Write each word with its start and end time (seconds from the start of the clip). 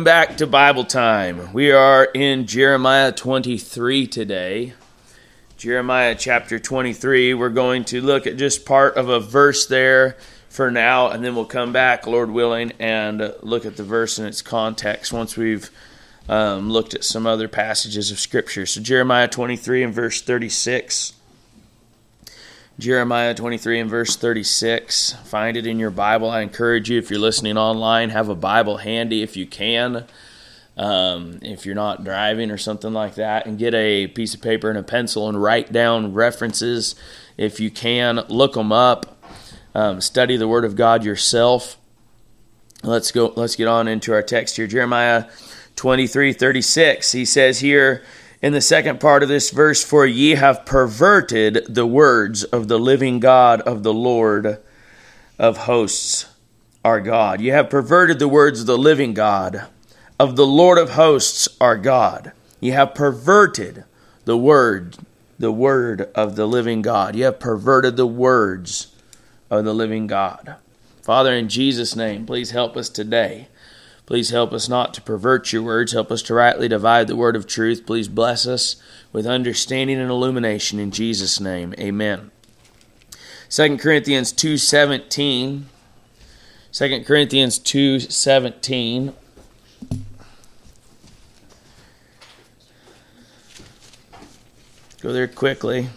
Welcome 0.00 0.28
back 0.28 0.38
to 0.38 0.46
Bible 0.46 0.84
time. 0.84 1.52
We 1.52 1.72
are 1.72 2.04
in 2.04 2.46
Jeremiah 2.46 3.12
23 3.12 4.06
today. 4.06 4.72
Jeremiah 5.58 6.16
chapter 6.18 6.58
23. 6.58 7.34
We're 7.34 7.50
going 7.50 7.84
to 7.84 8.00
look 8.00 8.26
at 8.26 8.38
just 8.38 8.64
part 8.64 8.96
of 8.96 9.10
a 9.10 9.20
verse 9.20 9.66
there 9.66 10.16
for 10.48 10.70
now, 10.70 11.08
and 11.08 11.22
then 11.22 11.34
we'll 11.34 11.44
come 11.44 11.74
back, 11.74 12.06
Lord 12.06 12.30
willing, 12.30 12.72
and 12.78 13.34
look 13.42 13.66
at 13.66 13.76
the 13.76 13.84
verse 13.84 14.18
in 14.18 14.24
its 14.24 14.40
context 14.40 15.12
once 15.12 15.36
we've 15.36 15.68
um, 16.30 16.70
looked 16.70 16.94
at 16.94 17.04
some 17.04 17.26
other 17.26 17.46
passages 17.46 18.10
of 18.10 18.18
Scripture. 18.18 18.64
So, 18.64 18.80
Jeremiah 18.80 19.28
23 19.28 19.82
and 19.82 19.92
verse 19.92 20.22
36. 20.22 21.12
Jeremiah 22.80 23.34
23 23.34 23.80
and 23.80 23.90
verse 23.90 24.16
36. 24.16 25.12
Find 25.24 25.58
it 25.58 25.66
in 25.66 25.78
your 25.78 25.90
Bible. 25.90 26.30
I 26.30 26.40
encourage 26.40 26.88
you, 26.88 26.98
if 26.98 27.10
you're 27.10 27.20
listening 27.20 27.58
online, 27.58 28.08
have 28.08 28.30
a 28.30 28.34
Bible 28.34 28.78
handy 28.78 29.22
if 29.22 29.36
you 29.36 29.46
can. 29.46 30.06
Um, 30.78 31.40
if 31.42 31.66
you're 31.66 31.74
not 31.74 32.04
driving 32.04 32.50
or 32.50 32.56
something 32.56 32.94
like 32.94 33.16
that, 33.16 33.44
and 33.44 33.58
get 33.58 33.74
a 33.74 34.06
piece 34.06 34.32
of 34.32 34.40
paper 34.40 34.70
and 34.70 34.78
a 34.78 34.82
pencil 34.82 35.28
and 35.28 35.40
write 35.40 35.72
down 35.72 36.14
references 36.14 36.94
if 37.36 37.60
you 37.60 37.70
can. 37.70 38.24
Look 38.28 38.54
them 38.54 38.72
up. 38.72 39.22
Um, 39.74 40.00
study 40.00 40.38
the 40.38 40.48
Word 40.48 40.64
of 40.64 40.74
God 40.74 41.04
yourself. 41.04 41.76
Let's 42.82 43.12
go. 43.12 43.34
Let's 43.36 43.56
get 43.56 43.68
on 43.68 43.88
into 43.88 44.14
our 44.14 44.22
text 44.22 44.56
here. 44.56 44.66
Jeremiah 44.66 45.26
23, 45.76 46.32
36. 46.32 47.12
He 47.12 47.26
says 47.26 47.60
here 47.60 48.02
in 48.42 48.52
the 48.52 48.60
second 48.60 49.00
part 49.00 49.22
of 49.22 49.28
this 49.28 49.50
verse, 49.50 49.84
For 49.84 50.06
ye 50.06 50.30
have 50.30 50.64
perverted 50.64 51.66
the 51.68 51.86
words 51.86 52.44
of 52.44 52.68
the 52.68 52.78
living 52.78 53.20
God 53.20 53.60
of 53.62 53.82
the 53.82 53.92
Lord 53.92 54.60
of 55.38 55.56
hosts, 55.58 56.26
our 56.84 57.00
God. 57.00 57.40
You 57.40 57.52
have 57.52 57.70
perverted 57.70 58.18
the 58.18 58.28
words 58.28 58.60
of 58.60 58.66
the 58.66 58.78
living 58.78 59.14
God 59.14 59.66
of 60.18 60.36
the 60.36 60.46
Lord 60.46 60.76
of 60.76 60.90
hosts, 60.90 61.48
our 61.62 61.78
God. 61.78 62.32
You 62.60 62.72
have 62.72 62.94
perverted 62.94 63.84
the 64.26 64.36
word, 64.36 64.98
the 65.38 65.50
word 65.50 66.10
of 66.14 66.36
the 66.36 66.46
living 66.46 66.82
God. 66.82 67.16
You 67.16 67.24
have 67.24 67.40
perverted 67.40 67.96
the 67.96 68.06
words 68.06 68.94
of 69.48 69.64
the 69.64 69.74
living 69.74 70.06
God. 70.06 70.56
Father, 71.00 71.34
in 71.34 71.48
Jesus' 71.48 71.96
name, 71.96 72.26
please 72.26 72.50
help 72.50 72.76
us 72.76 72.90
today 72.90 73.48
Please 74.10 74.30
help 74.30 74.52
us 74.52 74.68
not 74.68 74.92
to 74.92 75.00
pervert 75.00 75.52
your 75.52 75.62
words. 75.62 75.92
Help 75.92 76.10
us 76.10 76.20
to 76.22 76.34
rightly 76.34 76.66
divide 76.66 77.06
the 77.06 77.14
word 77.14 77.36
of 77.36 77.46
truth. 77.46 77.86
Please 77.86 78.08
bless 78.08 78.44
us 78.44 78.74
with 79.12 79.24
understanding 79.24 80.00
and 80.00 80.10
illumination 80.10 80.80
in 80.80 80.90
Jesus' 80.90 81.38
name. 81.38 81.76
Amen. 81.78 82.32
2 83.50 83.78
Corinthians 83.78 84.32
2.17 84.32 85.62
2 86.72 87.04
Corinthians 87.04 87.60
2.17 87.60 89.14
Go 95.00 95.12
there 95.12 95.28
quickly. 95.28 95.88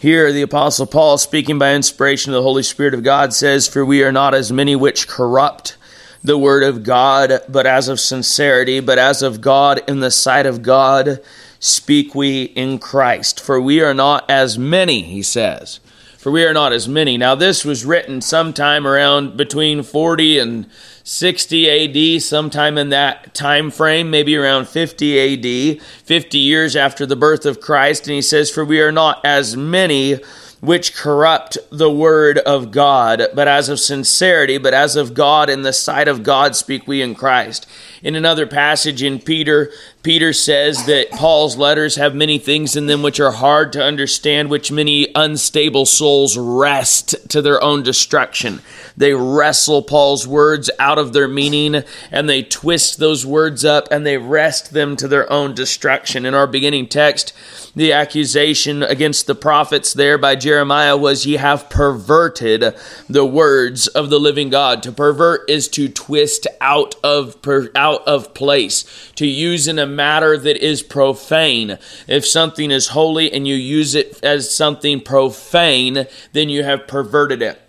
Here, 0.00 0.32
the 0.32 0.40
Apostle 0.40 0.86
Paul, 0.86 1.18
speaking 1.18 1.58
by 1.58 1.74
inspiration 1.74 2.32
of 2.32 2.38
the 2.38 2.42
Holy 2.42 2.62
Spirit 2.62 2.94
of 2.94 3.02
God, 3.02 3.34
says, 3.34 3.68
For 3.68 3.84
we 3.84 4.02
are 4.02 4.10
not 4.10 4.34
as 4.34 4.50
many 4.50 4.74
which 4.74 5.06
corrupt 5.06 5.76
the 6.24 6.38
word 6.38 6.62
of 6.62 6.82
God, 6.84 7.40
but 7.50 7.66
as 7.66 7.86
of 7.86 8.00
sincerity, 8.00 8.80
but 8.80 8.98
as 8.98 9.20
of 9.20 9.42
God 9.42 9.82
in 9.86 10.00
the 10.00 10.10
sight 10.10 10.46
of 10.46 10.62
God, 10.62 11.22
speak 11.58 12.14
we 12.14 12.44
in 12.44 12.78
Christ. 12.78 13.40
For 13.40 13.60
we 13.60 13.82
are 13.82 13.92
not 13.92 14.24
as 14.30 14.58
many, 14.58 15.02
he 15.02 15.22
says. 15.22 15.80
For 16.16 16.30
we 16.30 16.46
are 16.46 16.54
not 16.54 16.72
as 16.72 16.88
many. 16.88 17.18
Now, 17.18 17.34
this 17.34 17.62
was 17.62 17.84
written 17.84 18.22
sometime 18.22 18.86
around 18.86 19.36
between 19.36 19.82
40 19.82 20.38
and 20.38 20.70
60 21.10 22.16
AD, 22.16 22.22
sometime 22.22 22.78
in 22.78 22.90
that 22.90 23.34
time 23.34 23.72
frame, 23.72 24.12
maybe 24.12 24.36
around 24.36 24.68
50 24.68 25.74
AD, 25.74 25.82
50 25.82 26.38
years 26.38 26.76
after 26.76 27.04
the 27.04 27.16
birth 27.16 27.44
of 27.44 27.60
Christ. 27.60 28.06
And 28.06 28.14
he 28.14 28.22
says, 28.22 28.48
For 28.48 28.64
we 28.64 28.80
are 28.80 28.92
not 28.92 29.20
as 29.24 29.56
many 29.56 30.20
which 30.60 30.94
corrupt 30.94 31.58
the 31.72 31.90
word 31.90 32.38
of 32.38 32.70
God, 32.70 33.26
but 33.34 33.48
as 33.48 33.68
of 33.68 33.80
sincerity, 33.80 34.56
but 34.56 34.72
as 34.72 34.94
of 34.94 35.12
God 35.12 35.50
in 35.50 35.62
the 35.62 35.72
sight 35.72 36.06
of 36.06 36.22
God 36.22 36.54
speak 36.54 36.86
we 36.86 37.02
in 37.02 37.16
Christ. 37.16 37.66
In 38.04 38.14
another 38.14 38.46
passage 38.46 39.02
in 39.02 39.18
Peter, 39.18 39.72
Peter 40.04 40.32
says 40.32 40.86
that 40.86 41.10
Paul's 41.10 41.56
letters 41.56 41.96
have 41.96 42.14
many 42.14 42.38
things 42.38 42.76
in 42.76 42.86
them 42.86 43.02
which 43.02 43.18
are 43.18 43.32
hard 43.32 43.72
to 43.72 43.82
understand, 43.82 44.48
which 44.48 44.70
many 44.70 45.08
unstable 45.16 45.86
souls 45.86 46.38
wrest 46.38 47.16
to 47.30 47.42
their 47.42 47.60
own 47.60 47.82
destruction. 47.82 48.60
They 49.00 49.14
wrestle 49.14 49.80
Paul's 49.80 50.26
words 50.26 50.70
out 50.78 50.98
of 50.98 51.14
their 51.14 51.26
meaning 51.26 51.84
and 52.10 52.28
they 52.28 52.42
twist 52.42 52.98
those 52.98 53.24
words 53.24 53.64
up 53.64 53.88
and 53.90 54.04
they 54.04 54.18
wrest 54.18 54.74
them 54.74 54.94
to 54.96 55.08
their 55.08 55.32
own 55.32 55.54
destruction. 55.54 56.26
In 56.26 56.34
our 56.34 56.46
beginning 56.46 56.86
text, 56.86 57.32
the 57.74 57.94
accusation 57.94 58.82
against 58.82 59.26
the 59.26 59.34
prophets 59.34 59.94
there 59.94 60.18
by 60.18 60.36
Jeremiah 60.36 60.98
was, 60.98 61.24
Ye 61.24 61.38
have 61.38 61.70
perverted 61.70 62.74
the 63.08 63.24
words 63.24 63.86
of 63.86 64.10
the 64.10 64.20
living 64.20 64.50
God. 64.50 64.82
To 64.82 64.92
pervert 64.92 65.48
is 65.48 65.66
to 65.68 65.88
twist 65.88 66.46
out 66.60 66.94
of, 67.02 67.38
out 67.74 68.06
of 68.06 68.34
place, 68.34 68.84
to 69.14 69.26
use 69.26 69.66
in 69.66 69.78
a 69.78 69.86
matter 69.86 70.36
that 70.36 70.58
is 70.58 70.82
profane. 70.82 71.78
If 72.06 72.26
something 72.26 72.70
is 72.70 72.88
holy 72.88 73.32
and 73.32 73.48
you 73.48 73.54
use 73.54 73.94
it 73.94 74.22
as 74.22 74.54
something 74.54 75.00
profane, 75.00 76.06
then 76.34 76.50
you 76.50 76.64
have 76.64 76.86
perverted 76.86 77.40
it 77.40 77.62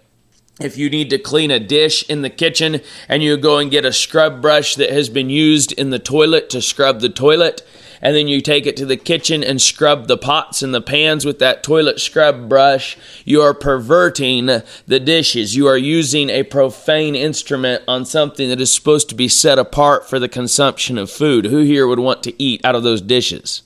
if 0.59 0.77
you 0.77 0.89
need 0.89 1.09
to 1.09 1.17
clean 1.17 1.51
a 1.51 1.59
dish 1.59 2.07
in 2.09 2.21
the 2.21 2.29
kitchen 2.29 2.81
and 3.07 3.23
you 3.23 3.37
go 3.37 3.57
and 3.57 3.71
get 3.71 3.85
a 3.85 3.93
scrub 3.93 4.41
brush 4.41 4.75
that 4.75 4.91
has 4.91 5.09
been 5.09 5.29
used 5.29 5.71
in 5.73 5.89
the 5.89 5.99
toilet 5.99 6.49
to 6.49 6.61
scrub 6.61 6.99
the 6.99 7.09
toilet, 7.09 7.65
and 8.01 8.15
then 8.15 8.27
you 8.27 8.41
take 8.41 8.65
it 8.65 8.75
to 8.77 8.85
the 8.85 8.97
kitchen 8.97 9.43
and 9.43 9.61
scrub 9.61 10.07
the 10.07 10.17
pots 10.17 10.63
and 10.63 10.73
the 10.73 10.81
pans 10.81 11.23
with 11.23 11.39
that 11.39 11.63
toilet 11.63 11.99
scrub 11.99 12.49
brush, 12.49 12.97
you 13.25 13.41
are 13.41 13.53
perverting 13.53 14.47
the 14.47 14.99
dishes. 14.99 15.55
You 15.55 15.67
are 15.67 15.77
using 15.77 16.29
a 16.29 16.43
profane 16.43 17.15
instrument 17.15 17.83
on 17.87 18.05
something 18.05 18.49
that 18.49 18.59
is 18.59 18.73
supposed 18.73 19.07
to 19.09 19.15
be 19.15 19.27
set 19.27 19.59
apart 19.59 20.09
for 20.09 20.17
the 20.17 20.27
consumption 20.27 20.97
of 20.97 21.11
food. 21.11 21.45
Who 21.45 21.59
here 21.59 21.87
would 21.87 21.99
want 21.99 22.23
to 22.23 22.41
eat 22.41 22.65
out 22.65 22.75
of 22.75 22.83
those 22.83 23.01
dishes? 23.01 23.61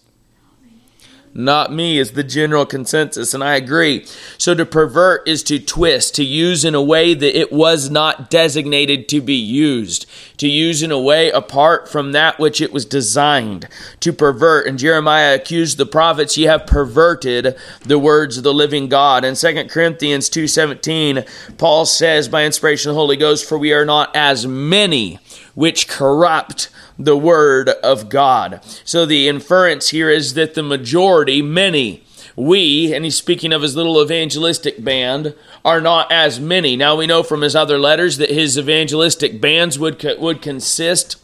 Not 1.37 1.69
me 1.69 1.97
is 1.97 2.13
the 2.13 2.23
general 2.23 2.65
consensus 2.65 3.33
and 3.33 3.43
i 3.43 3.55
agree. 3.55 4.05
So 4.37 4.55
to 4.55 4.65
pervert 4.65 5.27
is 5.27 5.43
to 5.43 5.59
twist 5.59 6.15
to 6.15 6.23
use 6.23 6.63
in 6.63 6.73
a 6.73 6.81
way 6.81 7.13
that 7.13 7.37
it 7.37 7.51
was 7.51 7.89
not 7.89 8.29
designated 8.29 9.09
to 9.09 9.19
be 9.19 9.35
used 9.35 10.05
to 10.37 10.47
use 10.47 10.81
in 10.81 10.91
a 10.91 10.99
way 10.99 11.29
apart 11.31 11.89
from 11.89 12.13
that 12.13 12.39
which 12.39 12.61
it 12.61 12.71
was 12.71 12.85
designed 12.85 13.67
to 13.99 14.13
pervert. 14.13 14.65
And 14.65 14.79
jeremiah 14.79 15.35
accused 15.35 15.77
the 15.77 15.85
prophets 15.85 16.37
ye 16.37 16.45
have 16.45 16.65
perverted 16.65 17.57
the 17.81 17.99
words 17.99 18.37
of 18.37 18.45
the 18.45 18.53
living 18.53 18.87
god. 18.87 19.25
In 19.25 19.35
2 19.35 19.65
corinthians 19.65 20.29
2.17 20.29 21.57
paul 21.57 21.85
says 21.85 22.29
by 22.29 22.45
inspiration 22.45 22.89
of 22.89 22.95
the 22.95 23.01
holy 23.01 23.17
ghost 23.17 23.47
for 23.47 23.57
we 23.57 23.73
are 23.73 23.85
not 23.85 24.15
as 24.15 24.47
many 24.47 25.19
which 25.53 25.89
corrupt 25.89 26.69
the 26.97 27.17
word 27.17 27.69
of 27.69 28.09
God. 28.09 28.61
So 28.83 29.05
the 29.05 29.27
inference 29.27 29.89
here 29.89 30.09
is 30.09 30.33
that 30.35 30.53
the 30.53 30.63
majority, 30.63 31.41
many, 31.41 32.03
we, 32.35 32.93
and 32.93 33.05
he's 33.05 33.15
speaking 33.15 33.53
of 33.53 33.61
his 33.61 33.75
little 33.75 34.01
evangelistic 34.01 34.83
band, 34.83 35.33
are 35.63 35.81
not 35.81 36.11
as 36.11 36.39
many. 36.39 36.75
Now 36.75 36.95
we 36.95 37.07
know 37.07 37.23
from 37.23 37.41
his 37.41 37.55
other 37.55 37.79
letters 37.79 38.17
that 38.17 38.29
his 38.29 38.57
evangelistic 38.57 39.39
bands 39.39 39.79
would 39.79 40.03
would 40.19 40.41
consist 40.41 41.17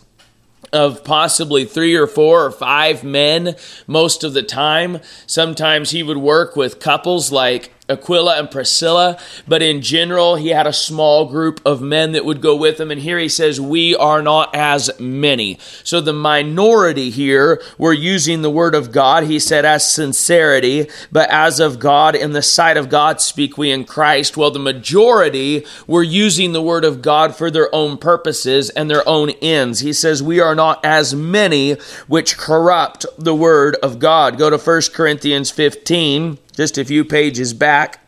of 0.74 1.04
possibly 1.04 1.66
three 1.66 1.96
or 1.96 2.08
four 2.08 2.46
or 2.46 2.52
five 2.52 3.04
men 3.04 3.56
most 3.88 4.24
of 4.24 4.34
the 4.34 4.44
time. 4.44 5.00
Sometimes 5.28 5.92
he 5.92 6.02
would 6.02 6.18
work 6.18 6.56
with 6.56 6.80
couples 6.80 7.32
like 7.32 7.74
Aquila 7.92 8.40
and 8.40 8.50
Priscilla, 8.50 9.18
but 9.48 9.62
in 9.62 9.82
general, 9.82 10.36
he 10.36 10.50
had 10.50 10.68
a 10.68 10.74
small 10.74 11.26
group 11.26 11.62
of 11.66 11.82
men 11.82 12.14
that 12.14 12.26
would 12.26 12.42
go 12.42 12.56
with 12.56 12.80
him. 12.80 12.92
And 12.92 13.02
here 13.02 13.20
he 13.20 13.30
says, 13.30 13.60
We 13.60 13.96
are 13.96 14.22
not 14.22 14.56
as 14.56 14.90
many. 15.00 15.58
So 15.84 16.02
the 16.02 16.14
minority 16.14 17.10
here 17.10 17.62
were 17.78 17.94
using 17.94 18.42
the 18.42 18.50
word 18.50 18.76
of 18.76 18.92
God, 18.92 19.24
he 19.24 19.40
said, 19.40 19.66
as 19.66 19.90
sincerity, 19.90 20.90
but 21.12 21.30
as 21.30 21.60
of 21.60 21.80
God, 21.80 22.16
in 22.16 22.32
the 22.32 22.42
sight 22.42 22.78
of 22.78 22.90
God, 22.90 23.22
speak 23.22 23.58
we 23.58 23.72
in 23.72 23.86
Christ. 23.86 24.38
Well, 24.38 24.52
the 24.52 24.60
majority 24.60 25.66
were 25.88 26.04
using 26.04 26.54
the 26.54 26.62
word 26.62 26.86
of 26.86 27.02
God 27.02 27.36
for 27.36 27.52
their 27.52 27.74
own 27.74 27.98
purposes 27.98 28.70
and 28.70 28.90
their 28.90 29.08
own 29.08 29.32
ends. 29.42 29.80
He 29.80 29.94
says, 29.94 30.24
We 30.24 30.40
are 30.40 30.56
not 30.56 30.84
as 30.86 31.14
many 31.14 31.74
which 32.08 32.38
corrupt 32.38 33.06
the 33.18 33.36
word 33.36 33.76
of 33.84 34.00
God. 34.00 34.38
Go 34.38 34.50
to 34.50 34.58
1 34.58 34.82
Corinthians 34.94 35.52
15 35.52 36.38
just 36.54 36.78
a 36.78 36.86
few 36.86 37.06
pages 37.06 37.54
back. 37.54 38.00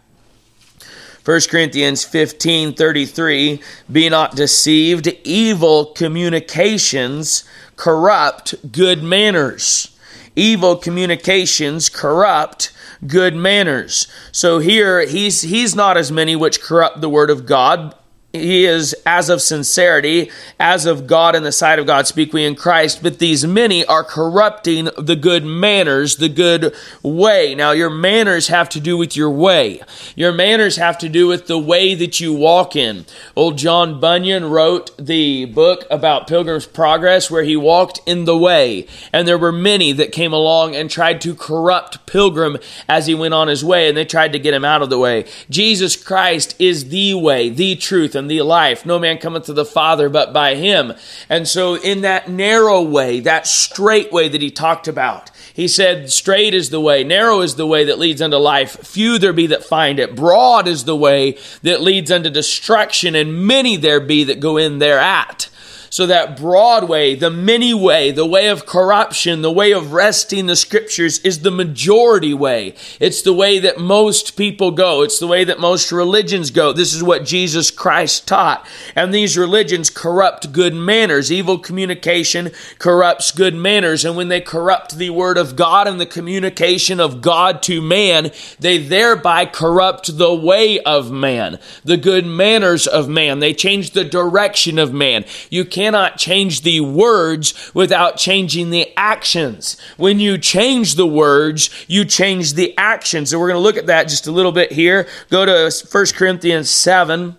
1 1.26 1.42
Corinthians 1.50 2.04
15 2.04 2.74
33, 2.74 3.62
be 3.90 4.10
not 4.10 4.36
deceived, 4.36 5.08
evil 5.24 5.86
communications 5.86 7.46
corrupt 7.78 8.72
good 8.72 9.02
manners. 9.02 9.98
Evil 10.36 10.76
communications 10.76 11.88
corrupt 11.90 12.74
good 13.08 13.36
manners. 13.36 14.08
So 14.32 14.60
here 14.60 15.06
he's 15.06 15.42
he's 15.42 15.76
not 15.76 15.96
as 15.96 16.12
many 16.12 16.36
which 16.36 16.62
corrupt 16.62 17.02
the 17.02 17.10
word 17.10 17.30
of 17.30 17.46
God, 17.46 17.96
he 18.34 18.66
is 18.66 18.96
as 19.06 19.30
of 19.30 19.44
sincerity, 19.44 20.32
as 20.60 20.88
of 20.88 21.06
God 21.06 21.36
in 21.36 21.44
the 21.44 21.52
sight 21.52 21.78
of 21.78 21.86
God, 21.86 22.08
speak 22.08 22.34
we 22.34 22.44
in 22.44 22.56
Christ. 22.56 23.04
But 23.04 23.20
these 23.20 23.46
many 23.46 23.86
are 23.86 24.04
corrupting 24.04 24.90
the 24.98 25.16
good 25.16 25.46
manners, 25.46 26.18
the 26.18 26.30
good 26.30 26.74
way. 27.04 27.54
Now, 27.54 27.72
your 27.72 27.92
manners 27.92 28.48
have 28.48 28.70
to 28.70 28.80
do 28.80 28.98
with 28.98 29.16
your 29.16 29.30
way. 29.30 29.82
Your 30.16 30.32
manners 30.32 30.78
have 30.78 30.98
to 30.98 31.10
do 31.10 31.28
with 31.28 31.46
the 31.46 31.60
way 31.60 31.94
that 31.94 32.20
you 32.20 32.34
walk 32.34 32.76
in. 32.76 33.06
Old 33.36 33.60
John 33.60 34.00
Bunyan 34.00 34.46
wrote 34.46 34.98
the 34.98 35.46
book 35.46 35.86
about 35.92 36.28
Pilgrim's 36.28 36.66
Progress 36.66 37.30
where 37.30 37.44
he 37.44 37.56
walked 37.56 38.02
in 38.08 38.26
the 38.26 38.38
way. 38.38 38.88
And 39.14 39.28
there 39.28 39.38
were 39.38 39.52
many 39.52 39.92
that 39.92 40.12
came 40.12 40.34
along 40.34 40.76
and 40.76 40.90
tried 40.90 41.22
to 41.22 41.36
corrupt 41.36 42.08
Pilgrim 42.08 42.58
as 42.90 43.06
he 43.06 43.14
went 43.14 43.36
on 43.36 43.48
his 43.48 43.64
way, 43.64 43.88
and 43.88 43.96
they 43.96 44.06
tried 44.06 44.34
to 44.34 44.40
get 44.40 44.56
him 44.56 44.66
out 44.66 44.82
of 44.82 44.90
the 44.90 44.98
way. 44.98 45.26
Jesus 45.52 45.96
Christ 45.96 46.56
is 46.58 46.90
the 46.90 47.14
way, 47.14 47.50
the 47.50 47.76
truth, 47.76 48.16
and 48.16 48.23
the 48.28 48.42
life. 48.42 48.86
No 48.86 49.00
man 49.00 49.18
cometh 49.18 49.46
to 49.46 49.54
the 49.54 49.66
Father 49.66 50.10
but 50.10 50.34
by 50.34 50.56
him. 50.56 50.94
And 51.30 51.48
so, 51.48 51.76
in 51.76 52.02
that 52.02 52.30
narrow 52.30 52.82
way, 52.82 53.20
that 53.22 53.48
straight 53.48 54.12
way 54.12 54.30
that 54.30 54.42
he 54.42 54.52
talked 54.52 54.88
about, 54.88 55.32
he 55.54 55.68
said, 55.68 56.12
Straight 56.12 56.54
is 56.54 56.70
the 56.70 56.82
way, 56.82 57.04
narrow 57.04 57.42
is 57.42 57.56
the 57.56 57.68
way 57.68 57.86
that 57.86 58.00
leads 58.00 58.22
unto 58.22 58.38
life. 58.38 58.78
Few 58.86 59.18
there 59.18 59.34
be 59.34 59.48
that 59.48 59.64
find 59.64 60.00
it. 60.00 60.16
Broad 60.16 60.68
is 60.68 60.86
the 60.86 60.96
way 60.96 61.38
that 61.62 61.82
leads 61.82 62.12
unto 62.12 62.30
destruction, 62.30 63.16
and 63.16 63.46
many 63.46 63.76
there 63.76 64.00
be 64.00 64.24
that 64.26 64.40
go 64.40 64.58
in 64.58 64.80
thereat. 64.80 65.50
So 65.94 66.08
that 66.08 66.38
broad 66.38 66.90
way, 66.90 67.14
the 67.14 67.30
many 67.30 67.72
way, 67.72 68.10
the 68.10 68.26
way 68.26 68.48
of 68.48 68.66
corruption, 68.66 69.44
the 69.44 69.52
way 69.52 69.72
of 69.74 69.94
wresting 69.94 70.48
the 70.48 70.56
scriptures 70.56 71.20
is 71.20 71.42
the 71.42 71.52
majority 71.52 72.34
way. 72.34 72.74
It's 73.00 73.22
the 73.22 73.32
way 73.32 73.60
that 73.60 73.78
most 73.78 74.36
people 74.36 74.72
go. 74.72 75.04
It's 75.04 75.20
the 75.20 75.28
way 75.28 75.44
that 75.44 75.60
most 75.60 75.92
religions 75.92 76.50
go. 76.50 76.74
This 76.74 76.96
is 76.96 77.04
what 77.04 77.26
Jesus 77.26 77.70
Christ 77.70 78.28
taught. 78.28 78.68
And 78.96 79.14
these 79.14 79.38
religions 79.38 79.92
corrupt 79.92 80.52
good 80.52 80.74
manners. 80.74 81.32
Evil 81.32 81.60
communication 81.60 82.50
corrupts 82.80 83.30
good 83.30 83.54
manners. 83.54 84.04
And 84.04 84.18
when 84.18 84.30
they 84.30 84.42
corrupt 84.42 84.98
the 84.98 85.12
word 85.12 85.38
of 85.38 85.56
God 85.56 85.88
and 85.88 86.02
the 86.02 86.08
communication 86.08 87.00
of 87.00 87.22
God 87.22 87.62
to 87.64 87.84
man, 87.84 88.32
they 88.60 88.80
thereby 88.80 89.46
corrupt 89.46 90.18
the 90.18 90.34
way 90.34 90.80
of 90.80 91.12
man, 91.12 91.60
the 91.84 91.98
good 91.98 92.26
manners 92.26 92.88
of 92.88 93.08
man. 93.08 93.42
They 93.42 93.54
change 93.54 93.92
the 93.92 94.04
direction 94.04 94.80
of 94.80 94.92
man. 94.92 95.26
You 95.52 95.64
can't 95.66 95.83
cannot 95.84 96.18
change 96.18 96.62
the 96.62 96.80
words 96.80 97.72
without 97.74 98.16
changing 98.16 98.70
the 98.70 98.94
actions. 98.96 99.76
When 99.98 100.18
you 100.18 100.38
change 100.38 100.96
the 100.96 101.06
words, 101.06 101.70
you 101.90 102.06
change 102.06 102.54
the 102.54 102.74
actions. 102.78 103.32
So 103.32 103.38
we're 103.38 103.50
going 103.50 103.60
to 103.60 103.64
look 103.64 103.76
at 103.76 103.88
that 103.88 104.08
just 104.08 104.26
a 104.26 104.32
little 104.32 104.54
bit 104.54 104.72
here. 104.72 105.10
Go 105.30 105.46
to 105.46 105.70
1 105.92 106.06
Corinthians 106.16 106.70
7. 106.70 107.38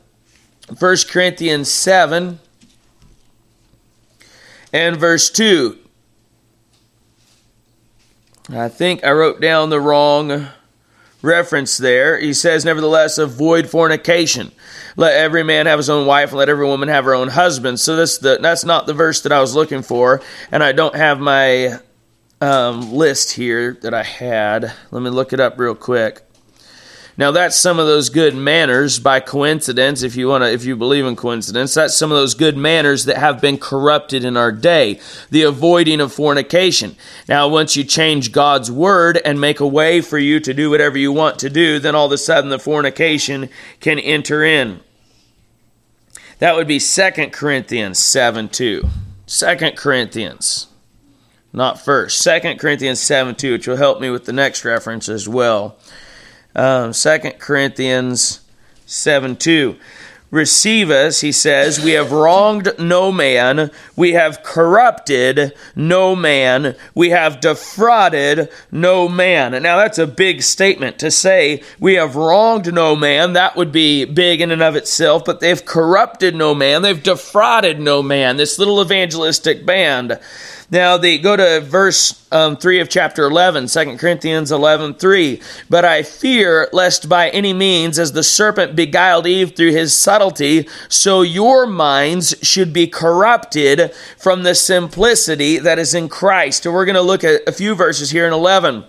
1 0.79 0.97
Corinthians 1.09 1.71
7 1.71 2.39
and 4.73 4.97
verse 4.97 5.31
2. 5.31 5.79
I 8.51 8.69
think 8.69 9.05
I 9.05 9.13
wrote 9.13 9.41
down 9.41 9.71
the 9.71 9.81
wrong 9.81 10.49
reference 11.25 11.79
there. 11.79 12.19
He 12.19 12.33
says, 12.33 12.65
Nevertheless, 12.65 13.19
avoid 13.19 13.69
fornication 13.69 14.53
let 14.97 15.15
every 15.15 15.43
man 15.43 15.67
have 15.67 15.79
his 15.79 15.91
own 15.91 16.07
wife 16.07 16.31
and 16.31 16.39
let 16.39 16.49
every 16.49 16.67
woman 16.67 16.89
have 16.89 17.05
her 17.05 17.15
own 17.15 17.29
husband. 17.29 17.81
So 17.81 17.97
this 17.97 18.19
the, 18.19 18.39
that's 18.41 18.65
not 18.65 18.87
the 18.87 18.95
verse 18.95 19.23
that 19.23 19.33
I 19.33 19.41
was 19.41 19.55
looking 19.55 19.83
for, 19.83 20.23
and 20.51 20.63
I 20.63 20.73
don't 20.73 20.95
have 20.95 21.19
my 21.19 21.79
um, 22.41 22.93
list 22.93 23.33
here 23.33 23.79
that 23.83 23.95
I 23.95 24.03
had. 24.03 24.73
Let 24.91 25.03
me 25.03 25.11
look 25.11 25.33
it 25.33 25.41
up 25.41 25.59
real 25.59 25.75
quick. 25.75 26.24
Now 27.17 27.31
that's 27.31 27.57
some 27.57 27.79
of 27.79 27.87
those 27.87 28.09
good 28.09 28.35
manners 28.35 28.99
by 28.99 29.21
coincidence 29.21 30.03
if 30.03 30.17
you 30.17 30.27
want 30.27 30.43
to 30.43 30.53
if 30.53 30.65
you 30.65 30.75
believe 30.75 31.07
in 31.07 31.15
coincidence. 31.15 31.75
That's 31.75 31.97
some 31.97 32.11
of 32.11 32.19
those 32.19 32.35
good 32.35 32.57
manners 32.57 33.05
that 33.05 33.19
have 33.19 33.41
been 33.41 33.59
corrupted 33.59 34.25
in 34.25 34.37
our 34.37 34.51
day 34.51 35.01
the 35.31 35.43
avoiding 35.43 36.01
of 36.01 36.13
fornication. 36.13 36.97
Now 37.29 37.47
once 37.49 37.77
you 37.77 37.85
change 37.85 38.33
God's 38.33 38.71
word 38.71 39.21
and 39.25 39.41
make 39.41 39.61
a 39.61 39.67
way 39.67 40.01
for 40.01 40.19
you 40.19 40.41
to 40.41 40.53
do 40.53 40.71
whatever 40.71 40.99
you 40.99 41.13
want 41.13 41.39
to 41.41 41.51
do 41.51 41.79
then 41.79 41.95
all 41.95 42.07
of 42.07 42.13
a 42.13 42.19
sudden 42.19 42.51
the 42.51 42.59
fornication 42.59 43.49
can 43.81 43.99
enter 44.01 44.43
in. 44.43 44.81
That 46.41 46.57
would 46.57 46.67
be 46.67 46.81
2 46.81 47.11
Corinthians 47.31 48.01
7 48.01 48.49
2 48.49 48.89
2 49.27 49.57
Corinthians 49.77 50.67
not 51.53 51.81
first. 51.81 52.25
2 52.25 52.57
Corinthians 52.57 52.99
7 52.99 53.37
2 53.37 53.53
which 53.53 53.69
will 53.69 53.77
help 53.77 54.01
me 54.01 54.11
with 54.11 54.25
the 54.25 54.33
next 54.33 54.65
reference 54.65 55.09
as 55.09 55.29
well 55.29 55.79
um, 56.55 56.93
2 56.93 57.19
Corinthians 57.39 58.41
7 58.87 59.37
2. 59.37 59.77
Receive 60.35 60.91
us, 60.91 61.21
he 61.21 61.31
says, 61.31 61.85
we 61.85 61.93
have 61.93 62.11
wronged 62.11 62.69
no 62.77 63.13
man, 63.13 63.71
we 63.95 64.15
have 64.15 64.43
corrupted 64.43 65.55
no 65.77 66.17
man, 66.17 66.75
we 66.93 67.11
have 67.11 67.41
defrauded 67.41 68.49
no 68.73 69.09
man. 69.09 69.63
Now 69.63 69.77
that's 69.77 69.99
a 69.99 70.09
big 70.09 70.43
statement 70.43 70.99
to 70.99 71.13
say 71.13 71.63
we 71.79 71.95
have 71.95 72.17
wronged 72.17 72.75
no 72.75 72.97
man. 72.97 73.35
That 73.35 73.55
would 73.55 73.71
be 73.71 74.05
big 74.07 74.41
in 74.41 74.51
and 74.51 74.61
of 74.61 74.75
itself, 74.75 75.25
but 75.25 75.39
they've 75.39 75.65
corrupted 75.65 76.35
no 76.35 76.53
man, 76.53 76.83
they've 76.83 77.01
defrauded 77.01 77.79
no 77.79 78.03
man. 78.03 78.37
This 78.37 78.59
little 78.59 78.83
evangelistic 78.83 79.65
band. 79.65 80.19
Now, 80.71 80.97
they 80.97 81.19
go 81.19 81.37
to 81.37 81.61
verse 81.61 82.27
um, 82.33 82.57
3 82.57 82.81
of 82.81 82.89
chapter 82.89 83.25
11, 83.25 83.69
2 83.69 83.97
Corinthians 83.97 84.51
11, 84.51 84.95
3. 84.95 85.41
But 85.69 85.85
I 85.85 86.03
fear 86.03 86.69
lest 86.73 87.09
by 87.09 87.29
any 87.31 87.53
means, 87.53 87.99
as 87.99 88.13
the 88.13 88.23
serpent 88.23 88.75
beguiled 88.75 89.27
Eve 89.27 89.55
through 89.55 89.73
his 89.73 89.95
subtlety, 89.95 90.69
so 90.89 91.23
your 91.23 91.67
minds 91.67 92.35
should 92.43 92.73
be 92.73 92.87
corrupted 92.87 93.93
from 94.17 94.43
the 94.43 94.55
simplicity 94.55 95.59
that 95.59 95.79
is 95.79 95.95
in 95.95 96.09
Christ. 96.09 96.67
And 96.67 96.75
we're 96.75 96.87
going 96.87 96.95
to 96.95 97.03
look 97.03 97.25
at 97.25 97.43
a 97.47 97.53
few 97.53 97.75
verses 97.75 98.11
here 98.11 98.27
in 98.27 98.33
11. 98.33 98.85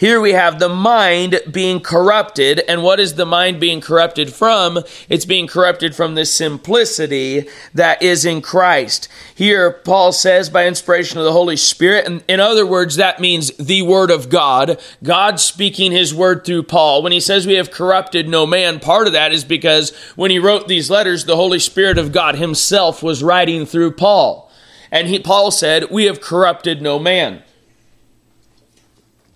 Here 0.00 0.18
we 0.18 0.32
have 0.32 0.58
the 0.58 0.70
mind 0.70 1.42
being 1.50 1.78
corrupted. 1.80 2.60
And 2.60 2.82
what 2.82 2.98
is 2.98 3.16
the 3.16 3.26
mind 3.26 3.60
being 3.60 3.82
corrupted 3.82 4.32
from? 4.32 4.78
It's 5.10 5.26
being 5.26 5.46
corrupted 5.46 5.94
from 5.94 6.14
the 6.14 6.24
simplicity 6.24 7.46
that 7.74 8.02
is 8.02 8.24
in 8.24 8.40
Christ. 8.40 9.10
Here, 9.34 9.70
Paul 9.70 10.12
says, 10.12 10.48
by 10.48 10.66
inspiration 10.66 11.18
of 11.18 11.26
the 11.26 11.34
Holy 11.34 11.58
Spirit, 11.58 12.06
and 12.06 12.24
in 12.28 12.40
other 12.40 12.64
words, 12.64 12.96
that 12.96 13.20
means 13.20 13.54
the 13.58 13.82
Word 13.82 14.10
of 14.10 14.30
God, 14.30 14.80
God 15.02 15.38
speaking 15.38 15.92
His 15.92 16.14
Word 16.14 16.46
through 16.46 16.62
Paul. 16.62 17.02
When 17.02 17.12
he 17.12 17.20
says 17.20 17.46
we 17.46 17.56
have 17.56 17.70
corrupted 17.70 18.26
no 18.26 18.46
man, 18.46 18.80
part 18.80 19.06
of 19.06 19.12
that 19.12 19.34
is 19.34 19.44
because 19.44 19.94
when 20.16 20.30
he 20.30 20.38
wrote 20.38 20.66
these 20.66 20.88
letters, 20.88 21.26
the 21.26 21.36
Holy 21.36 21.58
Spirit 21.58 21.98
of 21.98 22.10
God 22.10 22.36
Himself 22.36 23.02
was 23.02 23.22
writing 23.22 23.66
through 23.66 23.90
Paul. 23.90 24.50
And 24.90 25.08
he, 25.08 25.18
Paul 25.18 25.50
said, 25.50 25.90
We 25.90 26.06
have 26.06 26.22
corrupted 26.22 26.80
no 26.80 26.98
man. 26.98 27.42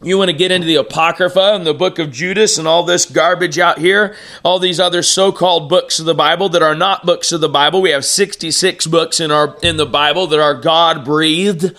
You 0.04 0.18
want 0.18 0.28
to 0.28 0.36
get 0.36 0.52
into 0.52 0.66
the 0.66 0.74
Apocrypha 0.74 1.54
and 1.54 1.66
the 1.66 1.72
book 1.72 1.98
of 1.98 2.12
Judas 2.12 2.58
and 2.58 2.68
all 2.68 2.82
this 2.82 3.06
garbage 3.06 3.58
out 3.58 3.78
here, 3.78 4.14
all 4.44 4.58
these 4.58 4.78
other 4.78 5.02
so-called 5.02 5.70
books 5.70 5.98
of 5.98 6.04
the 6.04 6.14
Bible 6.14 6.50
that 6.50 6.60
are 6.62 6.74
not 6.74 7.06
books 7.06 7.32
of 7.32 7.40
the 7.40 7.48
Bible. 7.48 7.80
We 7.80 7.88
have 7.90 8.04
66 8.04 8.86
books 8.86 9.18
in 9.18 9.30
our 9.30 9.56
in 9.62 9.78
the 9.78 9.86
Bible 9.86 10.26
that 10.26 10.40
are 10.40 10.52
God 10.52 11.06
breathed 11.06 11.74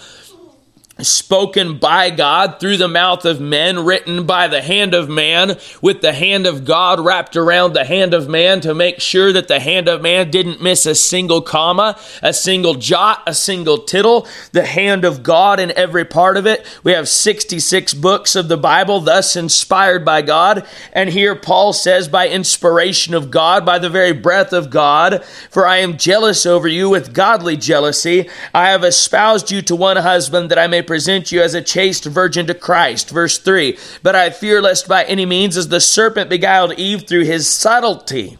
spoken 1.01 1.77
by 1.77 2.09
God 2.09 2.59
through 2.59 2.77
the 2.77 2.87
mouth 2.87 3.25
of 3.25 3.41
men, 3.41 3.83
written 3.83 4.25
by 4.25 4.47
the 4.47 4.61
hand 4.61 4.93
of 4.93 5.09
man, 5.09 5.57
with 5.81 6.01
the 6.01 6.13
hand 6.13 6.47
of 6.47 6.63
God 6.63 6.99
wrapped 6.99 7.35
around 7.35 7.73
the 7.73 7.83
hand 7.83 8.13
of 8.13 8.29
man 8.29 8.61
to 8.61 8.73
make 8.73 9.01
sure 9.01 9.33
that 9.33 9.49
the 9.49 9.59
hand 9.59 9.89
of 9.89 10.01
man 10.01 10.31
didn't 10.31 10.61
miss 10.61 10.85
a 10.85 10.95
single 10.95 11.41
comma, 11.41 11.99
a 12.23 12.33
single 12.33 12.75
jot, 12.75 13.21
a 13.27 13.33
single 13.33 13.79
tittle, 13.79 14.25
the 14.53 14.65
hand 14.65 15.03
of 15.03 15.21
God 15.21 15.59
in 15.59 15.71
every 15.71 16.05
part 16.05 16.37
of 16.37 16.45
it. 16.45 16.65
We 16.83 16.93
have 16.93 17.09
66 17.09 17.93
books 17.95 18.35
of 18.35 18.47
the 18.47 18.57
Bible, 18.57 19.01
thus 19.01 19.35
inspired 19.35 20.05
by 20.05 20.21
God. 20.21 20.65
And 20.93 21.09
here 21.09 21.35
Paul 21.35 21.73
says, 21.73 22.07
by 22.07 22.29
inspiration 22.29 23.13
of 23.13 23.31
God, 23.31 23.65
by 23.65 23.79
the 23.79 23.89
very 23.89 24.13
breath 24.13 24.53
of 24.53 24.69
God, 24.69 25.25
for 25.49 25.67
I 25.67 25.77
am 25.77 25.97
jealous 25.97 26.45
over 26.45 26.69
you 26.69 26.89
with 26.89 27.13
godly 27.13 27.57
jealousy. 27.57 28.29
I 28.53 28.69
have 28.69 28.85
espoused 28.85 29.51
you 29.51 29.61
to 29.63 29.75
one 29.75 29.97
husband 29.97 30.51
that 30.51 30.59
I 30.59 30.67
may 30.67 30.84
present 30.85 31.31
you 31.31 31.41
as 31.41 31.53
a 31.53 31.61
chaste 31.61 32.05
virgin 32.05 32.47
to 32.47 32.53
Christ. 32.53 33.09
Verse 33.09 33.37
3 33.37 33.77
But 34.03 34.15
I 34.15 34.29
fear 34.29 34.61
lest 34.61 34.87
by 34.87 35.03
any 35.03 35.25
means, 35.25 35.57
as 35.57 35.69
the 35.69 35.79
serpent 35.79 36.29
beguiled 36.29 36.73
Eve 36.73 37.07
through 37.07 37.25
his 37.25 37.47
subtlety, 37.47 38.37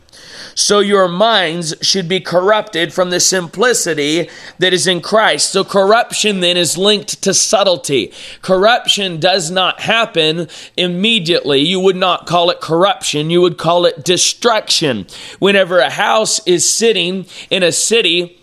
so 0.56 0.80
your 0.80 1.08
minds 1.08 1.76
should 1.82 2.08
be 2.08 2.20
corrupted 2.22 2.94
from 2.94 3.10
the 3.10 3.20
simplicity 3.20 4.30
that 4.58 4.74
is 4.74 4.88
in 4.88 5.02
Christ. 5.02 5.50
So 5.50 5.64
corruption 5.64 6.40
then 6.40 6.58
is 6.58 6.78
linked 6.78 7.22
to 7.24 7.34
subtlety. 7.34 8.14
Corruption 8.42 9.20
does 9.20 9.52
not 9.52 9.82
happen 9.82 10.48
immediately. 10.78 11.60
You 11.60 11.80
would 11.82 11.98
not 11.98 12.26
call 12.26 12.50
it 12.50 12.62
corruption, 12.62 13.30
you 13.30 13.42
would 13.42 13.58
call 13.58 13.86
it 13.86 14.06
destruction. 14.06 15.08
Whenever 15.40 15.80
a 15.80 15.90
house 15.90 16.40
is 16.48 16.70
sitting 16.70 17.26
in 17.50 17.62
a 17.62 17.72
city, 17.72 18.40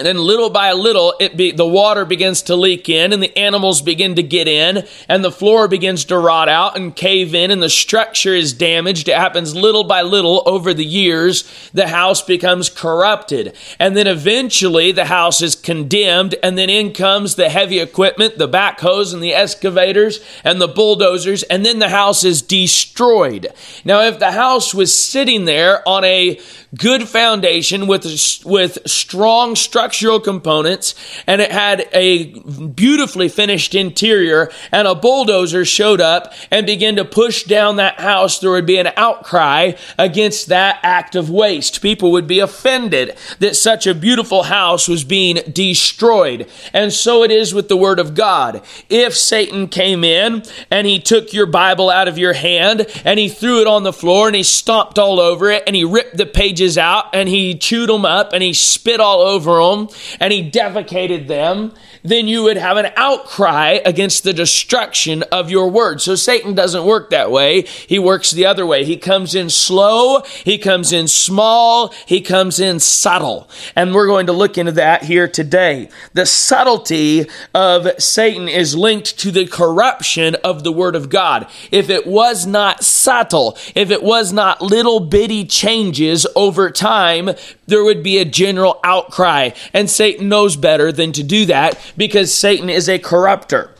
and 0.00 0.06
then 0.06 0.16
little 0.16 0.48
by 0.48 0.72
little, 0.72 1.12
it 1.20 1.36
be, 1.36 1.52
the 1.52 1.66
water 1.66 2.06
begins 2.06 2.40
to 2.44 2.56
leak 2.56 2.88
in 2.88 3.12
and 3.12 3.22
the 3.22 3.36
animals 3.36 3.82
begin 3.82 4.14
to 4.14 4.22
get 4.22 4.48
in 4.48 4.86
and 5.10 5.22
the 5.22 5.30
floor 5.30 5.68
begins 5.68 6.06
to 6.06 6.16
rot 6.16 6.48
out 6.48 6.74
and 6.74 6.96
cave 6.96 7.34
in 7.34 7.50
and 7.50 7.62
the 7.62 7.68
structure 7.68 8.34
is 8.34 8.54
damaged. 8.54 9.10
It 9.10 9.14
happens 9.14 9.54
little 9.54 9.84
by 9.84 10.00
little 10.00 10.42
over 10.46 10.72
the 10.72 10.86
years. 10.86 11.44
The 11.74 11.88
house 11.88 12.22
becomes 12.22 12.70
corrupted. 12.70 13.54
And 13.78 13.94
then 13.94 14.06
eventually 14.06 14.90
the 14.90 15.04
house 15.04 15.42
is 15.42 15.54
condemned 15.54 16.34
and 16.42 16.56
then 16.56 16.70
in 16.70 16.94
comes 16.94 17.34
the 17.34 17.50
heavy 17.50 17.78
equipment, 17.78 18.38
the 18.38 18.48
backhoes 18.48 19.12
and 19.12 19.22
the 19.22 19.34
excavators 19.34 20.24
and 20.44 20.62
the 20.62 20.68
bulldozers 20.68 21.42
and 21.42 21.62
then 21.62 21.78
the 21.78 21.90
house 21.90 22.24
is 22.24 22.40
destroyed. 22.40 23.48
Now, 23.84 24.00
if 24.00 24.18
the 24.18 24.32
house 24.32 24.72
was 24.72 24.98
sitting 24.98 25.44
there 25.44 25.86
on 25.86 26.04
a 26.04 26.40
good 26.76 27.08
foundation 27.08 27.86
with, 27.86 28.04
with 28.44 28.78
strong 28.86 29.56
structural 29.56 30.20
components, 30.20 30.94
and 31.26 31.40
it 31.40 31.50
had 31.50 31.88
a 31.92 32.26
beautifully 32.68 33.28
finished 33.28 33.74
interior, 33.74 34.50
and 34.70 34.86
a 34.86 34.94
bulldozer 34.94 35.64
showed 35.64 36.00
up 36.00 36.32
and 36.50 36.66
began 36.66 36.96
to 36.96 37.04
push 37.04 37.44
down 37.44 37.76
that 37.76 38.00
house, 38.00 38.38
there 38.38 38.50
would 38.50 38.66
be 38.66 38.78
an 38.78 38.92
outcry 38.96 39.72
against 39.98 40.48
that 40.48 40.78
act 40.82 41.16
of 41.16 41.30
waste. 41.30 41.82
People 41.82 42.12
would 42.12 42.26
be 42.26 42.38
offended 42.38 43.16
that 43.38 43.56
such 43.56 43.86
a 43.86 43.94
beautiful 43.94 44.44
house 44.44 44.88
was 44.88 45.04
being 45.04 45.36
destroyed. 45.52 46.48
And 46.72 46.92
so 46.92 47.22
it 47.22 47.30
is 47.30 47.52
with 47.52 47.68
the 47.68 47.76
Word 47.76 47.98
of 47.98 48.14
God. 48.14 48.62
If 48.88 49.16
Satan 49.16 49.68
came 49.68 50.04
in 50.04 50.42
and 50.70 50.86
he 50.86 51.00
took 51.00 51.32
your 51.32 51.46
Bible 51.46 51.90
out 51.90 52.08
of 52.08 52.18
your 52.18 52.32
hand 52.32 52.86
and 53.04 53.18
he 53.18 53.28
threw 53.28 53.60
it 53.60 53.66
on 53.66 53.82
the 53.82 53.92
floor 53.92 54.26
and 54.26 54.36
he 54.36 54.42
stomped 54.42 54.98
all 54.98 55.18
over 55.18 55.50
it 55.50 55.64
and 55.66 55.74
he 55.74 55.84
ripped 55.84 56.16
the 56.16 56.26
pages 56.26 56.59
out 56.78 57.14
and 57.14 57.28
he 57.28 57.56
chewed 57.56 57.88
them 57.88 58.04
up 58.04 58.32
and 58.32 58.42
he 58.42 58.52
spit 58.52 59.00
all 59.00 59.20
over 59.20 59.58
them 59.60 59.88
and 60.20 60.32
he 60.32 60.50
defecated 60.50 61.26
them, 61.26 61.72
then 62.02 62.28
you 62.28 62.42
would 62.44 62.56
have 62.56 62.76
an 62.76 62.90
outcry 62.96 63.78
against 63.84 64.24
the 64.24 64.32
destruction 64.32 65.22
of 65.24 65.50
your 65.50 65.70
word. 65.70 66.00
So 66.00 66.14
Satan 66.14 66.54
doesn't 66.54 66.84
work 66.84 67.10
that 67.10 67.30
way. 67.30 67.62
He 67.62 67.98
works 67.98 68.30
the 68.30 68.46
other 68.46 68.66
way. 68.66 68.84
He 68.84 68.96
comes 68.96 69.34
in 69.34 69.50
slow, 69.50 70.22
he 70.44 70.58
comes 70.58 70.92
in 70.92 71.08
small, 71.08 71.92
he 72.06 72.20
comes 72.20 72.60
in 72.60 72.80
subtle. 72.80 73.48
And 73.76 73.94
we're 73.94 74.06
going 74.06 74.26
to 74.26 74.32
look 74.32 74.58
into 74.58 74.72
that 74.72 75.04
here 75.04 75.28
today. 75.28 75.88
The 76.12 76.26
subtlety 76.26 77.26
of 77.54 77.88
Satan 77.98 78.48
is 78.48 78.76
linked 78.76 79.18
to 79.20 79.30
the 79.30 79.46
corruption 79.46 80.36
of 80.36 80.64
the 80.64 80.72
word 80.72 80.96
of 80.96 81.08
God. 81.08 81.46
If 81.70 81.90
it 81.90 82.06
was 82.06 82.46
not 82.46 82.84
subtle, 82.84 83.56
if 83.74 83.90
it 83.90 84.02
was 84.02 84.32
not 84.32 84.62
little 84.62 85.00
bitty 85.00 85.44
changes 85.44 86.26
over 86.34 86.70
time, 86.70 87.30
there 87.70 87.84
would 87.84 88.02
be 88.02 88.18
a 88.18 88.24
general 88.24 88.78
outcry. 88.84 89.50
And 89.72 89.88
Satan 89.88 90.28
knows 90.28 90.56
better 90.56 90.92
than 90.92 91.12
to 91.12 91.22
do 91.22 91.46
that 91.46 91.80
because 91.96 92.34
Satan 92.34 92.68
is 92.68 92.88
a 92.88 92.98
corrupter. 92.98 93.74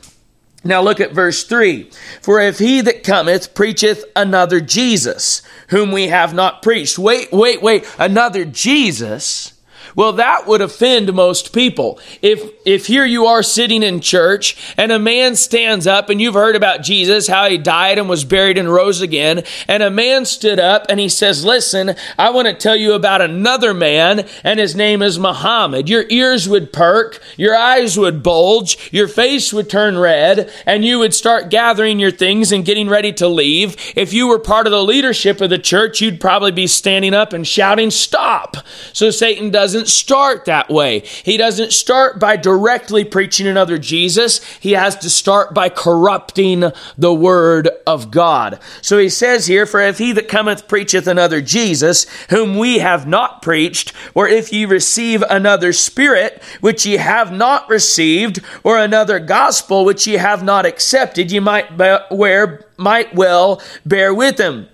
Now 0.63 0.83
look 0.83 1.01
at 1.01 1.13
verse 1.13 1.45
3. 1.45 1.91
For 2.21 2.41
if 2.41 2.59
he 2.59 2.81
that 2.83 3.03
cometh 3.03 3.55
preacheth 3.55 4.05
another 4.15 4.61
Jesus, 4.61 5.43
whom 5.69 5.91
we 5.91 6.09
have 6.09 6.35
not 6.35 6.63
preached. 6.63 6.99
Wait, 6.99 7.33
wait, 7.33 7.63
wait. 7.63 7.87
Another 7.99 8.45
Jesus? 8.45 9.55
Well, 9.95 10.13
that 10.15 10.47
would 10.47 10.61
offend 10.61 11.13
most 11.13 11.53
people. 11.53 11.99
If, 12.23 12.43
if 12.65 12.87
here 12.87 13.05
you 13.05 13.27
are 13.27 13.43
sitting 13.43 13.83
in 13.83 14.01
church 14.01 14.75
and 14.77 14.93
a 14.93 14.99
man 14.99 15.37
stands 15.37 15.87
up 15.87 16.09
and 16.11 16.21
you've 16.21 16.35
heard 16.35 16.57
about 16.57 16.83
Jesus, 16.83 17.27
how 17.27 17.49
he 17.49 17.59
died 17.59 17.99
and 17.99 18.09
was 18.09 18.25
buried 18.25 18.59
and 18.59 18.73
rose 18.73 19.01
again, 19.01 19.45
and 19.69 19.83
a 19.83 19.91
man 19.91 20.25
stood 20.25 20.59
up 20.59 20.87
and 20.89 21.01
he 21.01 21.09
says, 21.09 21.45
listen, 21.45 21.95
I 22.19 22.31
want 22.31 22.49
to 22.49 22.55
tell 22.55 22.77
you 22.77 22.93
about 22.93 23.21
another 23.21 23.75
man 23.75 24.27
and 24.45 24.61
his 24.61 24.77
name 24.77 25.03
is 25.03 25.19
Muhammad. 25.19 25.89
Your 25.89 26.05
ears 26.09 26.49
would 26.49 26.73
perk, 26.73 27.21
your 27.37 27.57
eyes 27.57 27.99
would 27.99 28.23
bulge, 28.23 28.91
your 28.93 29.09
face 29.09 29.53
would 29.53 29.69
turn 29.69 29.99
red, 29.99 30.53
and 30.67 30.85
you 30.85 30.99
would 30.99 31.15
start 31.15 31.51
gathering 31.51 31.99
your 31.99 32.11
things 32.11 32.53
and 32.53 32.65
getting 32.65 32.89
ready 32.89 33.13
to 33.15 33.29
leave. 33.29 33.77
If 33.97 34.13
you 34.13 34.29
were 34.29 34.39
part 34.39 34.67
of 34.67 34.71
the 34.71 34.85
leadership 34.85 35.41
of 35.41 35.51
the 35.51 35.59
church, 35.59 36.01
you'd 36.01 36.21
probably 36.21 36.53
be 36.53 36.67
standing 36.67 37.15
up 37.15 37.33
and 37.33 37.47
shouting, 37.47 37.91
stop. 37.91 38.57
So 38.93 39.11
Satan 39.11 39.51
doesn't 39.51 39.80
doesn't 39.81 39.91
start 39.91 40.45
that 40.45 40.69
way. 40.69 41.01
He 41.01 41.39
doesn't 41.39 41.73
start 41.73 42.21
by 42.21 42.37
directly 42.37 43.03
preaching 43.03 43.47
another 43.47 43.79
Jesus. 43.79 44.45
He 44.59 44.73
has 44.73 44.95
to 44.99 45.09
start 45.09 45.55
by 45.55 45.71
corrupting 45.71 46.65
the 46.99 47.15
word 47.15 47.71
of 47.87 48.11
God. 48.11 48.61
So 48.83 48.99
he 48.99 49.09
says 49.09 49.47
here, 49.47 49.65
For 49.65 49.81
if 49.81 49.97
he 49.97 50.13
that 50.13 50.29
cometh 50.29 50.69
preacheth 50.69 51.07
another 51.07 51.41
Jesus, 51.41 52.05
whom 52.29 52.59
we 52.59 52.81
have 52.81 53.07
not 53.07 53.41
preached, 53.41 53.95
or 54.15 54.29
if 54.29 54.53
ye 54.53 54.67
receive 54.67 55.23
another 55.23 55.73
spirit, 55.73 56.43
which 56.61 56.85
ye 56.85 56.99
have 56.99 57.33
not 57.33 57.67
received, 57.71 58.41
or 58.63 58.77
another 58.77 59.19
gospel, 59.19 59.87
which 59.87 60.07
ye 60.07 60.15
have 60.15 60.43
not 60.43 60.67
accepted, 60.67 61.33
ye 61.33 61.41
might, 61.41 61.79
bear, 61.79 62.67
might 62.77 63.15
well 63.15 63.63
bear 63.87 64.13
with 64.13 64.39
him. 64.39 64.69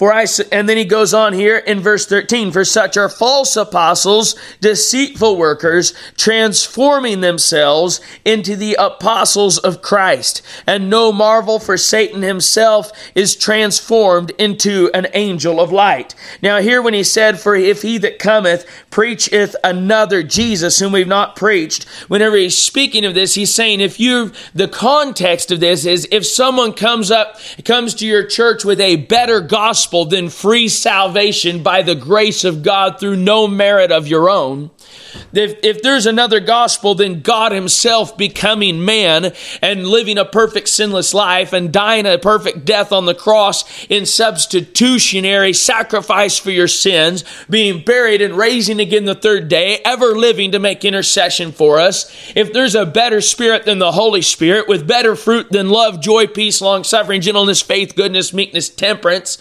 For 0.00 0.14
I, 0.14 0.24
and 0.50 0.66
then 0.66 0.78
he 0.78 0.86
goes 0.86 1.12
on 1.12 1.34
here 1.34 1.58
in 1.58 1.80
verse 1.80 2.06
13, 2.06 2.52
for 2.52 2.64
such 2.64 2.96
are 2.96 3.10
false 3.10 3.54
apostles, 3.54 4.34
deceitful 4.62 5.36
workers, 5.36 5.92
transforming 6.16 7.20
themselves 7.20 8.00
into 8.24 8.56
the 8.56 8.76
apostles 8.78 9.58
of 9.58 9.82
Christ. 9.82 10.40
And 10.66 10.88
no 10.88 11.12
marvel, 11.12 11.58
for 11.58 11.76
Satan 11.76 12.22
himself 12.22 12.92
is 13.14 13.36
transformed 13.36 14.30
into 14.38 14.90
an 14.94 15.08
angel 15.12 15.60
of 15.60 15.70
light. 15.70 16.14
Now, 16.40 16.62
here 16.62 16.80
when 16.80 16.94
he 16.94 17.04
said, 17.04 17.38
For 17.38 17.54
if 17.54 17.82
he 17.82 17.98
that 17.98 18.18
cometh 18.18 18.64
preacheth 18.88 19.54
another 19.62 20.22
Jesus 20.22 20.78
whom 20.78 20.92
we've 20.92 21.06
not 21.06 21.36
preached, 21.36 21.84
whenever 22.08 22.36
he's 22.36 22.56
speaking 22.56 23.04
of 23.04 23.12
this, 23.12 23.34
he's 23.34 23.54
saying, 23.54 23.82
if 23.82 24.00
you, 24.00 24.32
the 24.54 24.66
context 24.66 25.50
of 25.50 25.60
this 25.60 25.84
is 25.84 26.08
if 26.10 26.24
someone 26.24 26.72
comes 26.72 27.10
up, 27.10 27.38
comes 27.66 27.92
to 27.96 28.06
your 28.06 28.24
church 28.24 28.64
with 28.64 28.80
a 28.80 28.96
better 28.96 29.42
gospel, 29.42 29.89
gospel 29.90 30.04
than 30.04 30.28
free 30.28 30.68
salvation 30.68 31.64
by 31.64 31.82
the 31.82 31.96
grace 31.96 32.44
of 32.44 32.62
God 32.62 33.00
through 33.00 33.16
no 33.16 33.48
merit 33.48 33.90
of 33.90 34.06
your 34.06 34.30
own. 34.30 34.70
If, 35.32 35.58
if 35.64 35.82
there's 35.82 36.06
another 36.06 36.38
gospel 36.38 36.94
then 36.94 37.22
God 37.22 37.50
Himself 37.50 38.16
becoming 38.16 38.84
man 38.84 39.32
and 39.60 39.88
living 39.88 40.16
a 40.16 40.24
perfect 40.24 40.68
sinless 40.68 41.12
life 41.12 41.52
and 41.52 41.72
dying 41.72 42.06
a 42.06 42.18
perfect 42.18 42.64
death 42.64 42.92
on 42.92 43.06
the 43.06 43.16
cross 43.16 43.64
in 43.86 44.06
substitutionary 44.06 45.52
sacrifice 45.52 46.38
for 46.38 46.52
your 46.52 46.68
sins, 46.68 47.24
being 47.48 47.84
buried 47.84 48.22
and 48.22 48.36
raising 48.36 48.78
again 48.78 49.06
the 49.06 49.14
third 49.16 49.48
day, 49.48 49.80
ever 49.84 50.14
living 50.14 50.52
to 50.52 50.60
make 50.60 50.84
intercession 50.84 51.50
for 51.50 51.80
us, 51.80 52.32
if 52.36 52.52
there's 52.52 52.76
a 52.76 52.86
better 52.86 53.20
spirit 53.20 53.64
than 53.64 53.80
the 53.80 53.92
Holy 53.92 54.22
Spirit 54.22 54.68
with 54.68 54.86
better 54.86 55.16
fruit 55.16 55.50
than 55.50 55.68
love, 55.68 56.00
joy, 56.00 56.28
peace, 56.28 56.60
long 56.60 56.84
suffering, 56.84 57.20
gentleness, 57.20 57.60
faith, 57.60 57.96
goodness, 57.96 58.32
meekness, 58.32 58.68
temperance, 58.68 59.36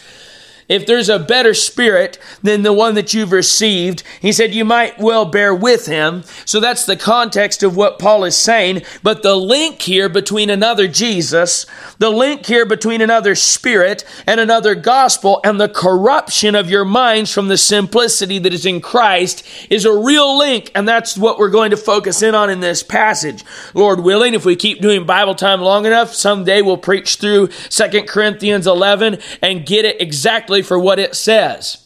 if 0.69 0.85
there's 0.85 1.09
a 1.09 1.17
better 1.17 1.55
spirit 1.55 2.19
than 2.43 2.61
the 2.61 2.71
one 2.71 2.93
that 2.93 3.13
you've 3.13 3.31
received, 3.31 4.03
he 4.21 4.31
said 4.31 4.53
you 4.53 4.63
might 4.63 4.99
well 4.99 5.25
bear 5.25 5.53
with 5.53 5.87
him. 5.87 6.23
So 6.45 6.59
that's 6.59 6.85
the 6.85 6.95
context 6.95 7.63
of 7.63 7.75
what 7.75 7.97
Paul 7.97 8.23
is 8.23 8.37
saying. 8.37 8.83
But 9.01 9.23
the 9.23 9.35
link 9.35 9.81
here 9.81 10.07
between 10.07 10.51
another 10.51 10.87
Jesus, 10.87 11.65
the 11.97 12.11
link 12.11 12.45
here 12.45 12.67
between 12.67 13.01
another 13.01 13.33
spirit 13.33 14.05
and 14.27 14.39
another 14.39 14.75
gospel 14.75 15.41
and 15.43 15.59
the 15.59 15.67
corruption 15.67 16.53
of 16.53 16.69
your 16.69 16.85
minds 16.85 17.33
from 17.33 17.47
the 17.47 17.57
simplicity 17.57 18.37
that 18.37 18.53
is 18.53 18.65
in 18.65 18.79
Christ 18.79 19.45
is 19.71 19.85
a 19.85 19.97
real 19.97 20.37
link. 20.37 20.71
And 20.75 20.87
that's 20.87 21.17
what 21.17 21.39
we're 21.39 21.49
going 21.49 21.71
to 21.71 21.77
focus 21.77 22.21
in 22.21 22.35
on 22.35 22.51
in 22.51 22.59
this 22.59 22.83
passage. 22.83 23.43
Lord 23.73 24.01
willing, 24.01 24.35
if 24.35 24.45
we 24.45 24.55
keep 24.55 24.81
doing 24.81 25.07
Bible 25.07 25.33
time 25.33 25.61
long 25.61 25.87
enough, 25.87 26.13
someday 26.13 26.61
we'll 26.61 26.77
preach 26.77 27.15
through 27.15 27.49
Second 27.69 28.07
Corinthians 28.07 28.67
11 28.67 29.17
and 29.41 29.65
get 29.65 29.85
it 29.85 29.99
exactly 29.99 30.58
for 30.61 30.79
what 30.79 30.99
it 30.99 31.15
says. 31.15 31.85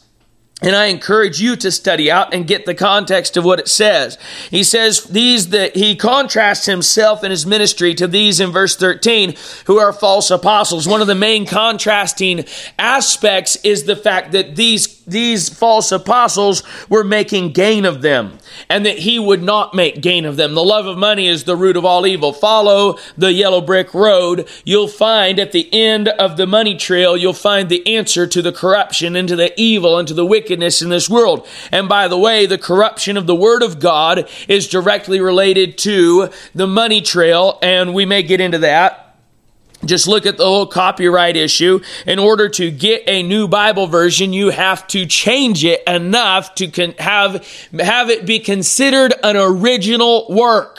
And 0.62 0.74
I 0.74 0.86
encourage 0.86 1.40
you 1.40 1.56
to 1.56 1.70
study 1.70 2.10
out 2.10 2.32
and 2.32 2.46
get 2.46 2.64
the 2.64 2.74
context 2.74 3.36
of 3.36 3.44
what 3.44 3.58
it 3.58 3.68
says. 3.68 4.16
He 4.50 4.62
says 4.62 5.04
these 5.04 5.50
that 5.50 5.74
he 5.76 5.96
contrasts 5.96 6.64
himself 6.64 7.22
and 7.22 7.32
his 7.32 7.44
ministry 7.44 7.94
to 7.96 8.06
these 8.06 8.40
in 8.40 8.50
verse 8.50 8.76
13 8.76 9.34
who 9.66 9.78
are 9.78 9.92
false 9.92 10.30
apostles. 10.30 10.88
One 10.88 11.00
of 11.00 11.06
the 11.06 11.14
main 11.14 11.44
contrasting 11.44 12.44
aspects 12.78 13.56
is 13.56 13.84
the 13.84 13.96
fact 13.96 14.32
that 14.32 14.54
these 14.54 14.93
these 15.06 15.48
false 15.48 15.92
apostles 15.92 16.62
were 16.88 17.04
making 17.04 17.52
gain 17.52 17.84
of 17.84 18.02
them 18.02 18.38
and 18.68 18.86
that 18.86 18.98
he 18.98 19.18
would 19.18 19.42
not 19.42 19.74
make 19.74 20.00
gain 20.00 20.24
of 20.24 20.36
them. 20.36 20.54
The 20.54 20.64
love 20.64 20.86
of 20.86 20.96
money 20.96 21.28
is 21.28 21.44
the 21.44 21.56
root 21.56 21.76
of 21.76 21.84
all 21.84 22.06
evil. 22.06 22.32
Follow 22.32 22.98
the 23.16 23.32
yellow 23.32 23.60
brick 23.60 23.94
road. 23.94 24.48
You'll 24.64 24.88
find 24.88 25.38
at 25.38 25.52
the 25.52 25.72
end 25.72 26.08
of 26.08 26.36
the 26.36 26.46
money 26.46 26.76
trail, 26.76 27.16
you'll 27.16 27.32
find 27.32 27.68
the 27.68 27.96
answer 27.96 28.26
to 28.26 28.42
the 28.42 28.52
corruption 28.52 29.16
and 29.16 29.28
to 29.28 29.36
the 29.36 29.52
evil 29.60 29.98
and 29.98 30.08
to 30.08 30.14
the 30.14 30.26
wickedness 30.26 30.82
in 30.82 30.88
this 30.88 31.08
world. 31.08 31.46
And 31.70 31.88
by 31.88 32.08
the 32.08 32.18
way, 32.18 32.46
the 32.46 32.58
corruption 32.58 33.16
of 33.16 33.26
the 33.26 33.34
word 33.34 33.62
of 33.62 33.80
God 33.80 34.28
is 34.48 34.68
directly 34.68 35.20
related 35.20 35.78
to 35.78 36.30
the 36.54 36.66
money 36.66 37.00
trail, 37.00 37.58
and 37.62 37.94
we 37.94 38.04
may 38.06 38.22
get 38.22 38.40
into 38.40 38.58
that. 38.58 39.03
Just 39.86 40.06
look 40.06 40.26
at 40.26 40.36
the 40.36 40.44
whole 40.44 40.66
copyright 40.66 41.36
issue. 41.36 41.80
In 42.06 42.18
order 42.18 42.48
to 42.50 42.70
get 42.70 43.02
a 43.06 43.22
new 43.22 43.48
Bible 43.48 43.86
version, 43.86 44.32
you 44.32 44.50
have 44.50 44.86
to 44.88 45.06
change 45.06 45.64
it 45.64 45.82
enough 45.86 46.54
to 46.56 46.68
con- 46.68 46.94
have, 46.98 47.46
have 47.78 48.10
it 48.10 48.26
be 48.26 48.38
considered 48.38 49.14
an 49.22 49.36
original 49.36 50.26
work. 50.28 50.78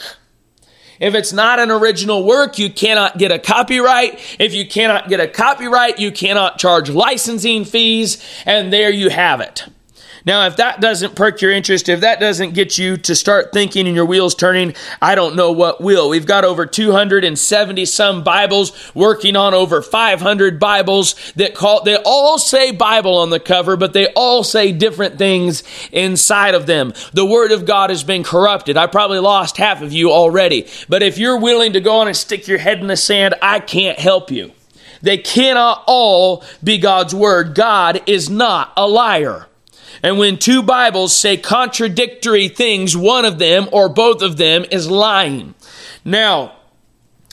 If 0.98 1.14
it's 1.14 1.32
not 1.32 1.58
an 1.58 1.70
original 1.70 2.24
work, 2.24 2.58
you 2.58 2.70
cannot 2.70 3.18
get 3.18 3.30
a 3.30 3.38
copyright. 3.38 4.18
If 4.38 4.54
you 4.54 4.66
cannot 4.66 5.08
get 5.08 5.20
a 5.20 5.28
copyright, 5.28 5.98
you 5.98 6.10
cannot 6.10 6.58
charge 6.58 6.88
licensing 6.88 7.64
fees, 7.64 8.22
and 8.46 8.72
there 8.72 8.90
you 8.90 9.10
have 9.10 9.40
it. 9.40 9.66
Now, 10.26 10.44
if 10.48 10.56
that 10.56 10.80
doesn't 10.80 11.14
perk 11.14 11.40
your 11.40 11.52
interest, 11.52 11.88
if 11.88 12.00
that 12.00 12.18
doesn't 12.18 12.54
get 12.54 12.76
you 12.78 12.96
to 12.96 13.14
start 13.14 13.52
thinking 13.52 13.86
and 13.86 13.94
your 13.94 14.04
wheels 14.04 14.34
turning, 14.34 14.74
I 15.00 15.14
don't 15.14 15.36
know 15.36 15.52
what 15.52 15.80
will. 15.80 16.08
We've 16.08 16.26
got 16.26 16.44
over 16.44 16.66
270 16.66 17.84
some 17.84 18.24
Bibles 18.24 18.92
working 18.92 19.36
on 19.36 19.54
over 19.54 19.80
500 19.80 20.58
Bibles 20.58 21.14
that 21.36 21.54
call, 21.54 21.84
they 21.84 21.96
all 22.04 22.38
say 22.38 22.72
Bible 22.72 23.18
on 23.18 23.30
the 23.30 23.38
cover, 23.38 23.76
but 23.76 23.92
they 23.92 24.08
all 24.14 24.42
say 24.42 24.72
different 24.72 25.16
things 25.16 25.62
inside 25.92 26.56
of 26.56 26.66
them. 26.66 26.92
The 27.12 27.24
Word 27.24 27.52
of 27.52 27.64
God 27.64 27.90
has 27.90 28.02
been 28.02 28.24
corrupted. 28.24 28.76
I 28.76 28.88
probably 28.88 29.20
lost 29.20 29.58
half 29.58 29.80
of 29.80 29.92
you 29.92 30.10
already. 30.10 30.66
But 30.88 31.04
if 31.04 31.18
you're 31.18 31.38
willing 31.38 31.74
to 31.74 31.80
go 31.80 32.00
on 32.00 32.08
and 32.08 32.16
stick 32.16 32.48
your 32.48 32.58
head 32.58 32.80
in 32.80 32.88
the 32.88 32.96
sand, 32.96 33.36
I 33.40 33.60
can't 33.60 33.98
help 33.98 34.32
you. 34.32 34.50
They 35.02 35.18
cannot 35.18 35.84
all 35.86 36.42
be 36.64 36.78
God's 36.78 37.14
Word. 37.14 37.54
God 37.54 38.02
is 38.08 38.28
not 38.28 38.72
a 38.76 38.88
liar. 38.88 39.46
And 40.06 40.18
when 40.18 40.38
two 40.38 40.62
Bibles 40.62 41.16
say 41.16 41.36
contradictory 41.36 42.46
things, 42.46 42.96
one 42.96 43.24
of 43.24 43.40
them 43.40 43.68
or 43.72 43.88
both 43.88 44.22
of 44.22 44.36
them 44.36 44.64
is 44.70 44.88
lying. 44.88 45.56
Now, 46.04 46.52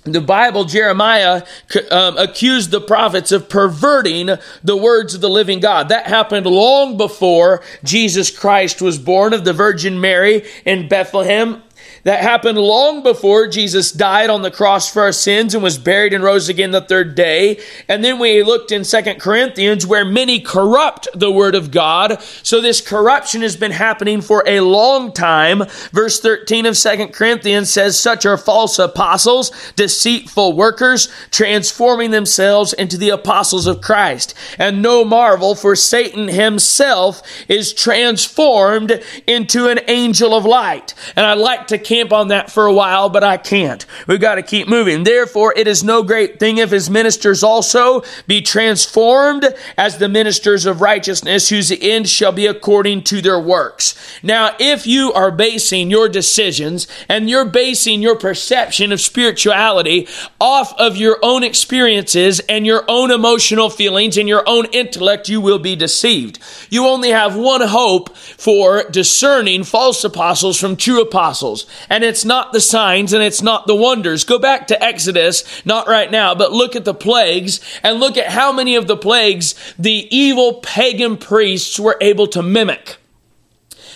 the 0.05 0.21
Bible, 0.21 0.65
Jeremiah 0.65 1.43
um, 1.91 2.17
accused 2.17 2.71
the 2.71 2.81
prophets 2.81 3.31
of 3.31 3.47
perverting 3.47 4.31
the 4.63 4.75
words 4.75 5.13
of 5.13 5.21
the 5.21 5.29
living 5.29 5.59
God. 5.59 5.89
That 5.89 6.07
happened 6.07 6.47
long 6.47 6.97
before 6.97 7.61
Jesus 7.83 8.35
Christ 8.35 8.81
was 8.81 8.97
born 8.97 9.35
of 9.35 9.45
the 9.45 9.53
Virgin 9.53 10.01
Mary 10.01 10.43
in 10.65 10.87
Bethlehem 10.87 11.61
that 12.03 12.21
happened 12.21 12.57
long 12.57 13.03
before 13.03 13.47
Jesus 13.47 13.91
died 13.91 14.29
on 14.29 14.41
the 14.41 14.51
cross 14.51 14.91
for 14.91 15.01
our 15.03 15.11
sins 15.11 15.53
and 15.53 15.63
was 15.63 15.77
buried 15.77 16.13
and 16.13 16.23
rose 16.23 16.49
again 16.49 16.71
the 16.71 16.81
third 16.81 17.15
day. 17.15 17.59
And 17.87 18.03
then 18.03 18.19
we 18.19 18.43
looked 18.43 18.71
in 18.71 18.83
Second 18.83 19.19
Corinthians 19.19 19.85
where 19.85 20.05
many 20.05 20.39
corrupt 20.39 21.07
the 21.13 21.31
word 21.31 21.55
of 21.55 21.71
God. 21.71 22.21
So 22.43 22.59
this 22.61 22.81
corruption 22.81 23.41
has 23.41 23.55
been 23.55 23.71
happening 23.71 24.21
for 24.21 24.43
a 24.45 24.59
long 24.59 25.11
time. 25.13 25.63
Verse 25.91 26.19
13 26.19 26.65
of 26.65 26.77
Second 26.77 27.13
Corinthians 27.13 27.69
says, 27.69 27.99
such 27.99 28.25
are 28.25 28.37
false 28.37 28.79
apostles, 28.79 29.51
deceitful 29.75 30.53
workers, 30.53 31.09
transforming 31.31 32.11
themselves 32.11 32.73
into 32.73 32.97
the 32.97 33.09
apostles 33.09 33.67
of 33.67 33.81
Christ. 33.81 34.33
And 34.57 34.81
no 34.81 35.05
marvel, 35.05 35.55
for 35.55 35.75
Satan 35.75 36.27
himself 36.27 37.21
is 37.47 37.73
transformed 37.73 39.01
into 39.25 39.67
an 39.67 39.79
angel 39.87 40.33
of 40.33 40.45
light. 40.45 40.93
And 41.15 41.25
I 41.25 41.33
like 41.33 41.67
to 41.67 41.77
camp 41.93 42.11
on 42.11 42.29
that 42.29 42.49
for 42.49 42.65
a 42.65 42.73
while, 42.73 43.07
but 43.07 43.23
I 43.23 43.37
can't. 43.37 43.85
We've 44.07 44.19
got 44.19 44.35
to 44.35 44.41
keep 44.41 44.67
moving. 44.67 45.03
Therefore, 45.03 45.53
it 45.55 45.67
is 45.67 45.83
no 45.83 46.01
great 46.01 46.39
thing 46.39 46.57
if 46.57 46.71
his 46.71 46.89
ministers 46.89 47.43
also 47.43 48.01
be 48.25 48.41
transformed 48.41 49.45
as 49.77 49.99
the 49.99 50.09
ministers 50.09 50.65
of 50.65 50.81
righteousness, 50.81 51.49
whose 51.49 51.71
end 51.71 52.09
shall 52.09 52.31
be 52.31 52.47
according 52.47 53.03
to 53.03 53.21
their 53.21 53.39
works. 53.39 53.95
Now, 54.23 54.55
if 54.59 54.87
you 54.87 55.13
are 55.13 55.29
basing 55.29 55.91
your 55.91 56.09
decisions 56.09 56.87
and 57.07 57.29
you're 57.29 57.45
basing 57.45 58.01
your 58.01 58.17
perception 58.17 58.91
of 58.91 58.99
spirituality 58.99 60.07
off 60.41 60.73
of 60.79 60.97
your 60.97 61.19
own 61.21 61.43
experiences 61.43 62.39
and 62.49 62.65
your 62.65 62.85
own 62.87 63.11
emotional 63.11 63.69
feelings 63.69 64.17
and 64.17 64.27
your 64.27 64.43
own 64.47 64.65
intellect, 64.71 65.29
you 65.29 65.39
will 65.39 65.59
be 65.59 65.75
deceived. 65.75 66.39
You 66.71 66.87
only 66.87 67.09
have 67.09 67.35
one 67.35 67.61
hope 67.61 68.17
for 68.17 68.83
discerning 68.89 69.63
false 69.63 70.03
apostles 70.03 70.59
from 70.59 70.75
true 70.75 70.99
apostles 70.99 71.67
and 71.89 72.03
it's 72.03 72.25
not 72.25 72.53
the 72.53 72.61
signs 72.61 73.13
and 73.13 73.23
it's 73.23 73.41
not 73.41 73.67
the 73.67 73.75
wonders. 73.75 74.23
Go 74.23 74.39
back 74.39 74.67
to 74.67 74.83
Exodus, 74.83 75.43
not 75.65 75.87
right 75.87 76.11
now, 76.11 76.35
but 76.35 76.51
look 76.51 76.75
at 76.75 76.85
the 76.85 76.93
plagues 76.93 77.59
and 77.83 77.99
look 77.99 78.17
at 78.17 78.29
how 78.29 78.51
many 78.51 78.75
of 78.75 78.87
the 78.87 78.97
plagues 78.97 79.55
the 79.77 80.07
evil 80.15 80.55
pagan 80.55 81.17
priests 81.17 81.79
were 81.79 81.97
able 82.01 82.27
to 82.27 82.41
mimic. 82.41 82.97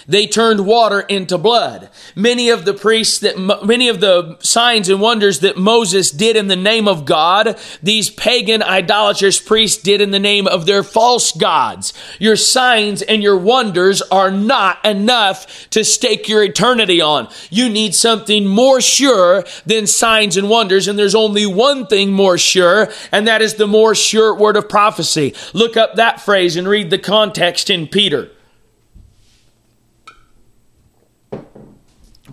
They 0.08 0.26
turned 0.26 0.65
water 0.65 1.02
into 1.02 1.38
blood. 1.38 1.89
Many 2.15 2.50
of 2.50 2.63
the 2.63 2.74
priests 2.74 3.20
that, 3.20 3.38
many 3.65 3.89
of 3.89 4.00
the 4.00 4.38
signs 4.39 4.88
and 4.88 5.02
wonders 5.02 5.39
that 5.41 5.58
Moses 5.58 6.12
did 6.12 6.38
in 6.38 6.48
the 6.48 6.56
name 6.56 6.88
of 6.88 7.04
God, 7.04 7.60
these 7.84 8.10
pagan 8.10 8.63
idolatrous 8.63 9.39
priests 9.39 9.84
did 9.84 10.00
in 10.00 10.12
the 10.12 10.20
name 10.20 10.48
of 10.48 10.65
their 10.65 10.82
false 10.82 11.34
gods. 11.34 11.93
Your 12.20 12.38
signs 12.38 13.02
and 13.02 13.22
your 13.22 13.38
wonders 13.38 14.02
are 14.04 14.32
not 14.32 14.84
enough 14.86 15.70
to 15.72 15.84
stake 15.84 16.30
your 16.30 16.41
eternity 16.41 17.02
on. 17.02 17.28
You 17.50 17.67
need 17.67 17.93
something 17.93 18.46
more 18.48 18.80
sure 18.80 19.43
than 19.65 19.88
signs 19.88 20.38
and 20.38 20.50
wonders. 20.50 20.88
And 20.88 20.98
there's 20.98 21.15
only 21.15 21.46
one 21.46 21.86
thing 21.86 22.13
more 22.13 22.38
sure, 22.38 22.89
and 23.12 23.28
that 23.28 23.41
is 23.41 23.56
the 23.56 23.67
more 23.67 23.93
sure 23.93 24.34
word 24.34 24.56
of 24.56 24.70
prophecy. 24.70 25.36
Look 25.54 25.76
up 25.76 25.96
that 25.96 26.22
phrase 26.22 26.56
and 26.56 26.65
read 26.65 26.91
the 26.91 26.98
context 26.98 27.70
in 27.70 27.88
Peter. 27.88 28.32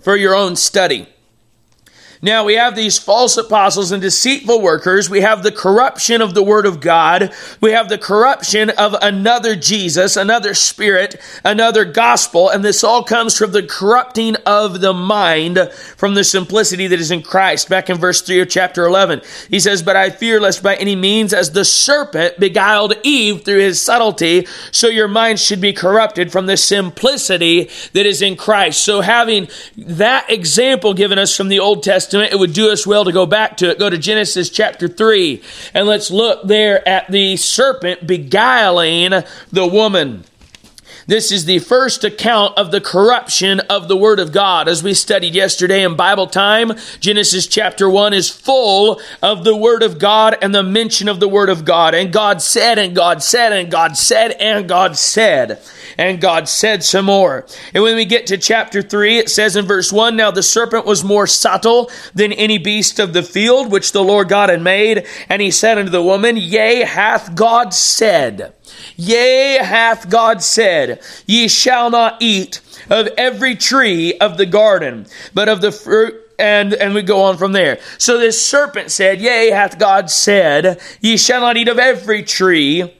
For 0.05 0.15
your 0.15 0.35
own 0.35 0.55
study. 0.55 1.07
Now 2.21 2.43
we 2.45 2.55
have 2.55 2.75
these 2.75 2.97
false 2.97 3.37
apostles 3.37 3.91
and 3.91 4.01
deceitful 4.01 4.61
workers. 4.61 5.09
We 5.09 5.21
have 5.21 5.43
the 5.43 5.51
corruption 5.51 6.21
of 6.21 6.33
the 6.33 6.43
word 6.43 6.65
of 6.65 6.79
God. 6.79 7.33
We 7.61 7.71
have 7.71 7.89
the 7.89 7.97
corruption 7.97 8.69
of 8.71 8.95
another 9.01 9.55
Jesus, 9.55 10.15
another 10.15 10.53
spirit, 10.53 11.19
another 11.43 11.85
gospel. 11.85 12.49
And 12.49 12.63
this 12.63 12.83
all 12.83 13.03
comes 13.03 13.37
from 13.37 13.51
the 13.51 13.63
corrupting 13.63 14.35
of 14.45 14.81
the 14.81 14.93
mind 14.93 15.59
from 15.97 16.15
the 16.15 16.23
simplicity 16.23 16.87
that 16.87 16.99
is 16.99 17.11
in 17.11 17.21
Christ. 17.21 17.69
Back 17.69 17.89
in 17.89 17.97
verse 17.97 18.21
3 18.21 18.41
of 18.41 18.49
chapter 18.49 18.85
11, 18.85 19.21
he 19.49 19.59
says, 19.59 19.83
But 19.83 19.95
I 19.95 20.09
fear 20.09 20.39
lest 20.39 20.63
by 20.63 20.75
any 20.75 20.95
means 20.95 21.33
as 21.33 21.51
the 21.51 21.65
serpent 21.65 22.39
beguiled 22.39 22.93
Eve 23.03 23.43
through 23.43 23.59
his 23.59 23.81
subtlety, 23.81 24.47
so 24.71 24.87
your 24.87 25.07
mind 25.07 25.39
should 25.39 25.61
be 25.61 25.73
corrupted 25.73 26.31
from 26.31 26.45
the 26.45 26.57
simplicity 26.57 27.69
that 27.93 28.05
is 28.05 28.21
in 28.21 28.35
Christ. 28.35 28.83
So 28.83 29.01
having 29.01 29.47
that 29.77 30.29
example 30.29 30.93
given 30.93 31.19
us 31.19 31.35
from 31.35 31.49
the 31.49 31.59
Old 31.59 31.83
Testament, 31.83 32.14
It 32.21 32.39
would 32.39 32.53
do 32.53 32.71
us 32.71 32.85
well 32.85 33.05
to 33.05 33.11
go 33.11 33.25
back 33.25 33.57
to 33.57 33.69
it. 33.69 33.79
Go 33.79 33.89
to 33.89 33.97
Genesis 33.97 34.49
chapter 34.49 34.87
3, 34.87 35.41
and 35.73 35.87
let's 35.87 36.11
look 36.11 36.47
there 36.47 36.87
at 36.87 37.09
the 37.11 37.37
serpent 37.37 38.05
beguiling 38.07 39.23
the 39.51 39.67
woman. 39.67 40.23
This 41.07 41.31
is 41.31 41.45
the 41.45 41.59
first 41.59 42.03
account 42.03 42.57
of 42.57 42.71
the 42.71 42.81
corruption 42.81 43.59
of 43.59 43.87
the 43.87 43.95
Word 43.95 44.19
of 44.19 44.31
God. 44.31 44.67
As 44.67 44.81
we 44.81 44.95
studied 44.95 45.35
yesterday 45.35 45.83
in 45.83 45.95
Bible 45.95 46.25
time, 46.25 46.71
Genesis 46.99 47.45
chapter 47.45 47.87
1 47.87 48.13
is 48.13 48.31
full 48.31 48.99
of 49.21 49.43
the 49.43 49.55
Word 49.55 49.83
of 49.83 49.99
God 49.99 50.35
and 50.41 50.53
the 50.53 50.63
mention 50.63 51.07
of 51.07 51.19
the 51.19 51.27
Word 51.27 51.49
of 51.49 51.63
God. 51.63 51.93
And 51.93 52.11
God 52.11 52.41
said, 52.41 52.79
and 52.79 52.95
God 52.95 53.21
said, 53.21 53.53
and 53.53 53.69
God 53.69 53.97
said, 53.97 54.31
and 54.39 54.67
God 54.67 54.97
said. 54.97 55.61
And 55.95 56.19
God 56.19 56.49
said 56.49 56.83
some 56.83 57.05
more. 57.05 57.45
And 57.75 57.83
when 57.83 57.95
we 57.95 58.05
get 58.05 58.25
to 58.27 58.37
chapter 58.39 58.81
3, 58.81 59.19
it 59.19 59.29
says 59.29 59.55
in 59.55 59.65
verse 59.65 59.93
1 59.93 60.15
Now 60.15 60.31
the 60.31 60.41
serpent 60.41 60.87
was 60.87 61.03
more 61.03 61.27
subtle 61.27 61.91
than 62.15 62.33
any 62.33 62.57
beast 62.57 62.97
of 62.99 63.13
the 63.13 63.21
field 63.21 63.71
which 63.71 63.91
the 63.91 64.03
Lord 64.03 64.27
God 64.27 64.49
had 64.49 64.61
made. 64.61 65.05
And 65.29 65.39
he 65.39 65.51
said 65.51 65.77
unto 65.77 65.91
the 65.91 66.01
woman, 66.01 66.35
Yea, 66.35 66.83
hath 66.83 67.35
God 67.35 67.75
said. 67.75 68.53
Yea, 68.95 69.59
hath 69.61 70.09
God 70.09 70.41
said, 70.41 71.01
Ye 71.25 71.47
shall 71.47 71.89
not 71.89 72.17
eat 72.21 72.61
of 72.89 73.07
every 73.17 73.55
tree 73.55 74.17
of 74.17 74.37
the 74.37 74.45
garden, 74.45 75.07
but 75.33 75.49
of 75.49 75.61
the 75.61 75.71
fruit 75.71 76.21
and 76.37 76.73
and 76.73 76.93
we 76.93 77.01
go 77.01 77.23
on 77.23 77.37
from 77.37 77.53
there. 77.53 77.79
So 77.97 78.17
this 78.17 78.43
serpent 78.43 78.91
said, 78.91 79.21
Yea, 79.21 79.51
hath 79.51 79.79
God 79.79 80.09
said, 80.09 80.79
Ye 81.01 81.17
shall 81.17 81.41
not 81.41 81.57
eat 81.57 81.67
of 81.67 81.79
every 81.79 82.23
tree 82.23 82.93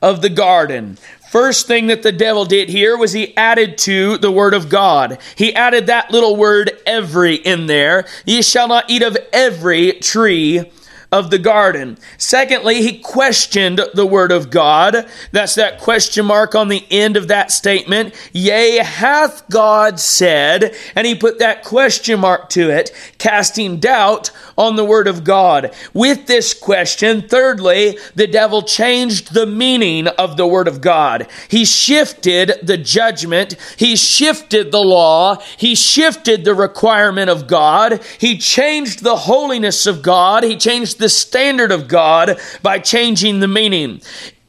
of 0.00 0.22
the 0.22 0.30
garden. 0.30 0.98
First 1.30 1.66
thing 1.66 1.86
that 1.86 2.02
the 2.02 2.12
devil 2.12 2.44
did 2.44 2.68
here 2.68 2.94
was 2.96 3.12
he 3.12 3.34
added 3.38 3.78
to 3.78 4.18
the 4.18 4.30
word 4.30 4.52
of 4.52 4.68
God. 4.68 5.18
He 5.34 5.54
added 5.54 5.86
that 5.86 6.10
little 6.10 6.36
word 6.36 6.72
every 6.84 7.36
in 7.36 7.66
there. 7.66 8.06
Ye 8.26 8.42
shall 8.42 8.68
not 8.68 8.90
eat 8.90 9.02
of 9.02 9.16
every 9.32 9.92
tree 9.92 10.70
of 11.12 11.30
the 11.30 11.38
garden. 11.38 11.98
Secondly, 12.16 12.82
he 12.82 12.98
questioned 12.98 13.80
the 13.94 14.06
word 14.06 14.32
of 14.32 14.50
God. 14.50 15.06
That's 15.30 15.54
that 15.56 15.78
question 15.78 16.24
mark 16.24 16.54
on 16.54 16.68
the 16.68 16.86
end 16.90 17.18
of 17.18 17.28
that 17.28 17.52
statement. 17.52 18.14
Yea, 18.32 18.78
hath 18.78 19.48
God 19.50 20.00
said, 20.00 20.74
and 20.96 21.06
he 21.06 21.14
put 21.14 21.38
that 21.38 21.62
question 21.62 22.18
mark 22.18 22.48
to 22.50 22.70
it, 22.70 22.90
casting 23.18 23.78
doubt 23.78 24.30
on 24.56 24.76
the 24.76 24.84
word 24.84 25.06
of 25.06 25.22
God. 25.22 25.74
With 25.92 26.26
this 26.26 26.54
question, 26.54 27.28
thirdly, 27.28 27.98
the 28.14 28.26
devil 28.26 28.62
changed 28.62 29.34
the 29.34 29.46
meaning 29.46 30.08
of 30.08 30.36
the 30.36 30.46
word 30.46 30.68
of 30.68 30.80
God. 30.80 31.26
He 31.48 31.64
shifted 31.66 32.52
the 32.62 32.78
judgment. 32.78 33.56
He 33.76 33.96
shifted 33.96 34.72
the 34.72 34.82
law. 34.82 35.42
He 35.58 35.74
shifted 35.74 36.44
the 36.44 36.54
requirement 36.54 37.28
of 37.28 37.46
God. 37.46 38.02
He 38.18 38.38
changed 38.38 39.02
the 39.02 39.16
holiness 39.16 39.86
of 39.86 40.00
God. 40.00 40.44
He 40.44 40.56
changed 40.56 40.98
the 41.02 41.10
standard 41.10 41.70
of 41.70 41.88
God 41.88 42.40
by 42.62 42.78
changing 42.78 43.40
the 43.40 43.48
meaning. 43.48 44.00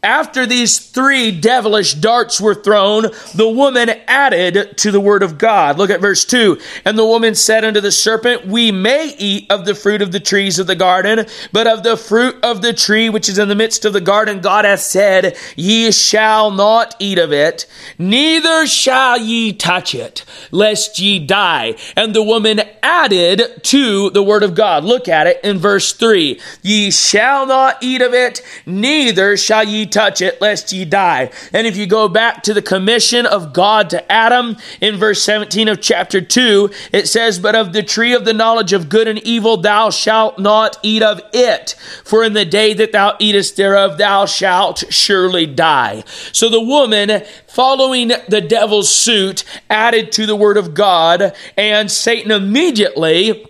After 0.03 0.45
these 0.45 0.79
three 0.79 1.31
devilish 1.31 1.93
darts 1.93 2.41
were 2.41 2.55
thrown, 2.55 3.03
the 3.33 3.47
woman 3.47 3.89
added 4.05 4.77
to 4.79 4.91
the 4.91 4.99
word 4.99 5.23
of 5.23 5.37
God. 5.37 5.77
Look 5.77 5.89
at 5.89 6.01
verse 6.01 6.25
2. 6.25 6.59
And 6.83 6.97
the 6.99 7.05
woman 7.05 7.35
said 7.35 7.63
unto 7.63 7.79
the 7.79 7.91
serpent, 7.91 8.45
We 8.45 8.69
may 8.71 9.15
eat 9.17 9.49
of 9.49 9.63
the 9.63 9.73
fruit 9.73 10.01
of 10.01 10.11
the 10.11 10.19
trees 10.19 10.59
of 10.59 10.67
the 10.67 10.75
garden, 10.75 11.25
but 11.53 11.67
of 11.67 11.83
the 11.83 11.95
fruit 11.95 12.35
of 12.43 12.61
the 12.61 12.73
tree 12.73 13.09
which 13.09 13.29
is 13.29 13.37
in 13.37 13.47
the 13.47 13.55
midst 13.55 13.85
of 13.85 13.93
the 13.93 14.01
garden, 14.01 14.41
God 14.41 14.65
hath 14.65 14.81
said, 14.81 15.37
Ye 15.55 15.89
shall 15.91 16.51
not 16.51 16.95
eat 16.99 17.17
of 17.17 17.31
it, 17.31 17.65
neither 17.97 18.67
shall 18.67 19.17
ye 19.17 19.53
touch 19.53 19.95
it, 19.95 20.25
lest 20.51 20.99
ye 20.99 21.17
die. 21.17 21.75
And 21.95 22.13
the 22.13 22.23
woman 22.23 22.61
added 22.81 23.63
to 23.63 24.09
the 24.09 24.23
word 24.23 24.43
of 24.43 24.53
God. 24.53 24.83
Look 24.83 25.07
at 25.07 25.27
it 25.27 25.39
in 25.45 25.59
verse 25.59 25.93
3. 25.93 26.41
Ye 26.61 26.91
shall 26.91 27.45
not 27.45 27.77
eat 27.81 28.01
of 28.01 28.13
it, 28.13 28.41
neither 28.65 29.37
shall 29.37 29.63
ye 29.63 29.85
touch 29.93 30.21
it, 30.21 30.41
lest 30.41 30.73
ye 30.73 30.83
die. 30.83 31.29
And 31.53 31.67
if 31.67 31.77
you 31.77 31.85
go 31.85 32.09
back 32.09 32.43
to 32.43 32.53
the 32.53 32.61
commission 32.61 33.25
of 33.25 33.53
God 33.53 33.89
to 33.91 34.11
Adam 34.11 34.57
in 34.81 34.97
verse 34.97 35.21
17 35.23 35.67
of 35.67 35.79
chapter 35.79 36.19
2, 36.19 36.69
it 36.91 37.07
says, 37.07 37.39
But 37.39 37.55
of 37.55 37.71
the 37.71 37.83
tree 37.83 38.13
of 38.13 38.25
the 38.25 38.33
knowledge 38.33 38.73
of 38.73 38.89
good 38.89 39.07
and 39.07 39.19
evil 39.19 39.57
thou 39.57 39.91
shalt 39.91 40.39
not 40.39 40.77
eat 40.81 41.03
of 41.03 41.21
it, 41.31 41.75
for 42.03 42.23
in 42.23 42.33
the 42.33 42.45
day 42.45 42.73
that 42.73 42.91
thou 42.91 43.15
eatest 43.19 43.55
thereof 43.55 43.97
thou 43.97 44.25
shalt 44.25 44.83
surely 44.91 45.45
die. 45.45 46.03
So 46.31 46.49
the 46.49 46.61
woman, 46.61 47.23
following 47.47 48.11
the 48.27 48.41
devil's 48.41 48.89
suit, 48.89 49.43
added 49.69 50.11
to 50.13 50.25
the 50.25 50.35
word 50.35 50.57
of 50.57 50.73
God, 50.73 51.35
and 51.55 51.91
Satan 51.91 52.31
immediately 52.31 53.45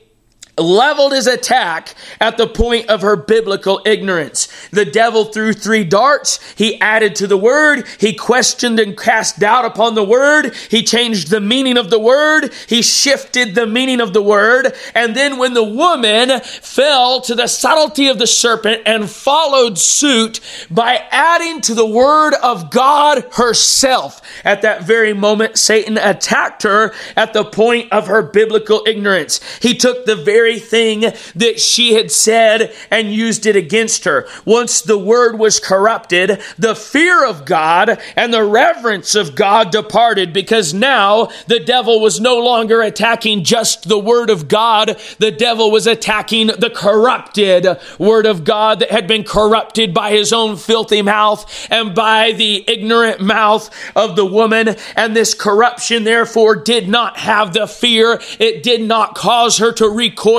leveled 0.58 1.14
his 1.14 1.28
attack 1.28 1.96
at 2.20 2.38
the 2.38 2.48
point 2.48 2.90
of 2.90 3.02
her 3.02 3.16
biblical 3.16 3.82
ignorance. 3.86 4.48
The 4.70 4.86
devil 4.86 5.26
threw 5.26 5.54
three 5.54 5.84
darts. 5.84 6.40
He 6.54 6.80
added 6.80 7.16
to 7.16 7.28
the 7.28 7.38
word. 7.38 7.88
He 8.00 8.14
questioned 8.14 8.80
and 8.80 8.98
cast 8.98 9.40
doubt 9.40 9.66
upon 9.66 9.96
the 9.96 10.04
word. 10.04 10.54
He 10.70 10.84
changed 10.84 11.30
the 11.30 11.42
meaning 11.42 11.78
of 11.78 11.90
the 11.90 12.00
word. 12.00 12.54
He 12.68 12.82
shifted 12.82 13.56
the 13.56 13.66
meaning 13.66 14.00
of 14.02 14.14
the 14.14 14.22
word. 14.22 14.74
And 14.94 15.16
then 15.16 15.38
when 15.38 15.54
the 15.54 15.64
woman 15.64 16.40
fell 16.42 17.22
to 17.22 17.36
the 17.36 17.48
subtlety 17.48 18.08
of 18.08 18.20
the 18.20 18.28
serpent 18.28 18.84
and 18.86 19.10
followed 19.10 19.78
suit 19.78 20.40
by 20.70 21.06
adding 21.10 21.62
to 21.62 21.74
the 21.74 21.86
word 21.86 22.34
of 22.36 22.70
God 22.70 23.26
herself, 23.34 24.22
at 24.44 24.62
that 24.62 24.84
very 24.84 25.14
moment, 25.14 25.58
Satan 25.58 25.98
attacked 25.98 26.64
her 26.64 26.94
at 27.16 27.34
the 27.34 27.46
point 27.46 27.92
of 27.92 28.08
her 28.08 28.22
biblical 28.22 28.84
ignorance. 28.86 29.40
He 29.60 29.76
took 29.76 30.06
the 30.06 30.16
very 30.16 30.43
very 30.44 30.60
thing 30.60 31.00
that 31.36 31.58
she 31.58 31.94
had 31.94 32.12
said 32.12 32.76
and 32.92 33.14
used 33.14 33.46
it 33.46 33.56
against 33.56 34.04
her. 34.04 34.28
Once 34.44 34.82
the 34.82 34.98
word 34.98 35.40
was 35.40 35.58
corrupted, 35.58 36.42
the 36.58 36.76
fear 36.76 37.26
of 37.26 37.46
God 37.46 37.98
and 38.18 38.34
the 38.34 38.44
reverence 38.44 39.16
of 39.16 39.36
God 39.36 39.72
departed 39.72 40.34
because 40.34 40.74
now 40.74 41.30
the 41.48 41.62
devil 41.62 42.02
was 42.02 42.20
no 42.20 42.38
longer 42.40 42.82
attacking 42.82 43.46
just 43.46 43.88
the 43.88 43.98
word 43.98 44.30
of 44.30 44.50
God. 44.50 45.00
The 45.18 45.32
devil 45.32 45.72
was 45.72 45.88
attacking 45.88 46.48
the 46.48 46.72
corrupted 46.76 47.66
word 47.98 48.26
of 48.26 48.44
God 48.44 48.80
that 48.80 48.92
had 48.92 49.08
been 49.08 49.24
corrupted 49.24 49.94
by 49.94 50.12
his 50.12 50.34
own 50.34 50.58
filthy 50.58 51.02
mouth 51.02 51.68
and 51.72 51.96
by 51.96 52.34
the 52.34 52.66
ignorant 52.68 53.22
mouth 53.22 53.70
of 53.96 54.18
the 54.18 54.26
woman. 54.26 54.76
And 54.98 55.16
this 55.16 55.34
corruption, 55.34 56.04
therefore, 56.04 56.58
did 56.58 56.90
not 56.90 57.16
have 57.20 57.54
the 57.54 57.66
fear. 57.66 58.20
It 58.40 58.62
did 58.62 58.82
not 58.82 59.16
cause 59.16 59.60
her 59.60 59.72
to 59.72 59.88
recoil 59.88 60.33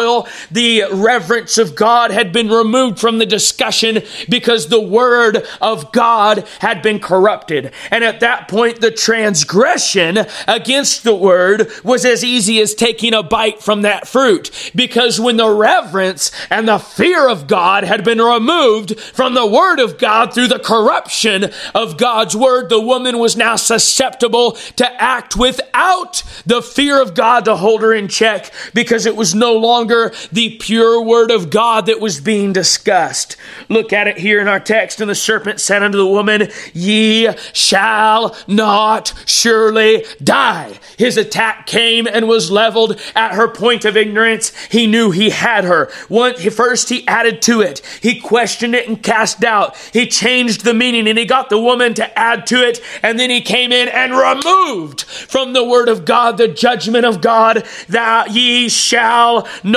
the 0.50 0.84
reverence 0.92 1.58
of 1.58 1.74
God 1.74 2.10
had 2.10 2.32
been 2.32 2.48
removed 2.48 2.98
from 2.98 3.18
the 3.18 3.26
discussion 3.26 4.02
because 4.28 4.68
the 4.68 4.80
word 4.80 5.46
of 5.60 5.92
God 5.92 6.46
had 6.60 6.82
been 6.82 7.00
corrupted. 7.00 7.72
And 7.90 8.04
at 8.04 8.20
that 8.20 8.48
point, 8.48 8.80
the 8.80 8.90
transgression 8.90 10.18
against 10.48 11.04
the 11.04 11.14
word 11.14 11.70
was 11.82 12.04
as 12.04 12.24
easy 12.24 12.60
as 12.60 12.74
taking 12.74 13.14
a 13.14 13.22
bite 13.22 13.62
from 13.62 13.82
that 13.82 14.08
fruit. 14.08 14.50
Because 14.74 15.20
when 15.20 15.36
the 15.36 15.50
reverence 15.50 16.30
and 16.50 16.68
the 16.68 16.78
fear 16.78 17.28
of 17.28 17.46
God 17.46 17.84
had 17.84 18.04
been 18.04 18.20
removed 18.20 18.98
from 18.98 19.34
the 19.34 19.46
word 19.46 19.78
of 19.78 19.98
God 19.98 20.32
through 20.32 20.48
the 20.48 20.58
corruption 20.58 21.50
of 21.74 21.98
God's 21.98 22.36
word, 22.36 22.68
the 22.68 22.80
woman 22.80 23.18
was 23.18 23.36
now 23.36 23.56
susceptible 23.56 24.52
to 24.76 25.02
act 25.02 25.36
without 25.36 26.22
the 26.46 26.62
fear 26.62 27.00
of 27.00 27.14
God 27.14 27.44
to 27.44 27.56
hold 27.56 27.82
her 27.82 27.92
in 27.92 28.08
check 28.08 28.52
because 28.72 29.06
it 29.06 29.16
was 29.16 29.34
no 29.34 29.54
longer 29.54 29.83
longer 29.84 30.12
the 30.32 30.56
pure 30.56 31.02
word 31.02 31.30
of 31.30 31.50
God 31.50 31.86
that 31.86 32.00
was 32.00 32.20
being 32.20 32.52
discussed. 32.52 33.36
Look 33.68 33.92
at 33.92 34.08
it 34.08 34.18
here 34.18 34.40
in 34.40 34.48
our 34.48 34.60
text. 34.60 35.00
And 35.00 35.10
the 35.10 35.14
serpent 35.14 35.60
said 35.60 35.82
unto 35.82 35.98
the 35.98 36.06
woman, 36.06 36.48
Ye 36.72 37.30
shall 37.52 38.36
not 38.46 39.12
surely 39.26 40.04
die. 40.22 40.78
His 40.96 41.16
attack 41.18 41.66
came 41.66 42.06
and 42.06 42.28
was 42.28 42.50
leveled 42.50 42.98
at 43.14 43.34
her 43.34 43.48
point 43.48 43.84
of 43.84 43.96
ignorance. 43.96 44.54
He 44.66 44.86
knew 44.86 45.10
he 45.10 45.30
had 45.30 45.64
her. 45.64 45.86
First 45.86 46.88
he 46.88 47.06
added 47.06 47.42
to 47.42 47.60
it. 47.60 47.82
He 48.00 48.20
questioned 48.20 48.74
it 48.74 48.88
and 48.88 49.02
cast 49.02 49.40
doubt. 49.40 49.76
He 49.92 50.06
changed 50.06 50.64
the 50.64 50.74
meaning 50.74 51.06
and 51.08 51.18
he 51.18 51.26
got 51.26 51.50
the 51.50 51.60
woman 51.60 51.92
to 51.94 52.18
add 52.18 52.46
to 52.48 52.56
it. 52.56 52.80
And 53.02 53.18
then 53.18 53.28
he 53.28 53.42
came 53.42 53.72
in 53.72 53.88
and 53.88 54.12
removed 54.12 55.02
from 55.02 55.52
the 55.52 55.64
word 55.64 55.88
of 55.88 56.04
God 56.04 56.38
the 56.38 56.48
judgment 56.48 57.04
of 57.04 57.20
God 57.20 57.66
that 57.88 58.30
ye 58.30 58.68
shall 58.68 59.46
not 59.62 59.73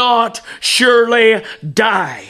surely 0.60 1.44
die. 1.74 2.24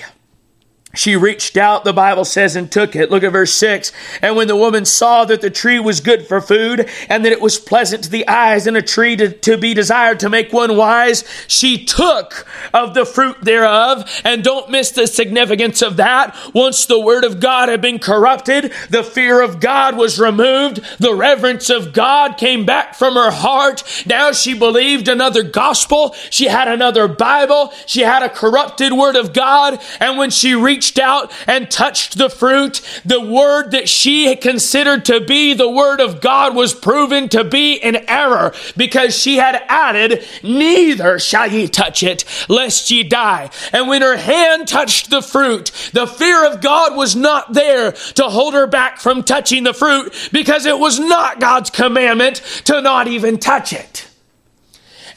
She 0.95 1.17
reached 1.17 1.57
out, 1.57 1.83
the 1.83 1.93
Bible 1.93 2.23
says, 2.23 2.55
and 2.55 2.71
took 2.71 2.95
it. 2.95 3.11
Look 3.11 3.23
at 3.23 3.33
verse 3.33 3.53
6. 3.53 3.91
And 4.21 4.35
when 4.37 4.47
the 4.47 4.55
woman 4.55 4.85
saw 4.85 5.25
that 5.25 5.41
the 5.41 5.49
tree 5.49 5.79
was 5.79 5.99
good 5.99 6.25
for 6.25 6.39
food, 6.39 6.89
and 7.09 7.25
that 7.25 7.33
it 7.33 7.41
was 7.41 7.59
pleasant 7.59 8.05
to 8.05 8.09
the 8.09 8.27
eyes, 8.27 8.65
and 8.65 8.77
a 8.77 8.81
tree 8.81 9.15
to, 9.17 9.29
to 9.29 9.57
be 9.57 9.73
desired 9.73 10.21
to 10.21 10.29
make 10.29 10.53
one 10.53 10.77
wise, 10.77 11.25
she 11.47 11.83
took 11.83 12.47
of 12.73 12.93
the 12.93 13.05
fruit 13.05 13.35
thereof. 13.41 14.09
And 14.23 14.43
don't 14.43 14.71
miss 14.71 14.91
the 14.91 15.07
significance 15.07 15.81
of 15.81 15.97
that. 15.97 16.35
Once 16.53 16.85
the 16.85 16.99
word 16.99 17.25
of 17.25 17.41
God 17.41 17.69
had 17.69 17.81
been 17.81 17.99
corrupted, 17.99 18.71
the 18.89 19.03
fear 19.03 19.41
of 19.41 19.59
God 19.59 19.97
was 19.97 20.19
removed, 20.19 20.79
the 20.99 21.13
reverence 21.13 21.69
of 21.69 21.93
God 21.93 22.37
came 22.37 22.65
back 22.65 22.95
from 22.95 23.15
her 23.15 23.31
heart. 23.31 23.83
Now 24.05 24.31
she 24.31 24.57
believed 24.57 25.07
another 25.07 25.43
gospel, 25.43 26.15
she 26.29 26.45
had 26.45 26.67
another 26.67 27.07
Bible, 27.07 27.73
she 27.85 28.01
had 28.01 28.23
a 28.23 28.29
corrupted 28.29 28.93
word 28.93 29.15
of 29.15 29.33
God, 29.33 29.79
and 29.99 30.17
when 30.17 30.29
she 30.29 30.55
reached 30.55 30.86
reached 30.87 30.99
out 30.99 31.31
and 31.47 31.69
touched 31.69 32.17
the 32.17 32.29
fruit, 32.29 32.81
the 33.03 33.19
word 33.19 33.71
that 33.71 33.89
she 33.89 34.35
considered 34.35 35.03
to 35.05 35.19
be 35.19 35.53
the 35.53 35.69
word 35.69 35.99
of 35.99 36.21
God 36.21 36.55
was 36.55 36.73
proven 36.73 37.27
to 37.29 37.43
be 37.43 37.81
an 37.81 37.97
error 38.07 38.53
because 38.77 39.17
she 39.17 39.35
had 39.35 39.61
added, 39.67 40.25
Neither 40.43 41.19
shall 41.19 41.51
ye 41.51 41.67
touch 41.67 42.03
it, 42.03 42.23
lest 42.47 42.89
ye 42.89 43.03
die. 43.03 43.49
And 43.73 43.87
when 43.87 44.01
her 44.01 44.17
hand 44.17 44.67
touched 44.67 45.09
the 45.09 45.21
fruit, 45.21 45.71
the 45.93 46.07
fear 46.07 46.45
of 46.49 46.61
God 46.61 46.95
was 46.95 47.15
not 47.15 47.53
there 47.53 47.91
to 47.91 48.23
hold 48.23 48.53
her 48.53 48.67
back 48.67 48.99
from 48.99 49.23
touching 49.23 49.63
the 49.63 49.73
fruit 49.73 50.13
because 50.31 50.65
it 50.65 50.79
was 50.79 50.99
not 50.99 51.41
God's 51.41 51.69
commandment 51.69 52.37
to 52.65 52.81
not 52.81 53.07
even 53.07 53.37
touch 53.37 53.73
it. 53.73 54.06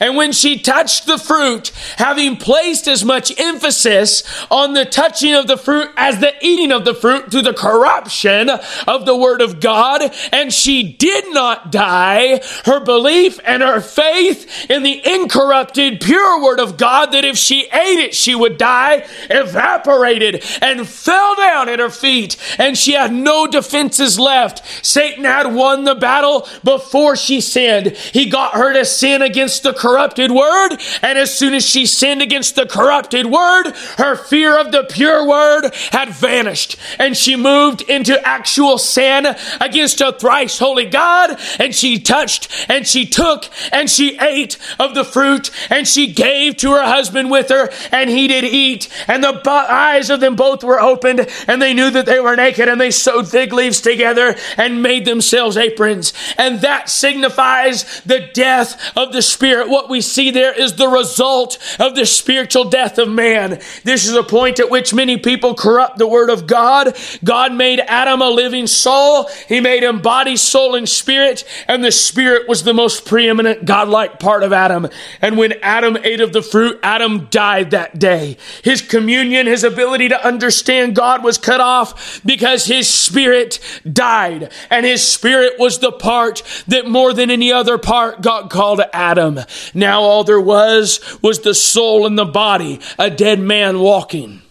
And 0.01 0.17
when 0.17 0.31
she 0.31 0.57
touched 0.57 1.05
the 1.05 1.19
fruit, 1.19 1.71
having 1.97 2.35
placed 2.35 2.87
as 2.87 3.05
much 3.05 3.39
emphasis 3.39 4.23
on 4.49 4.73
the 4.73 4.83
touching 4.83 5.35
of 5.35 5.45
the 5.45 5.57
fruit 5.57 5.89
as 5.95 6.19
the 6.19 6.33
eating 6.41 6.71
of 6.71 6.85
the 6.85 6.95
fruit 6.95 7.31
through 7.31 7.43
the 7.43 7.53
corruption 7.53 8.49
of 8.49 9.05
the 9.05 9.15
word 9.15 9.41
of 9.41 9.59
God, 9.59 10.01
and 10.33 10.51
she 10.51 10.81
did 10.81 11.31
not 11.31 11.71
die, 11.71 12.41
her 12.65 12.79
belief 12.79 13.39
and 13.45 13.61
her 13.61 13.79
faith 13.79 14.69
in 14.69 14.81
the 14.81 15.01
incorrupted, 15.07 16.01
pure 16.01 16.41
word 16.41 16.59
of 16.59 16.77
God 16.77 17.11
that 17.11 17.23
if 17.23 17.37
she 17.37 17.65
ate 17.65 17.99
it, 17.99 18.15
she 18.15 18.33
would 18.33 18.57
die, 18.57 19.05
evaporated 19.29 20.43
and 20.63 20.87
fell 20.87 21.35
down 21.35 21.69
at 21.69 21.77
her 21.77 21.91
feet, 21.91 22.37
and 22.57 22.75
she 22.75 22.93
had 22.93 23.13
no 23.13 23.45
defenses 23.45 24.19
left. 24.19 24.63
Satan 24.83 25.25
had 25.25 25.53
won 25.53 25.83
the 25.83 25.93
battle 25.93 26.47
before 26.63 27.15
she 27.15 27.39
sinned. 27.39 27.87
He 27.89 28.29
got 28.31 28.55
her 28.55 28.73
to 28.73 28.83
sin 28.83 29.21
against 29.21 29.61
the 29.61 29.73
corrupted 29.91 30.31
word. 30.31 30.77
And 31.01 31.17
as 31.17 31.37
soon 31.37 31.53
as 31.53 31.67
she 31.67 31.85
sinned 31.85 32.21
against 32.21 32.55
the 32.55 32.65
corrupted 32.65 33.25
word, 33.25 33.71
her 33.97 34.15
fear 34.15 34.57
of 34.57 34.71
the 34.71 34.87
pure 34.89 35.27
word 35.27 35.71
had 35.91 36.09
vanished. 36.09 36.77
And 36.97 37.17
she 37.17 37.35
moved 37.35 37.81
into 37.81 38.25
actual 38.25 38.77
sin 38.77 39.27
against 39.59 39.99
a 39.99 40.13
thrice 40.13 40.59
holy 40.59 40.85
God. 40.85 41.37
And 41.59 41.75
she 41.75 41.99
touched 41.99 42.47
and 42.69 42.87
she 42.87 43.05
took 43.05 43.49
and 43.73 43.89
she 43.89 44.17
ate 44.19 44.57
of 44.79 44.95
the 44.95 45.03
fruit 45.03 45.51
and 45.69 45.85
she 45.85 46.13
gave 46.13 46.55
to 46.57 46.71
her 46.71 46.83
husband 46.83 47.29
with 47.29 47.49
her 47.49 47.69
and 47.91 48.09
he 48.09 48.29
did 48.29 48.45
eat. 48.45 48.87
And 49.09 49.21
the 49.21 49.41
eyes 49.45 50.09
of 50.09 50.21
them 50.21 50.37
both 50.37 50.63
were 50.63 50.79
opened 50.79 51.27
and 51.47 51.61
they 51.61 51.73
knew 51.73 51.89
that 51.89 52.05
they 52.05 52.21
were 52.21 52.37
naked 52.37 52.69
and 52.69 52.79
they 52.79 52.91
sewed 52.91 53.27
fig 53.27 53.51
leaves 53.51 53.81
together 53.81 54.35
and 54.55 54.81
made 54.81 55.03
themselves 55.03 55.57
aprons. 55.57 56.13
And 56.37 56.61
that 56.61 56.87
signifies 56.89 58.01
the 58.05 58.29
death 58.33 58.95
of 58.95 59.11
the 59.11 59.21
spirit 59.21 59.69
what 59.71 59.89
we 59.89 60.01
see 60.01 60.29
there 60.29 60.53
is 60.53 60.73
the 60.75 60.87
result 60.87 61.57
of 61.79 61.95
the 61.95 62.05
spiritual 62.05 62.65
death 62.65 62.97
of 62.97 63.09
man. 63.09 63.59
This 63.83 64.07
is 64.07 64.15
a 64.15 64.23
point 64.23 64.59
at 64.59 64.69
which 64.69 64.93
many 64.93 65.17
people 65.17 65.55
corrupt 65.55 65.97
the 65.97 66.07
word 66.07 66.29
of 66.29 66.45
God. 66.45 66.95
God 67.23 67.53
made 67.53 67.79
Adam 67.79 68.21
a 68.21 68.29
living 68.29 68.67
soul. 68.67 69.29
He 69.47 69.59
made 69.59 69.83
him 69.83 70.01
body, 70.01 70.35
soul, 70.35 70.75
and 70.75 70.87
spirit, 70.87 71.43
and 71.67 71.83
the 71.83 71.91
spirit 71.91 72.47
was 72.47 72.63
the 72.63 72.73
most 72.73 73.05
preeminent 73.05 73.65
godlike 73.65 74.19
part 74.19 74.43
of 74.43 74.53
Adam. 74.53 74.87
And 75.21 75.37
when 75.37 75.53
Adam 75.61 75.97
ate 76.03 76.21
of 76.21 76.33
the 76.33 76.41
fruit, 76.41 76.79
Adam 76.83 77.27
died 77.31 77.71
that 77.71 77.97
day. 77.97 78.37
His 78.63 78.81
communion, 78.81 79.47
his 79.47 79.63
ability 79.63 80.09
to 80.09 80.25
understand 80.25 80.95
God 80.95 81.23
was 81.23 81.37
cut 81.37 81.61
off 81.61 82.21
because 82.25 82.65
his 82.65 82.87
spirit 82.87 83.59
died. 83.91 84.51
And 84.69 84.85
his 84.85 85.07
spirit 85.07 85.53
was 85.57 85.79
the 85.79 85.91
part 85.91 86.43
that 86.67 86.87
more 86.87 87.13
than 87.13 87.31
any 87.31 87.51
other 87.51 87.77
part 87.77 88.21
got 88.21 88.49
called 88.49 88.81
Adam. 88.93 89.39
Now 89.73 90.01
all 90.01 90.23
there 90.23 90.41
was 90.41 90.99
was 91.21 91.39
the 91.39 91.53
soul 91.53 92.05
and 92.05 92.17
the 92.17 92.25
body, 92.25 92.79
a 92.97 93.09
dead 93.09 93.39
man 93.39 93.79
walking. 93.79 94.41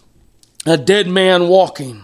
A 0.67 0.77
dead 0.77 1.09
man 1.09 1.49
walking. 1.49 2.03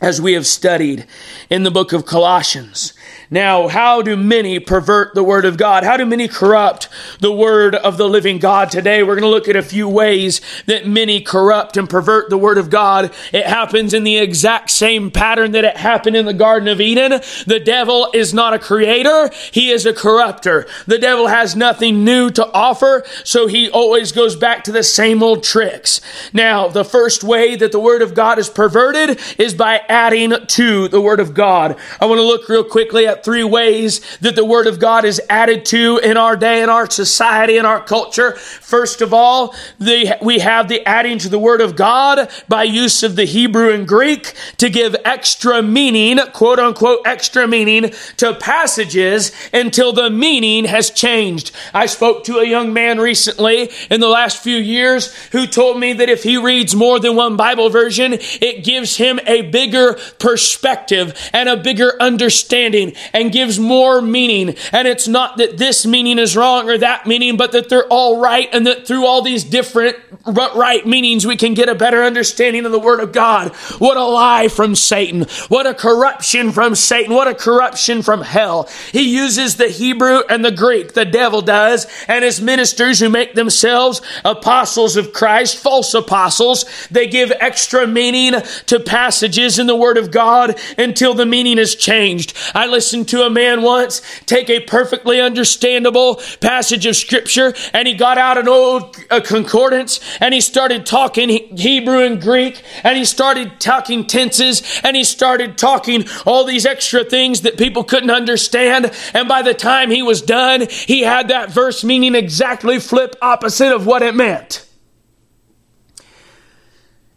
As 0.00 0.20
we 0.20 0.34
have 0.34 0.46
studied 0.46 1.06
in 1.50 1.64
the 1.64 1.70
book 1.70 1.92
of 1.92 2.06
Colossians. 2.06 2.92
Now, 3.30 3.68
how 3.68 4.00
do 4.00 4.16
many 4.16 4.58
pervert 4.58 5.14
the 5.14 5.22
word 5.22 5.44
of 5.44 5.58
God? 5.58 5.84
How 5.84 5.98
do 5.98 6.06
many 6.06 6.28
corrupt 6.28 6.88
the 7.20 7.32
word 7.32 7.74
of 7.74 7.98
the 7.98 8.08
living 8.08 8.38
God 8.38 8.70
today? 8.70 9.02
We're 9.02 9.16
going 9.16 9.22
to 9.22 9.28
look 9.28 9.48
at 9.48 9.56
a 9.56 9.62
few 9.62 9.86
ways 9.86 10.40
that 10.64 10.86
many 10.86 11.20
corrupt 11.20 11.76
and 11.76 11.90
pervert 11.90 12.30
the 12.30 12.38
word 12.38 12.56
of 12.56 12.70
God. 12.70 13.12
It 13.32 13.44
happens 13.44 13.92
in 13.92 14.04
the 14.04 14.16
exact 14.16 14.70
same 14.70 15.10
pattern 15.10 15.52
that 15.52 15.64
it 15.64 15.76
happened 15.76 16.16
in 16.16 16.24
the 16.24 16.32
Garden 16.32 16.68
of 16.68 16.80
Eden. 16.80 17.20
The 17.46 17.60
devil 17.62 18.10
is 18.14 18.32
not 18.32 18.54
a 18.54 18.58
creator. 18.58 19.30
He 19.52 19.70
is 19.70 19.84
a 19.84 19.92
corrupter. 19.92 20.66
The 20.86 20.98
devil 20.98 21.26
has 21.26 21.54
nothing 21.54 22.04
new 22.04 22.30
to 22.30 22.50
offer, 22.52 23.04
so 23.24 23.46
he 23.46 23.68
always 23.68 24.10
goes 24.10 24.36
back 24.36 24.64
to 24.64 24.72
the 24.72 24.82
same 24.82 25.22
old 25.22 25.44
tricks. 25.44 26.00
Now, 26.32 26.68
the 26.68 26.84
first 26.84 27.22
way 27.22 27.56
that 27.56 27.72
the 27.72 27.80
word 27.80 28.00
of 28.00 28.14
God 28.14 28.38
is 28.38 28.48
perverted 28.48 29.20
is 29.36 29.52
by 29.52 29.82
adding 29.88 30.32
to 30.46 30.88
the 30.88 31.00
word 31.00 31.20
of 31.20 31.34
God. 31.34 31.76
I 32.00 32.06
want 32.06 32.20
to 32.20 32.22
look 32.22 32.48
real 32.48 32.64
quickly 32.64 33.06
at 33.06 33.17
three 33.24 33.44
ways 33.44 34.00
that 34.18 34.36
the 34.36 34.44
Word 34.44 34.66
of 34.66 34.78
God 34.78 35.04
is 35.04 35.20
added 35.28 35.64
to 35.66 35.98
in 35.98 36.16
our 36.16 36.36
day, 36.36 36.62
in 36.62 36.68
our 36.68 36.88
society, 36.88 37.56
in 37.56 37.66
our 37.66 37.82
culture. 37.82 38.32
First 38.36 39.00
of 39.00 39.14
all, 39.14 39.54
the, 39.78 40.16
we 40.22 40.40
have 40.40 40.68
the 40.68 40.84
adding 40.86 41.18
to 41.18 41.28
the 41.28 41.38
Word 41.38 41.60
of 41.60 41.76
God 41.76 42.30
by 42.48 42.64
use 42.64 43.02
of 43.02 43.16
the 43.16 43.24
Hebrew 43.24 43.72
and 43.72 43.86
Greek 43.86 44.34
to 44.58 44.70
give 44.70 44.96
extra 45.04 45.62
meaning, 45.62 46.18
quote 46.32 46.58
unquote, 46.58 47.00
extra 47.04 47.46
meaning 47.46 47.92
to 48.16 48.34
passages 48.34 49.32
until 49.52 49.92
the 49.92 50.10
meaning 50.10 50.64
has 50.64 50.90
changed. 50.90 51.52
I 51.74 51.86
spoke 51.86 52.24
to 52.24 52.38
a 52.38 52.46
young 52.46 52.72
man 52.72 52.98
recently 52.98 53.70
in 53.90 54.00
the 54.00 54.08
last 54.08 54.42
few 54.42 54.56
years 54.56 55.14
who 55.32 55.46
told 55.46 55.78
me 55.78 55.92
that 55.94 56.08
if 56.08 56.22
he 56.22 56.36
reads 56.36 56.74
more 56.74 56.98
than 56.98 57.16
one 57.16 57.36
Bible 57.36 57.70
version, 57.70 58.14
it 58.14 58.64
gives 58.64 58.96
him 58.96 59.20
a 59.26 59.42
bigger 59.42 59.94
perspective 60.18 61.14
and 61.32 61.48
a 61.48 61.56
bigger 61.56 62.00
understanding 62.00 62.94
and 63.12 63.32
gives 63.32 63.58
more 63.58 64.00
meaning. 64.00 64.56
And 64.72 64.88
it's 64.88 65.08
not 65.08 65.36
that 65.38 65.58
this 65.58 65.86
meaning 65.86 66.18
is 66.18 66.36
wrong 66.36 66.68
or 66.68 66.78
that 66.78 67.06
meaning, 67.06 67.36
but 67.36 67.52
that 67.52 67.68
they're 67.68 67.86
all 67.86 68.20
right 68.20 68.48
and 68.52 68.66
that 68.66 68.86
through 68.86 69.06
all 69.06 69.22
these 69.22 69.44
different 69.44 69.96
right 70.26 70.86
meanings, 70.86 71.26
we 71.26 71.36
can 71.36 71.54
get 71.54 71.68
a 71.68 71.74
better 71.74 72.02
understanding 72.02 72.66
of 72.66 72.72
the 72.72 72.78
Word 72.78 73.00
of 73.00 73.12
God. 73.12 73.54
What 73.78 73.96
a 73.96 74.04
lie 74.04 74.48
from 74.48 74.74
Satan. 74.74 75.26
What 75.48 75.66
a 75.66 75.74
corruption 75.74 76.52
from 76.52 76.74
Satan. 76.74 77.14
What 77.14 77.28
a 77.28 77.34
corruption 77.34 78.02
from 78.02 78.22
hell. 78.22 78.68
He 78.92 79.14
uses 79.14 79.56
the 79.56 79.68
Hebrew 79.68 80.22
and 80.28 80.44
the 80.44 80.50
Greek, 80.50 80.94
the 80.94 81.04
devil 81.04 81.42
does, 81.42 81.86
and 82.06 82.24
his 82.24 82.40
ministers 82.40 83.00
who 83.00 83.08
make 83.08 83.34
themselves 83.34 84.00
apostles 84.24 84.96
of 84.96 85.12
Christ, 85.12 85.56
false 85.56 85.94
apostles, 85.94 86.64
they 86.90 87.06
give 87.06 87.32
extra 87.40 87.86
meaning 87.86 88.34
to 88.66 88.80
passages 88.80 89.58
in 89.58 89.66
the 89.66 89.76
Word 89.76 89.98
of 89.98 90.10
God 90.10 90.58
until 90.76 91.14
the 91.14 91.26
meaning 91.26 91.58
is 91.58 91.74
changed. 91.74 92.36
I 92.54 92.66
listen 92.66 92.97
listened 92.98 93.08
to 93.08 93.24
a 93.24 93.30
man 93.30 93.62
once 93.62 94.02
take 94.26 94.50
a 94.50 94.60
perfectly 94.60 95.20
understandable 95.20 96.16
passage 96.40 96.84
of 96.84 96.96
scripture 96.96 97.54
and 97.72 97.86
he 97.86 97.94
got 97.94 98.18
out 98.18 98.36
an 98.36 98.48
old 98.48 98.96
uh, 99.10 99.20
concordance 99.20 100.00
and 100.20 100.34
he 100.34 100.40
started 100.40 100.84
talking 100.84 101.28
Hebrew 101.56 102.04
and 102.04 102.20
Greek 102.20 102.62
and 102.82 102.96
he 102.96 103.04
started 103.04 103.60
talking 103.60 104.04
tenses 104.06 104.80
and 104.82 104.96
he 104.96 105.04
started 105.04 105.56
talking 105.56 106.04
all 106.26 106.44
these 106.44 106.66
extra 106.66 107.04
things 107.04 107.42
that 107.42 107.56
people 107.56 107.84
couldn't 107.84 108.10
understand. 108.10 108.90
And 109.14 109.28
by 109.28 109.42
the 109.42 109.54
time 109.54 109.90
he 109.90 110.02
was 110.02 110.20
done, 110.20 110.66
he 110.68 111.02
had 111.02 111.28
that 111.28 111.50
verse 111.50 111.84
meaning 111.84 112.14
exactly 112.14 112.80
flip 112.80 113.14
opposite 113.22 113.72
of 113.72 113.86
what 113.86 114.02
it 114.02 114.14
meant. 114.14 114.67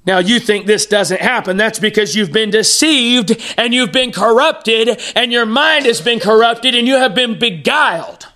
Now, 0.06 0.18
you 0.18 0.40
think 0.40 0.66
this 0.66 0.88
doesn't 0.88 1.22
happen. 1.22 1.58
That's 1.58 1.78
because 1.78 2.16
you've 2.16 2.32
been 2.32 2.50
deceived 2.50 3.40
and 3.58 3.74
you've 3.74 3.92
been 3.92 4.12
corrupted 4.12 5.00
and 5.16 5.32
your 5.32 5.46
mind 5.46 5.86
has 5.86 6.02
been 6.02 6.20
corrupted 6.20 6.74
and 6.74 6.88
you 6.88 6.96
have 6.96 7.14
been 7.14 7.38
beguiled. 7.38 8.31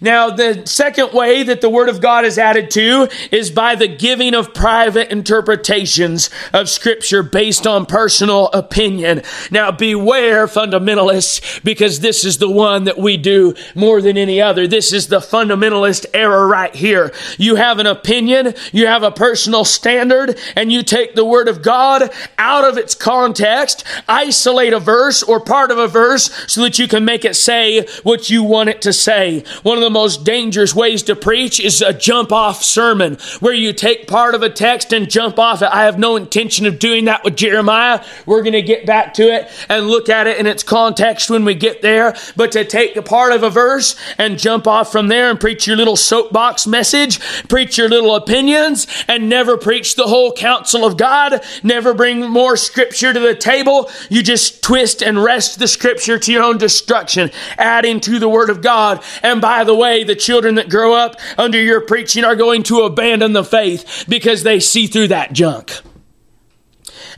Now, 0.00 0.30
the 0.30 0.66
second 0.66 1.12
way 1.12 1.42
that 1.42 1.60
the 1.60 1.70
Word 1.70 1.88
of 1.88 2.00
God 2.00 2.24
is 2.24 2.38
added 2.38 2.70
to 2.72 3.08
is 3.30 3.50
by 3.50 3.74
the 3.74 3.88
giving 3.88 4.34
of 4.34 4.54
private 4.54 5.10
interpretations 5.10 6.30
of 6.52 6.68
Scripture 6.68 7.22
based 7.22 7.66
on 7.66 7.86
personal 7.86 8.48
opinion. 8.48 9.22
Now, 9.50 9.70
beware, 9.70 10.46
fundamentalists, 10.46 11.62
because 11.64 12.00
this 12.00 12.24
is 12.24 12.38
the 12.38 12.50
one 12.50 12.84
that 12.84 12.98
we 12.98 13.16
do 13.16 13.54
more 13.74 14.00
than 14.00 14.16
any 14.16 14.40
other. 14.40 14.66
This 14.66 14.92
is 14.92 15.08
the 15.08 15.20
fundamentalist 15.20 16.06
error 16.14 16.46
right 16.46 16.74
here. 16.74 17.12
You 17.36 17.56
have 17.56 17.78
an 17.78 17.86
opinion, 17.86 18.54
you 18.72 18.86
have 18.86 19.02
a 19.02 19.10
personal 19.10 19.64
standard, 19.64 20.38
and 20.56 20.70
you 20.72 20.82
take 20.82 21.14
the 21.14 21.24
Word 21.24 21.48
of 21.48 21.62
God 21.62 22.10
out 22.38 22.64
of 22.64 22.78
its 22.78 22.94
context, 22.94 23.84
isolate 24.06 24.72
a 24.72 24.80
verse 24.80 25.22
or 25.22 25.40
part 25.40 25.70
of 25.70 25.78
a 25.78 25.88
verse 25.88 26.30
so 26.46 26.62
that 26.62 26.78
you 26.78 26.86
can 26.86 27.04
make 27.04 27.24
it 27.24 27.36
say 27.36 27.86
what 28.02 28.30
you 28.30 28.42
want 28.42 28.68
it 28.68 28.80
to 28.82 28.92
say. 28.92 29.44
One 29.62 29.76
of 29.76 29.82
the 29.82 29.87
the 29.88 29.92
most 29.92 30.22
dangerous 30.22 30.74
ways 30.74 31.02
to 31.02 31.16
preach 31.16 31.58
is 31.58 31.80
a 31.80 31.94
jump 31.94 32.30
off 32.30 32.62
sermon 32.62 33.16
where 33.40 33.54
you 33.54 33.72
take 33.72 34.06
part 34.06 34.34
of 34.34 34.42
a 34.42 34.50
text 34.50 34.92
and 34.92 35.08
jump 35.08 35.38
off 35.38 35.62
it. 35.62 35.70
I 35.72 35.84
have 35.84 35.98
no 35.98 36.16
intention 36.16 36.66
of 36.66 36.78
doing 36.78 37.06
that 37.06 37.24
with 37.24 37.36
Jeremiah. 37.36 38.04
We're 38.26 38.42
going 38.42 38.52
to 38.52 38.60
get 38.60 38.84
back 38.84 39.14
to 39.14 39.22
it 39.22 39.48
and 39.66 39.86
look 39.86 40.10
at 40.10 40.26
it 40.26 40.36
in 40.36 40.46
its 40.46 40.62
context 40.62 41.30
when 41.30 41.46
we 41.46 41.54
get 41.54 41.80
there. 41.80 42.14
But 42.36 42.52
to 42.52 42.66
take 42.66 42.96
a 42.96 43.02
part 43.02 43.32
of 43.32 43.42
a 43.42 43.48
verse 43.48 43.96
and 44.18 44.38
jump 44.38 44.66
off 44.66 44.92
from 44.92 45.08
there 45.08 45.30
and 45.30 45.40
preach 45.40 45.66
your 45.66 45.78
little 45.78 45.96
soapbox 45.96 46.66
message, 46.66 47.18
preach 47.48 47.78
your 47.78 47.88
little 47.88 48.14
opinions, 48.14 48.86
and 49.08 49.30
never 49.30 49.56
preach 49.56 49.96
the 49.96 50.08
whole 50.08 50.34
counsel 50.34 50.84
of 50.84 50.98
God, 50.98 51.42
never 51.62 51.94
bring 51.94 52.28
more 52.28 52.58
scripture 52.58 53.14
to 53.14 53.20
the 53.20 53.34
table. 53.34 53.90
You 54.10 54.22
just 54.22 54.62
twist 54.62 55.02
and 55.02 55.24
wrest 55.24 55.58
the 55.58 55.66
scripture 55.66 56.18
to 56.18 56.30
your 56.30 56.42
own 56.42 56.58
destruction, 56.58 57.30
adding 57.56 58.00
to 58.00 58.18
the 58.18 58.28
word 58.28 58.50
of 58.50 58.60
God. 58.60 59.02
And 59.22 59.40
by 59.40 59.64
the 59.64 59.77
way, 59.78 60.04
the 60.04 60.16
children 60.16 60.56
that 60.56 60.68
grow 60.68 60.94
up 60.94 61.16
under 61.36 61.60
your 61.60 61.80
preaching 61.80 62.24
are 62.24 62.36
going 62.36 62.62
to 62.64 62.80
abandon 62.80 63.32
the 63.32 63.44
faith 63.44 64.04
because 64.08 64.42
they 64.42 64.60
see 64.60 64.86
through 64.86 65.08
that 65.08 65.32
junk. 65.32 65.80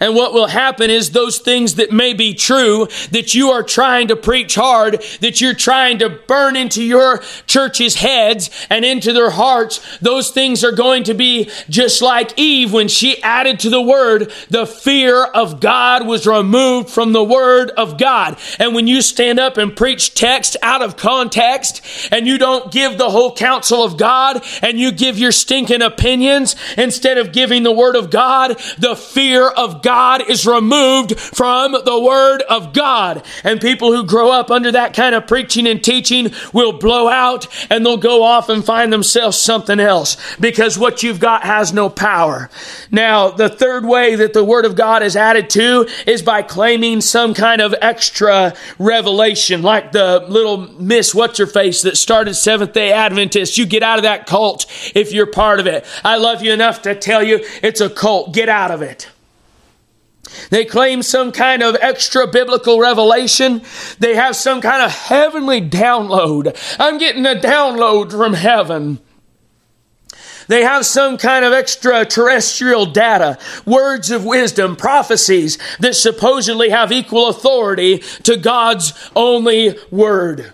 And 0.00 0.14
what 0.14 0.32
will 0.32 0.46
happen 0.46 0.88
is 0.88 1.10
those 1.10 1.38
things 1.38 1.74
that 1.74 1.92
may 1.92 2.14
be 2.14 2.32
true, 2.32 2.88
that 3.10 3.34
you 3.34 3.50
are 3.50 3.62
trying 3.62 4.08
to 4.08 4.16
preach 4.16 4.54
hard, 4.54 5.04
that 5.20 5.42
you're 5.42 5.54
trying 5.54 5.98
to 5.98 6.08
burn 6.08 6.56
into 6.56 6.82
your 6.82 7.18
church's 7.46 7.96
heads 7.96 8.50
and 8.70 8.82
into 8.84 9.12
their 9.12 9.30
hearts, 9.30 9.98
those 9.98 10.30
things 10.30 10.64
are 10.64 10.72
going 10.72 11.04
to 11.04 11.12
be 11.12 11.50
just 11.68 12.00
like 12.00 12.38
Eve 12.38 12.72
when 12.72 12.88
she 12.88 13.22
added 13.22 13.60
to 13.60 13.68
the 13.68 13.82
word, 13.82 14.32
the 14.48 14.66
fear 14.66 15.22
of 15.22 15.60
God 15.60 16.06
was 16.06 16.26
removed 16.26 16.88
from 16.88 17.12
the 17.12 17.22
word 17.22 17.70
of 17.72 17.98
God. 17.98 18.38
And 18.58 18.74
when 18.74 18.86
you 18.86 19.02
stand 19.02 19.38
up 19.38 19.58
and 19.58 19.76
preach 19.76 20.14
text 20.14 20.56
out 20.62 20.80
of 20.80 20.96
context 20.96 21.82
and 22.10 22.26
you 22.26 22.38
don't 22.38 22.72
give 22.72 22.96
the 22.96 23.10
whole 23.10 23.34
counsel 23.34 23.84
of 23.84 23.98
God 23.98 24.42
and 24.62 24.78
you 24.78 24.92
give 24.92 25.18
your 25.18 25.32
stinking 25.32 25.82
opinions 25.82 26.56
instead 26.78 27.18
of 27.18 27.32
giving 27.32 27.64
the 27.64 27.72
word 27.72 27.96
of 27.96 28.10
God, 28.10 28.58
the 28.78 28.96
fear 28.96 29.46
of 29.46 29.82
God 29.82 29.89
God 29.90 30.30
is 30.30 30.46
removed 30.46 31.18
from 31.18 31.72
the 31.72 32.00
Word 32.00 32.42
of 32.42 32.72
God. 32.72 33.24
And 33.42 33.60
people 33.60 33.92
who 33.92 34.06
grow 34.06 34.30
up 34.30 34.48
under 34.48 34.70
that 34.70 34.94
kind 34.94 35.16
of 35.16 35.26
preaching 35.26 35.66
and 35.66 35.82
teaching 35.82 36.30
will 36.52 36.70
blow 36.70 37.08
out 37.08 37.48
and 37.68 37.84
they'll 37.84 37.96
go 37.96 38.22
off 38.22 38.48
and 38.48 38.64
find 38.64 38.92
themselves 38.92 39.36
something 39.36 39.80
else 39.80 40.16
because 40.38 40.78
what 40.78 41.02
you've 41.02 41.18
got 41.18 41.42
has 41.42 41.72
no 41.72 41.88
power. 41.88 42.50
Now, 42.92 43.32
the 43.32 43.48
third 43.48 43.84
way 43.84 44.14
that 44.14 44.32
the 44.32 44.44
Word 44.44 44.64
of 44.64 44.76
God 44.76 45.02
is 45.02 45.16
added 45.16 45.50
to 45.50 45.88
is 46.06 46.22
by 46.22 46.42
claiming 46.42 47.00
some 47.00 47.34
kind 47.34 47.60
of 47.60 47.74
extra 47.82 48.54
revelation, 48.78 49.60
like 49.62 49.90
the 49.90 50.24
little 50.28 50.56
Miss 50.80 51.12
What's 51.16 51.40
Your 51.40 51.48
Face 51.48 51.82
that 51.82 51.96
started 51.96 52.34
Seventh 52.34 52.74
day 52.74 52.92
Adventists. 52.92 53.58
You 53.58 53.66
get 53.66 53.82
out 53.82 53.98
of 53.98 54.04
that 54.04 54.26
cult 54.26 54.66
if 54.94 55.12
you're 55.12 55.26
part 55.26 55.58
of 55.58 55.66
it. 55.66 55.84
I 56.04 56.16
love 56.18 56.44
you 56.44 56.52
enough 56.52 56.82
to 56.82 56.94
tell 56.94 57.24
you 57.24 57.44
it's 57.60 57.80
a 57.80 57.90
cult. 57.90 58.32
Get 58.32 58.48
out 58.48 58.70
of 58.70 58.82
it. 58.82 59.08
They 60.50 60.64
claim 60.64 61.02
some 61.02 61.32
kind 61.32 61.62
of 61.62 61.76
extra 61.80 62.26
biblical 62.26 62.78
revelation. 62.80 63.62
They 63.98 64.14
have 64.14 64.36
some 64.36 64.60
kind 64.60 64.82
of 64.82 64.90
heavenly 64.90 65.60
download. 65.60 66.56
I'm 66.78 66.98
getting 66.98 67.26
a 67.26 67.34
download 67.34 68.10
from 68.10 68.34
heaven. 68.34 69.00
They 70.48 70.64
have 70.64 70.84
some 70.84 71.16
kind 71.16 71.44
of 71.44 71.52
extraterrestrial 71.52 72.86
data, 72.86 73.38
words 73.64 74.10
of 74.10 74.24
wisdom, 74.24 74.74
prophecies 74.74 75.58
that 75.78 75.94
supposedly 75.94 76.70
have 76.70 76.90
equal 76.90 77.28
authority 77.28 77.98
to 78.24 78.36
God's 78.36 78.92
only 79.14 79.78
word. 79.92 80.52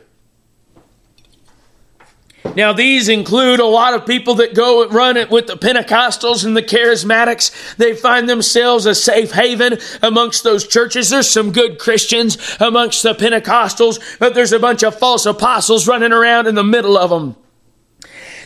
Now, 2.55 2.73
these 2.73 3.09
include 3.09 3.61
a 3.61 3.67
lot 3.67 3.95
of 3.95 4.07
people 4.07 4.37
that 4.37 4.55
go 4.55 4.83
and 4.83 4.93
run 4.93 5.17
it 5.17 5.31
with 5.31 5.47
the 5.47 5.57
Pentecostals 5.57 6.45
and 6.45 6.57
the 6.57 6.63
Charismatics. 6.63 7.77
They 7.77 7.95
find 7.95 8.29
themselves 8.29 8.87
a 8.87 8.95
safe 8.95 9.33
haven 9.33 9.79
amongst 10.03 10.45
those 10.45 10.67
churches. 10.67 11.11
There's 11.11 11.29
some 11.29 11.53
good 11.53 11.79
Christians 11.79 12.57
amongst 12.61 13.03
the 13.03 13.15
Pentecostals, 13.15 14.19
but 14.19 14.35
there's 14.35 14.53
a 14.53 14.59
bunch 14.59 14.83
of 14.83 14.99
false 14.99 15.27
apostles 15.27 15.89
running 15.89 16.13
around 16.13 16.47
in 16.47 16.55
the 16.55 16.65
middle 16.65 16.97
of 16.97 17.11
them 17.11 17.37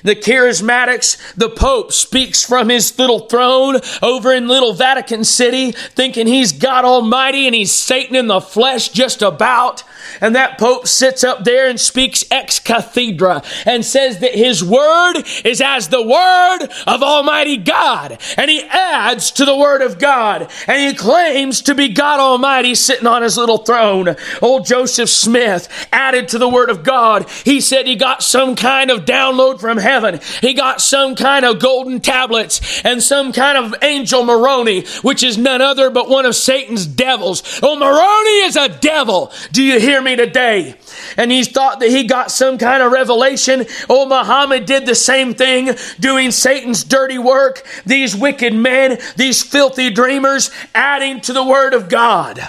the 0.02 0.16
charismatics, 0.16 1.34
the 1.34 1.50
Pope 1.50 1.92
speaks 1.92 2.44
from 2.44 2.68
his 2.68 2.98
little 2.98 3.20
throne 3.20 3.80
over 4.02 4.32
in 4.32 4.48
little 4.48 4.72
Vatican 4.72 5.24
City, 5.24 5.72
thinking 5.72 6.26
he's 6.26 6.52
God 6.52 6.84
Almighty 6.84 7.46
and 7.46 7.54
he's 7.54 7.72
Satan 7.72 8.16
in 8.16 8.26
the 8.26 8.40
flesh 8.40 8.88
just 8.90 9.22
about. 9.22 9.84
And 10.20 10.34
that 10.34 10.58
Pope 10.58 10.86
sits 10.86 11.24
up 11.24 11.44
there 11.44 11.68
and 11.68 11.78
speaks 11.78 12.24
ex 12.30 12.58
cathedra 12.58 13.42
and 13.66 13.84
says 13.84 14.18
that 14.20 14.34
his 14.34 14.62
word 14.64 15.22
is 15.44 15.60
as 15.60 15.88
the 15.88 16.02
word 16.02 16.68
of 16.86 17.02
Almighty 17.02 17.56
God. 17.56 18.18
And 18.36 18.50
he 18.50 18.62
adds 18.62 19.30
to 19.32 19.44
the 19.44 19.56
word 19.56 19.82
of 19.82 19.98
God. 19.98 20.50
And 20.66 20.80
he 20.80 20.94
claims 20.94 21.62
to 21.62 21.74
be 21.74 21.88
God 21.88 22.20
Almighty 22.20 22.74
sitting 22.74 23.06
on 23.06 23.22
his 23.22 23.36
little 23.36 23.58
throne. 23.58 24.16
Old 24.40 24.66
Joseph 24.66 25.08
Smith 25.08 25.88
added 25.92 26.28
to 26.28 26.38
the 26.38 26.48
word 26.48 26.70
of 26.70 26.82
God. 26.82 27.28
He 27.44 27.60
said 27.60 27.86
he 27.86 27.96
got 27.96 28.22
some 28.22 28.56
kind 28.56 28.90
of 28.90 29.04
download 29.04 29.60
from 29.60 29.78
heaven. 29.78 30.20
He 30.40 30.54
got 30.54 30.80
some 30.80 31.14
kind 31.14 31.44
of 31.44 31.60
golden 31.60 32.00
tablets 32.00 32.82
and 32.84 33.02
some 33.02 33.32
kind 33.32 33.58
of 33.58 33.74
angel 33.82 34.24
Moroni, 34.24 34.86
which 35.02 35.22
is 35.22 35.36
none 35.36 35.60
other 35.60 35.90
but 35.90 36.08
one 36.08 36.26
of 36.26 36.34
Satan's 36.34 36.86
devils. 36.86 37.60
Oh, 37.62 37.76
Moroni 37.76 38.46
is 38.46 38.56
a 38.56 38.68
devil. 38.68 39.32
Do 39.52 39.62
you 39.62 39.80
hear 39.80 39.89
me 39.98 40.14
today? 40.14 40.74
And 41.16 41.32
he 41.32 41.42
thought 41.42 41.80
that 41.80 41.88
he 41.88 42.04
got 42.04 42.30
some 42.30 42.58
kind 42.58 42.82
of 42.82 42.92
revelation. 42.92 43.64
Oh, 43.88 44.04
Muhammad 44.06 44.66
did 44.66 44.84
the 44.84 44.94
same 44.94 45.32
thing, 45.32 45.70
doing 45.98 46.30
Satan's 46.30 46.84
dirty 46.84 47.16
work. 47.16 47.66
These 47.86 48.14
wicked 48.14 48.52
men, 48.52 48.98
these 49.16 49.42
filthy 49.42 49.88
dreamers, 49.88 50.50
adding 50.74 51.22
to 51.22 51.32
the 51.32 51.44
word 51.44 51.72
of 51.72 51.88
God. 51.88 52.40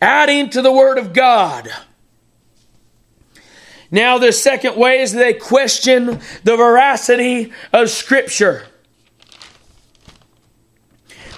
Adding 0.00 0.50
to 0.50 0.62
the 0.62 0.72
word 0.72 0.98
of 0.98 1.12
God. 1.12 1.68
Now, 3.90 4.18
the 4.18 4.32
second 4.32 4.76
way 4.76 5.00
is 5.00 5.12
they 5.12 5.32
question 5.32 6.20
the 6.44 6.56
veracity 6.56 7.52
of 7.72 7.90
Scripture. 7.90 8.66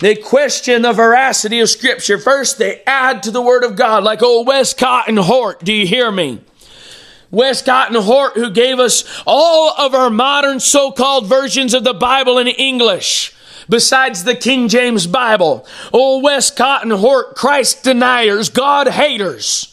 They 0.00 0.16
question 0.16 0.82
the 0.82 0.92
veracity 0.92 1.60
of 1.60 1.68
Scripture. 1.68 2.18
First, 2.18 2.58
they 2.58 2.82
add 2.86 3.22
to 3.22 3.30
the 3.30 3.42
Word 3.42 3.64
of 3.64 3.76
God, 3.76 4.02
like 4.02 4.22
old 4.22 4.46
Westcott 4.46 5.08
and 5.08 5.18
Hort. 5.18 5.62
Do 5.62 5.72
you 5.72 5.86
hear 5.86 6.10
me? 6.10 6.40
Westcott 7.30 7.88
and 7.88 8.04
Hort, 8.04 8.34
who 8.34 8.50
gave 8.50 8.78
us 8.78 9.22
all 9.26 9.72
of 9.78 9.94
our 9.94 10.10
modern 10.10 10.58
so 10.58 10.90
called 10.90 11.26
versions 11.26 11.74
of 11.74 11.84
the 11.84 11.94
Bible 11.94 12.38
in 12.38 12.48
English 12.48 13.34
besides 13.68 14.24
the 14.24 14.34
King 14.34 14.68
James 14.68 15.06
Bible. 15.06 15.66
Old 15.92 16.24
Westcott 16.24 16.82
and 16.82 16.92
Hort, 16.92 17.36
Christ 17.36 17.84
deniers, 17.84 18.48
God 18.48 18.88
haters 18.88 19.70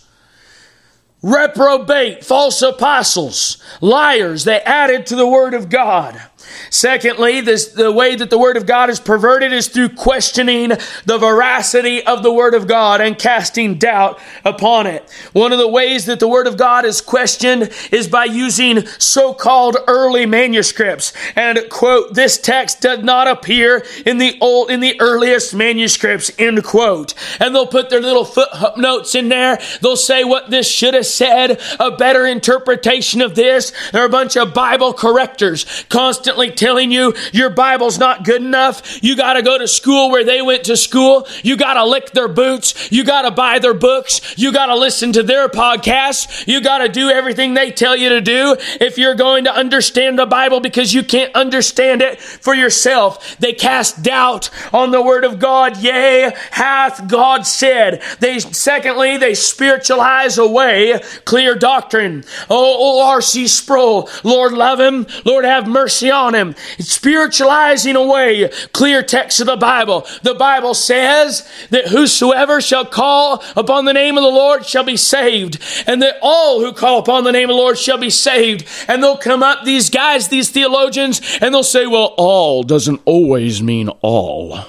reprobate, 1.22 2.24
false 2.24 2.62
apostles, 2.62 3.62
liars. 3.82 4.44
They 4.44 4.60
added 4.62 5.06
to 5.08 5.16
the 5.16 5.28
Word 5.28 5.54
of 5.54 5.70
God. 5.70 6.22
Secondly, 6.70 7.42
this, 7.42 7.68
the 7.68 7.92
way 7.92 8.16
that 8.16 8.30
the 8.30 8.38
Word 8.38 8.58
of 8.58 8.66
God 8.66 8.90
is 8.90 9.00
perverted 9.00 9.52
is 9.52 9.68
through 9.68 9.90
questioning 9.90 10.70
the 11.06 11.18
veracity 11.18 12.06
of 12.06 12.24
the 12.24 12.32
Word 12.32 12.54
of 12.54 12.68
God 12.68 13.02
and 13.02 13.18
casting 13.18 13.78
doubt 13.78 14.20
upon 14.46 14.88
it. 14.88 15.10
One 15.34 15.52
of 15.52 15.58
the 15.58 15.68
ways 15.68 16.06
that 16.06 16.20
the 16.20 16.28
Word 16.28 16.48
of 16.48 16.58
God 16.58 16.86
is 16.86 17.02
questioned 17.02 17.72
is 17.92 18.08
by 18.08 18.26
using 18.26 18.86
so-called 18.86 19.78
early 19.88 20.26
manuscripts. 20.26 21.14
And 21.36 21.60
quote, 21.70 22.14
this 22.14 22.38
text 22.38 22.82
does 22.82 23.04
not 23.04 23.28
appear 23.28 23.84
in 24.06 24.20
the 24.20 24.38
old, 24.40 24.70
in 24.70 24.80
the 24.80 25.00
earliest 25.02 25.56
manuscripts, 25.56 26.32
end 26.38 26.64
quote. 26.64 27.14
And 27.40 27.56
they'll 27.56 27.66
put 27.66 27.90
their 27.90 28.02
little 28.02 28.26
footnotes 28.26 29.16
in 29.16 29.30
there. 29.30 29.60
They'll 29.82 29.96
say 29.96 30.24
what 30.24 30.50
this 30.52 30.70
should 30.70 30.94
have 30.94 31.08
said, 31.08 31.60
a 31.80 31.92
better 31.92 32.26
interpretation 32.28 33.22
of 33.22 33.34
this. 33.34 33.74
There 33.92 34.04
are 34.04 34.06
a 34.06 34.10
bunch 34.10 34.38
of 34.38 34.54
Bible 34.54 34.94
correctors 34.94 35.66
constantly 35.90 36.37
telling 36.58 36.92
you 36.92 37.14
your 37.34 37.50
Bible's 37.50 37.98
not 37.98 38.24
good 38.24 38.42
enough. 38.42 39.04
You 39.04 39.16
got 39.16 39.34
to 39.34 39.42
go 39.42 39.58
to 39.58 39.68
school 39.68 40.10
where 40.10 40.24
they 40.24 40.42
went 40.42 40.66
to 40.66 40.78
school. 40.78 41.28
You 41.44 41.58
got 41.58 41.74
to 41.74 41.86
lick 41.86 42.12
their 42.12 42.28
boots. 42.28 42.92
You 42.92 43.04
got 43.04 43.24
to 43.24 43.32
buy 43.32 43.60
their 43.60 43.74
books. 43.74 44.38
You 44.38 44.52
got 44.52 44.68
to 44.68 44.76
listen 44.76 45.14
to 45.14 45.24
their 45.24 45.50
podcasts. 45.50 46.48
You 46.48 46.62
got 46.62 46.80
to 46.80 46.90
do 46.90 47.10
everything 47.10 47.54
they 47.54 47.72
tell 47.72 47.96
you 47.96 48.10
to 48.10 48.22
do 48.22 48.56
if 48.80 48.98
you're 48.98 49.16
going 49.16 49.46
to 49.46 49.54
understand 49.54 50.18
the 50.20 50.26
Bible 50.26 50.60
because 50.60 50.94
you 50.94 51.04
can't 51.04 51.34
understand 51.36 52.02
it 52.02 52.20
for 52.22 52.54
yourself. 52.54 53.38
They 53.38 53.54
cast 53.54 54.04
doubt 54.04 54.50
on 54.74 54.92
the 54.92 55.02
word 55.02 55.24
of 55.24 55.40
God. 55.40 55.78
Yea, 55.78 56.34
hath 56.52 57.08
God 57.08 57.46
said. 57.46 58.02
They, 58.20 58.40
secondly, 58.40 59.18
they 59.18 59.34
spiritualize 59.34 60.38
away 60.38 61.00
clear 61.26 61.56
doctrine. 61.56 62.24
Oh, 62.50 63.06
R.C. 63.08 63.48
Sproul, 63.48 64.10
Lord 64.24 64.54
love 64.54 64.80
him. 64.80 65.06
Lord 65.26 65.46
have 65.46 65.68
mercy 65.68 66.10
on 66.10 66.27
him. 66.34 66.56
It's 66.78 66.92
spiritualizing 66.92 67.96
away 67.96 68.50
clear 68.74 69.04
text 69.04 69.40
of 69.40 69.48
the 69.48 69.58
Bible. 69.58 70.08
The 70.24 70.36
Bible 70.36 70.74
says 70.74 71.50
that 71.70 71.88
whosoever 71.88 72.62
shall 72.62 72.86
call 72.86 73.44
upon 73.56 73.86
the 73.86 73.94
name 73.94 74.18
of 74.18 74.24
the 74.24 74.30
Lord 74.30 74.66
shall 74.66 74.84
be 74.84 74.98
saved, 74.98 75.60
and 75.86 76.02
that 76.02 76.18
all 76.22 76.60
who 76.60 76.74
call 76.74 77.00
upon 77.00 77.24
the 77.24 77.32
name 77.32 77.50
of 77.50 77.56
the 77.56 77.62
Lord 77.62 77.78
shall 77.78 77.98
be 77.98 78.10
saved. 78.10 78.68
And 78.88 79.04
they'll 79.04 79.18
come 79.18 79.44
up, 79.44 79.66
these 79.66 79.90
guys, 79.90 80.28
these 80.28 80.50
theologians, 80.50 81.22
and 81.42 81.54
they'll 81.54 81.64
say, 81.64 81.88
well, 81.88 82.14
all 82.18 82.64
doesn't 82.64 83.02
always 83.06 83.62
mean 83.62 83.90
all 84.02 84.66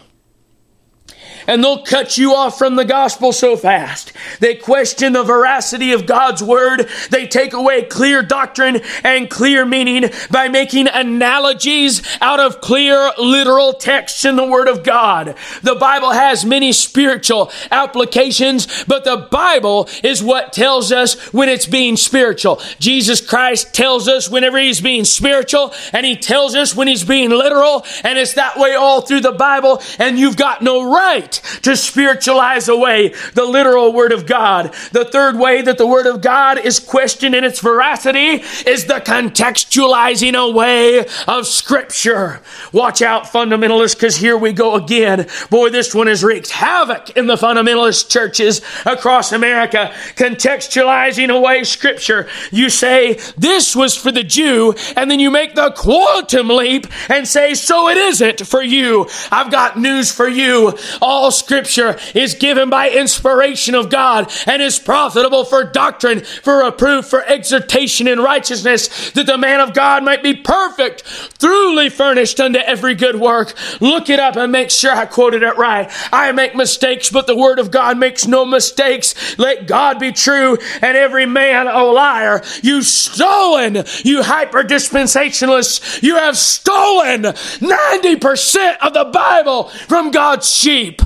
and 1.49 1.65
they'll 1.65 1.83
cut 1.83 2.17
you 2.19 2.35
off 2.35 2.59
from 2.59 2.77
the 2.77 2.85
gospel 2.85 3.33
so 3.33 3.57
fast. 3.57 4.13
They 4.39 4.55
question 4.55 5.15
the 5.15 5.25
veracity 5.25 5.93
of 5.93 6.07
God's 6.07 6.43
word. 6.43 6.89
They 7.11 7.27
take 7.27 7.55
away 7.55 7.83
clear 7.83 8.23
doctrine 8.23 8.83
and 9.03 9.31
clear 9.31 9.65
meaning 9.65 10.11
by 10.31 10.49
making 10.49 10.89
analogies 10.89 12.07
out 12.21 12.39
of 12.39 12.61
clear 12.61 13.11
literal 13.19 13.73
texts 13.73 14.25
in 14.25 14.37
the 14.37 14.47
word 14.47 14.69
of 14.69 14.85
God. 14.85 15.35
The 15.63 15.75
Bible 15.75 16.13
has 16.13 16.45
many 16.45 16.72
spiritual 16.72 17.51
applications, 17.70 18.85
but 18.85 19.05
the 19.05 19.29
Bible 19.31 19.89
is 20.05 20.22
what 20.22 20.53
tells 20.53 20.93
us 20.93 21.33
when 21.33 21.49
it's 21.49 21.66
being 21.66 21.97
spiritual. 21.97 22.61
Jesus 22.79 23.27
Christ 23.27 23.72
tells 23.72 24.07
us 24.07 24.29
whenever 24.29 24.59
he's 24.59 24.83
being 24.83 25.07
spiritual 25.07 25.72
and 25.95 26.05
he 26.05 26.16
tells 26.16 26.55
us 26.55 26.77
when 26.77 26.89
he's 26.89 27.05
being 27.05 27.31
literal 27.31 27.87
and 28.05 28.18
it's 28.18 28.35
that 28.35 28.59
way 28.59 28.75
all 28.75 29.01
through 29.01 29.20
the 29.20 29.33
Bible 29.33 29.81
and 29.99 30.18
you've 30.18 30.37
got 30.37 30.61
no 30.61 30.93
right 30.93 31.38
to 31.62 31.76
spiritualize 31.76 32.68
away 32.68 33.14
the 33.34 33.45
literal 33.45 33.93
Word 33.93 34.12
of 34.12 34.26
God. 34.26 34.74
The 34.93 35.05
third 35.05 35.39
way 35.39 35.62
that 35.62 35.78
the 35.78 35.86
Word 35.86 36.07
of 36.07 36.20
God 36.20 36.59
is 36.59 36.78
questioned 36.78 37.34
in 37.34 37.45
its 37.45 37.61
veracity 37.61 38.43
is 38.66 38.86
the 38.86 39.01
contextualizing 39.01 40.34
away 40.34 41.07
of 41.26 41.47
Scripture. 41.47 42.41
Watch 42.72 43.03
out, 43.03 43.24
fundamentalists, 43.24 43.95
because 43.95 44.16
here 44.16 44.36
we 44.36 44.53
go 44.53 44.74
again. 44.74 45.26
Boy, 45.51 45.70
this 45.70 45.95
one 45.95 46.07
has 46.07 46.24
wreaked 46.24 46.51
havoc 46.51 47.11
in 47.11 47.26
the 47.26 47.36
fundamentalist 47.36 48.09
churches 48.09 48.61
across 48.84 49.32
America. 49.32 49.93
Contextualizing 50.16 51.34
away 51.34 51.64
Scripture. 51.64 52.28
You 52.51 52.70
say, 52.70 53.18
this 53.36 53.74
was 53.74 53.97
for 53.97 54.12
the 54.12 54.24
Jew, 54.24 54.74
and 54.97 55.11
then 55.11 55.20
you 55.20 55.30
make 55.30 55.55
the 55.55 55.72
quantum 55.76 56.49
leap 56.49 56.86
and 57.09 57.26
say, 57.26 57.55
so 57.55 57.89
it 57.89 57.97
isn't 57.97 58.47
for 58.47 58.62
you. 58.62 59.09
I've 59.30 59.51
got 59.51 59.78
news 59.78 60.12
for 60.12 60.28
you. 60.28 60.76
All 61.01 61.28
all 61.29 61.33
scripture 61.33 61.99
is 62.14 62.33
given 62.33 62.70
by 62.70 62.89
inspiration 62.89 63.74
of 63.74 63.91
God 63.91 64.33
and 64.47 64.62
is 64.62 64.79
profitable 64.79 65.45
for 65.45 65.62
doctrine, 65.62 66.20
for 66.20 66.64
reproof, 66.64 67.05
for 67.05 67.22
exhortation 67.22 68.09
in 68.09 68.18
righteousness, 68.18 69.11
that 69.11 69.26
the 69.26 69.37
man 69.37 69.61
of 69.61 69.74
God 69.74 70.03
might 70.03 70.22
be 70.22 70.35
perfect, 70.35 71.05
truly 71.39 71.91
furnished 71.91 72.41
unto 72.41 72.59
every 72.61 72.95
good 72.95 73.16
work. 73.16 73.53
Look 73.79 74.09
it 74.09 74.18
up 74.18 74.37
and 74.37 74.51
make 74.51 74.70
sure 74.70 74.91
I 74.91 75.05
quoted 75.05 75.43
it 75.43 75.59
right. 75.59 75.91
I 76.11 76.33
make 76.33 76.55
mistakes, 76.55 77.11
but 77.11 77.26
the 77.26 77.37
word 77.37 77.59
of 77.59 77.70
God 77.70 77.99
makes 77.99 78.26
no 78.26 78.47
mistakes. 78.47 79.39
Let 79.39 79.66
God 79.66 79.99
be 79.99 80.12
true 80.12 80.57
and 80.81 80.97
every 80.97 81.26
man 81.26 81.66
a 81.66 81.85
liar. 81.85 82.43
You 82.62 82.81
stolen, 82.81 83.85
you 84.03 84.22
hyper 84.22 84.62
dispensationalists. 84.62 86.03
You 86.03 86.16
have 86.16 86.39
stolen 86.39 87.24
90% 87.24 88.79
of 88.79 88.95
the 88.95 89.05
Bible 89.05 89.64
from 89.64 90.11
God's 90.11 90.51
sheep. 90.51 91.03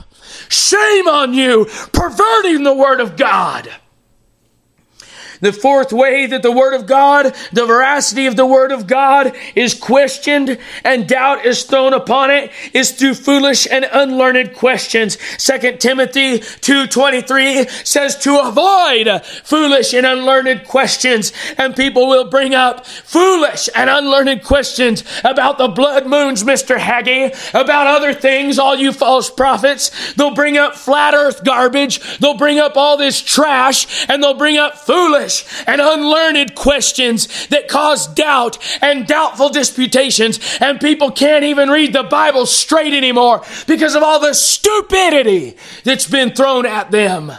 Shame 0.52 1.08
on 1.08 1.34
you, 1.34 1.64
perverting 1.92 2.62
the 2.62 2.74
Word 2.74 3.00
of 3.00 3.16
God. 3.16 3.70
The 5.42 5.52
fourth 5.52 5.92
way 5.92 6.26
that 6.26 6.42
the 6.42 6.52
Word 6.52 6.72
of 6.72 6.86
God, 6.86 7.34
the 7.52 7.66
veracity 7.66 8.26
of 8.26 8.36
the 8.36 8.46
Word 8.46 8.70
of 8.70 8.86
God 8.86 9.36
is 9.56 9.74
questioned 9.74 10.56
and 10.84 11.08
doubt 11.08 11.44
is 11.44 11.64
thrown 11.64 11.92
upon 11.92 12.30
it 12.30 12.52
is 12.72 12.92
through 12.92 13.14
foolish 13.14 13.66
and 13.68 13.84
unlearned 13.90 14.54
questions. 14.54 15.18
2 15.38 15.78
Timothy 15.78 16.38
2.23 16.38 17.68
says 17.84 18.16
to 18.18 18.38
avoid 18.38 19.20
foolish 19.42 19.92
and 19.92 20.06
unlearned 20.06 20.64
questions 20.64 21.32
and 21.58 21.74
people 21.74 22.06
will 22.06 22.30
bring 22.30 22.54
up 22.54 22.86
foolish 22.86 23.68
and 23.74 23.90
unlearned 23.90 24.44
questions 24.44 25.02
about 25.24 25.58
the 25.58 25.66
blood 25.66 26.06
moons, 26.06 26.44
Mr. 26.44 26.78
Hagee, 26.78 27.34
about 27.52 27.88
other 27.88 28.14
things, 28.14 28.60
all 28.60 28.76
you 28.76 28.92
false 28.92 29.28
prophets. 29.28 30.14
They'll 30.14 30.36
bring 30.36 30.56
up 30.56 30.76
flat 30.76 31.14
earth 31.14 31.42
garbage. 31.42 32.18
They'll 32.18 32.38
bring 32.38 32.60
up 32.60 32.76
all 32.76 32.96
this 32.96 33.20
trash 33.20 34.08
and 34.08 34.22
they'll 34.22 34.34
bring 34.34 34.56
up 34.56 34.78
foolish 34.78 35.31
foolish 35.40 35.64
and 35.66 35.80
unlearned 35.80 36.54
questions 36.54 37.46
that 37.48 37.68
cause 37.68 38.06
doubt 38.06 38.58
and 38.82 39.06
doubtful 39.06 39.48
disputations, 39.48 40.38
and 40.60 40.80
people 40.80 41.10
can't 41.10 41.44
even 41.44 41.68
read 41.68 41.92
the 41.92 42.02
Bible 42.02 42.46
straight 42.46 42.92
anymore 42.92 43.42
because 43.66 43.94
of 43.94 44.02
all 44.02 44.20
the 44.20 44.34
stupidity 44.34 45.56
that's 45.84 46.08
been 46.08 46.34
thrown 46.34 46.66
at 46.66 46.90
them. 46.90 47.32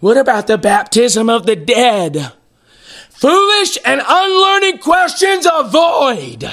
What 0.00 0.16
about 0.16 0.46
the 0.46 0.58
baptism 0.58 1.30
of 1.30 1.46
the 1.46 1.56
dead? 1.56 2.32
Foolish 3.10 3.78
and 3.82 4.02
unlearned 4.06 4.82
questions 4.82 5.46
avoid. 5.50 6.50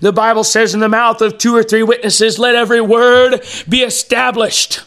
The 0.00 0.12
Bible 0.14 0.44
says 0.44 0.72
in 0.72 0.80
the 0.80 0.88
mouth 0.88 1.20
of 1.20 1.36
two 1.36 1.54
or 1.54 1.62
three 1.62 1.82
witnesses, 1.82 2.38
let 2.38 2.54
every 2.54 2.80
word 2.80 3.44
be 3.68 3.82
established. 3.82 4.80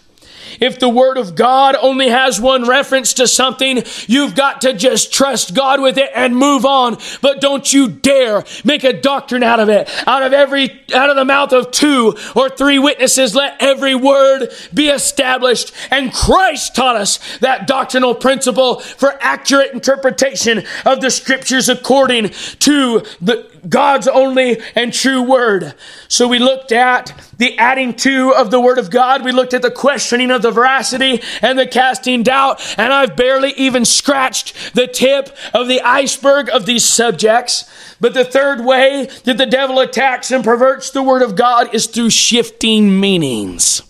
If 0.60 0.80
the 0.80 0.89
Word 0.89 1.18
of 1.18 1.36
God 1.36 1.76
only 1.80 2.10
has 2.10 2.39
one 2.39 2.68
reference 2.68 3.14
to 3.16 3.28
something, 3.28 3.84
you've 4.07 4.36
got 4.36 4.62
to 4.62 4.74
just 4.74 5.14
trust 5.14 5.53
God 5.53 5.82
with 5.82 5.97
it 5.97 6.10
and 6.16 6.36
move 6.36 6.66
on. 6.66 6.97
But 7.22 7.41
don't 7.41 7.72
you 7.72 7.88
dare 7.88 8.43
make 8.64 8.84
a 8.84 8.93
doctrine 8.93 9.43
out 9.43 9.60
of 9.60 9.70
it. 9.70 9.89
Out 10.07 10.24
of 10.24 10.34
every, 10.34 10.84
out 10.93 11.10
of 11.10 11.16
the 11.16 11.26
mouth 11.26 11.53
of 11.53 11.72
two 11.72 12.16
or 12.36 12.49
three 12.49 12.80
witnesses, 12.80 13.36
let 13.36 13.57
every 13.62 13.95
word 13.95 14.49
be 14.74 14.88
established. 14.88 15.72
And 15.91 16.14
Christ 16.14 16.76
taught 16.76 16.95
us 16.95 17.20
that 17.39 17.68
doctrinal 17.68 18.16
principle 18.16 18.80
for 18.80 19.18
accurate 19.22 19.74
interpretation 19.74 20.64
of 20.86 21.01
the 21.01 21.12
scriptures 21.12 21.70
according 21.70 22.30
to 22.60 23.03
the 23.22 23.49
God's 23.68 24.07
only 24.07 24.62
and 24.76 24.93
true 24.93 25.22
word. 25.22 25.74
So 26.07 26.28
we 26.28 26.39
looked 26.39 26.72
at 26.72 27.14
the 27.38 27.57
adding 27.57 27.93
to 27.95 28.34
of 28.36 28.51
the 28.51 28.60
word 28.62 28.78
of 28.78 28.89
God. 28.89 29.24
We 29.24 29.32
looked 29.32 29.53
at 29.53 29.62
the 29.62 29.72
questioning 29.72 30.32
of 30.32 30.41
the 30.41 30.51
veracity 30.51 31.22
and 31.41 31.57
the 31.57 31.68
casting 31.68 32.24
doubt. 32.24 32.62
And 32.78 32.93
I've 32.93 33.16
barely 33.16 33.51
even 33.53 33.86
scratched 33.86 34.76
the 34.76 34.88
tip 34.88 35.36
of 35.53 35.68
the 35.68 35.82
iceberg 35.82 36.49
of 36.49 36.66
these 36.66 36.86
subjects. 36.86 37.70
But 37.99 38.14
the 38.14 38.26
third 38.26 38.64
way 38.64 39.10
that 39.24 39.38
the 39.38 39.45
devil 39.45 39.80
attacks 39.80 40.32
and 40.32 40.43
perverts 40.43 40.91
the 40.91 41.03
word 41.03 41.22
of 41.22 41.36
God 41.36 41.74
is 41.74 41.88
through 41.88 42.12
shifting 42.12 42.99
meanings. 42.99 43.82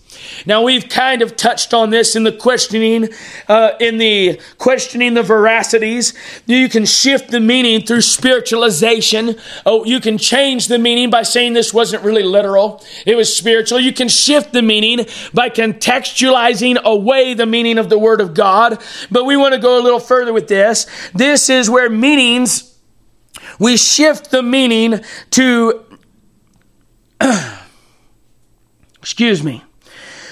Now 0.46 0.62
we've 0.62 0.88
kind 0.88 1.22
of 1.22 1.36
touched 1.36 1.74
on 1.74 1.90
this 1.90 2.16
in 2.16 2.22
the 2.24 2.32
questioning, 2.32 3.08
uh, 3.48 3.72
in 3.80 3.98
the 3.98 4.40
questioning 4.58 5.14
the 5.14 5.22
veracities. 5.22 6.14
You 6.46 6.68
can 6.68 6.84
shift 6.84 7.30
the 7.30 7.40
meaning 7.40 7.84
through 7.84 8.02
spiritualization. 8.02 9.38
Oh, 9.66 9.84
you 9.84 10.00
can 10.00 10.18
change 10.18 10.68
the 10.68 10.78
meaning 10.78 11.10
by 11.10 11.22
saying 11.22 11.52
this 11.52 11.74
wasn't 11.74 12.04
really 12.04 12.22
literal; 12.22 12.84
it 13.06 13.16
was 13.16 13.34
spiritual. 13.34 13.80
You 13.80 13.92
can 13.92 14.08
shift 14.08 14.52
the 14.52 14.62
meaning 14.62 15.06
by 15.34 15.50
contextualizing 15.50 16.82
away 16.82 17.34
the 17.34 17.46
meaning 17.46 17.78
of 17.78 17.88
the 17.88 17.98
Word 17.98 18.20
of 18.20 18.34
God. 18.34 18.80
But 19.10 19.24
we 19.24 19.36
want 19.36 19.54
to 19.54 19.60
go 19.60 19.80
a 19.80 19.82
little 19.82 20.00
further 20.00 20.32
with 20.32 20.48
this. 20.48 20.86
This 21.14 21.50
is 21.50 21.68
where 21.68 21.90
meanings 21.90 22.78
we 23.58 23.76
shift 23.76 24.30
the 24.30 24.42
meaning 24.42 25.00
to. 25.30 25.84
excuse 29.02 29.42
me 29.42 29.62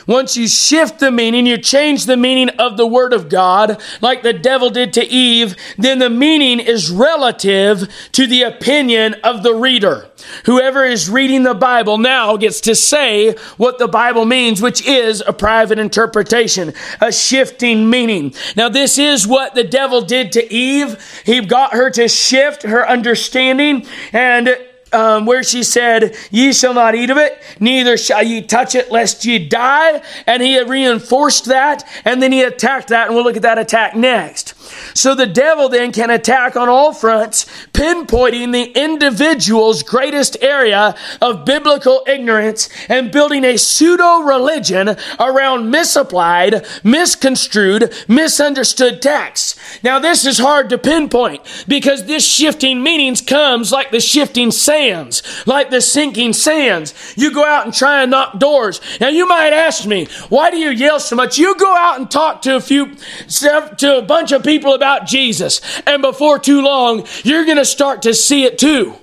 once 0.09 0.37
you 0.37 0.49
shift 0.49 0.99
the 0.99 1.13
meaning, 1.13 1.47
you 1.47 1.59
change 1.59 2.07
the 2.07 2.17
meaning 2.17 2.49
of 2.59 2.77
the 2.77 2.87
Word 2.87 3.13
of 3.13 3.29
God, 3.29 3.81
like 4.01 4.23
the 4.23 4.33
devil 4.33 4.71
did 4.71 4.93
to 4.95 5.05
Eve, 5.05 5.55
then 5.77 5.99
the 5.99 6.11
meaning 6.11 6.59
is 6.59 6.91
relative 6.91 7.89
to 8.13 8.27
the 8.27 8.43
opinion 8.43 9.15
of 9.23 9.43
the 9.43 9.55
reader. 9.55 10.11
Whoever 10.47 10.85
is 10.85 11.11
reading 11.11 11.43
the 11.43 11.55
Bible 11.55 11.99
now 11.99 12.37
gets 12.37 12.63
to 12.63 12.75
say 12.75 13.33
what 13.57 13.79
the 13.79 13.87
Bible 13.87 14.25
means, 14.25 14.63
which 14.63 14.87
is 14.87 15.23
a 15.27 15.33
private 15.33 15.79
interpretation, 15.79 16.73
a 17.01 17.13
shifting 17.13 17.89
meaning. 17.89 18.35
Now, 18.57 18.69
this 18.69 18.99
is 18.99 19.27
what 19.27 19.55
the 19.55 19.65
devil 19.65 20.01
did 20.01 20.33
to 20.33 20.53
Eve. 20.53 21.23
He 21.25 21.41
got 21.43 21.75
her 21.75 21.91
to 21.91 22.09
shift 22.09 22.63
her 22.63 22.89
understanding 22.89 23.87
and 24.13 24.57
um, 24.93 25.27
where 25.27 25.43
she 25.43 25.63
said, 25.63 26.17
Ye 26.31 26.53
shall 26.53 26.75
not 26.75 26.95
eat 26.95 27.11
of 27.11 27.17
it, 27.17 27.41
neither 27.61 27.97
shall 27.97 28.23
ye 28.23 28.43
touch 28.43 28.75
it, 28.75 28.91
lest 28.91 29.25
ye 29.25 29.39
die. 29.39 30.03
And 30.27 30.43
he 30.43 30.61
reinforced 30.63 31.47
that, 31.47 31.87
and 32.05 32.23
then 32.23 32.33
he 32.33 32.43
attacked 32.43 32.89
that, 32.89 33.07
and 33.07 33.15
we'll 33.15 33.25
look 33.25 33.37
at 33.37 33.43
that 33.43 33.59
attack 33.59 33.95
next. 33.95 34.55
So 34.95 35.15
the 35.15 35.27
devil 35.27 35.69
then 35.69 35.93
can 35.93 36.11
attack 36.11 36.57
on 36.57 36.69
all 36.69 36.93
fronts, 36.93 37.47
pinpointing 37.73 38.53
the 38.53 38.73
individual's 38.81 39.83
greatest 39.83 40.37
area 40.41 40.95
of 41.21 41.45
biblical 41.45 42.03
ignorance 42.07 42.69
and 42.89 43.13
building 43.13 43.45
a 43.45 43.57
pseudo 43.57 44.21
religion 44.21 44.97
around 45.21 45.71
misapplied, 45.71 46.67
misconstrued, 46.83 47.95
misunderstood 48.09 49.01
texts. 49.01 49.59
Now 49.83 49.99
this 49.99 50.25
is 50.27 50.39
hard 50.39 50.69
to 50.71 50.79
pinpoint 50.79 51.65
because 51.69 52.05
this 52.05 52.27
shifting 52.27 52.83
meanings 52.83 53.21
comes 53.21 53.71
like 53.71 53.91
the 53.91 54.01
shifting 54.01 54.51
sands, 54.51 55.23
like 55.47 55.71
the 55.71 55.81
sinking 55.81 56.33
sands. 56.33 57.15
You 57.17 57.33
go 57.33 57.45
out 57.45 57.65
and 57.65 57.75
try 57.75 58.03
and 58.03 58.11
knock 58.11 58.39
doors. 58.39 58.81
Now 59.01 59.09
you 59.09 59.27
might 59.29 59.53
ask 59.53 59.87
me, 59.87 60.07
why 60.29 60.51
do 60.51 60.57
you 60.59 60.71
yell 60.71 61.01
so 61.01 61.17
much? 61.17 61.39
You 61.39 61.55
go 61.57 61.77
out 61.77 61.99
and 61.99 62.11
talk 62.11 62.43
to 62.43 62.57
a 62.57 62.61
few, 62.61 62.95
to 63.29 63.99
a 63.99 64.03
bunch 64.03 64.33
of 64.33 64.43
people 64.43 64.58
about 64.65 65.07
Jesus. 65.07 65.61
And 65.87 66.03
before 66.03 66.39
too 66.39 66.63
long, 66.63 67.07
you're 67.25 67.45
going 67.45 67.57
to 67.57 67.65
start 67.65 68.03
to 68.03 68.15
see 68.15 68.45
it 68.45 68.59
too. 68.59 68.95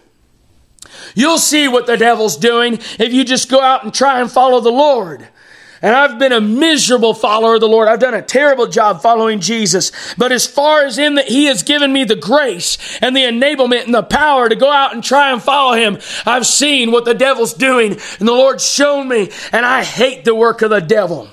You'll 1.15 1.37
see 1.37 1.67
what 1.67 1.87
the 1.87 1.97
devil's 1.97 2.37
doing 2.37 2.73
if 2.99 3.13
you 3.13 3.23
just 3.23 3.49
go 3.49 3.61
out 3.61 3.83
and 3.83 3.93
try 3.93 4.21
and 4.21 4.31
follow 4.31 4.59
the 4.59 4.71
Lord. 4.71 5.27
And 5.81 5.95
I've 5.95 6.17
been 6.17 6.31
a 6.31 6.41
miserable 6.41 7.13
follower 7.13 7.55
of 7.55 7.61
the 7.61 7.67
Lord. 7.67 7.87
I've 7.87 7.99
done 7.99 8.13
a 8.13 8.21
terrible 8.21 8.65
job 8.65 9.01
following 9.01 9.39
Jesus. 9.39 9.91
But 10.17 10.31
as 10.31 10.47
far 10.47 10.83
as 10.83 10.97
in 10.97 11.15
that 11.15 11.27
He 11.27 11.45
has 11.45 11.63
given 11.63 11.93
me 11.93 12.05
the 12.05 12.15
grace 12.15 12.77
and 13.01 13.15
the 13.15 13.21
enablement 13.21 13.85
and 13.85 13.93
the 13.93 14.01
power 14.01 14.49
to 14.49 14.55
go 14.55 14.71
out 14.71 14.93
and 14.93 15.03
try 15.03 15.31
and 15.31 15.43
follow 15.43 15.75
Him, 15.75 15.99
I've 16.25 16.47
seen 16.47 16.91
what 16.91 17.05
the 17.05 17.13
devil's 17.13 17.53
doing 17.53 17.91
and 17.91 18.27
the 18.27 18.33
Lord's 18.33 18.67
shown 18.67 19.07
me. 19.07 19.29
And 19.51 19.65
I 19.65 19.83
hate 19.83 20.25
the 20.25 20.33
work 20.33 20.61
of 20.61 20.69
the 20.69 20.79
devil. 20.79 21.29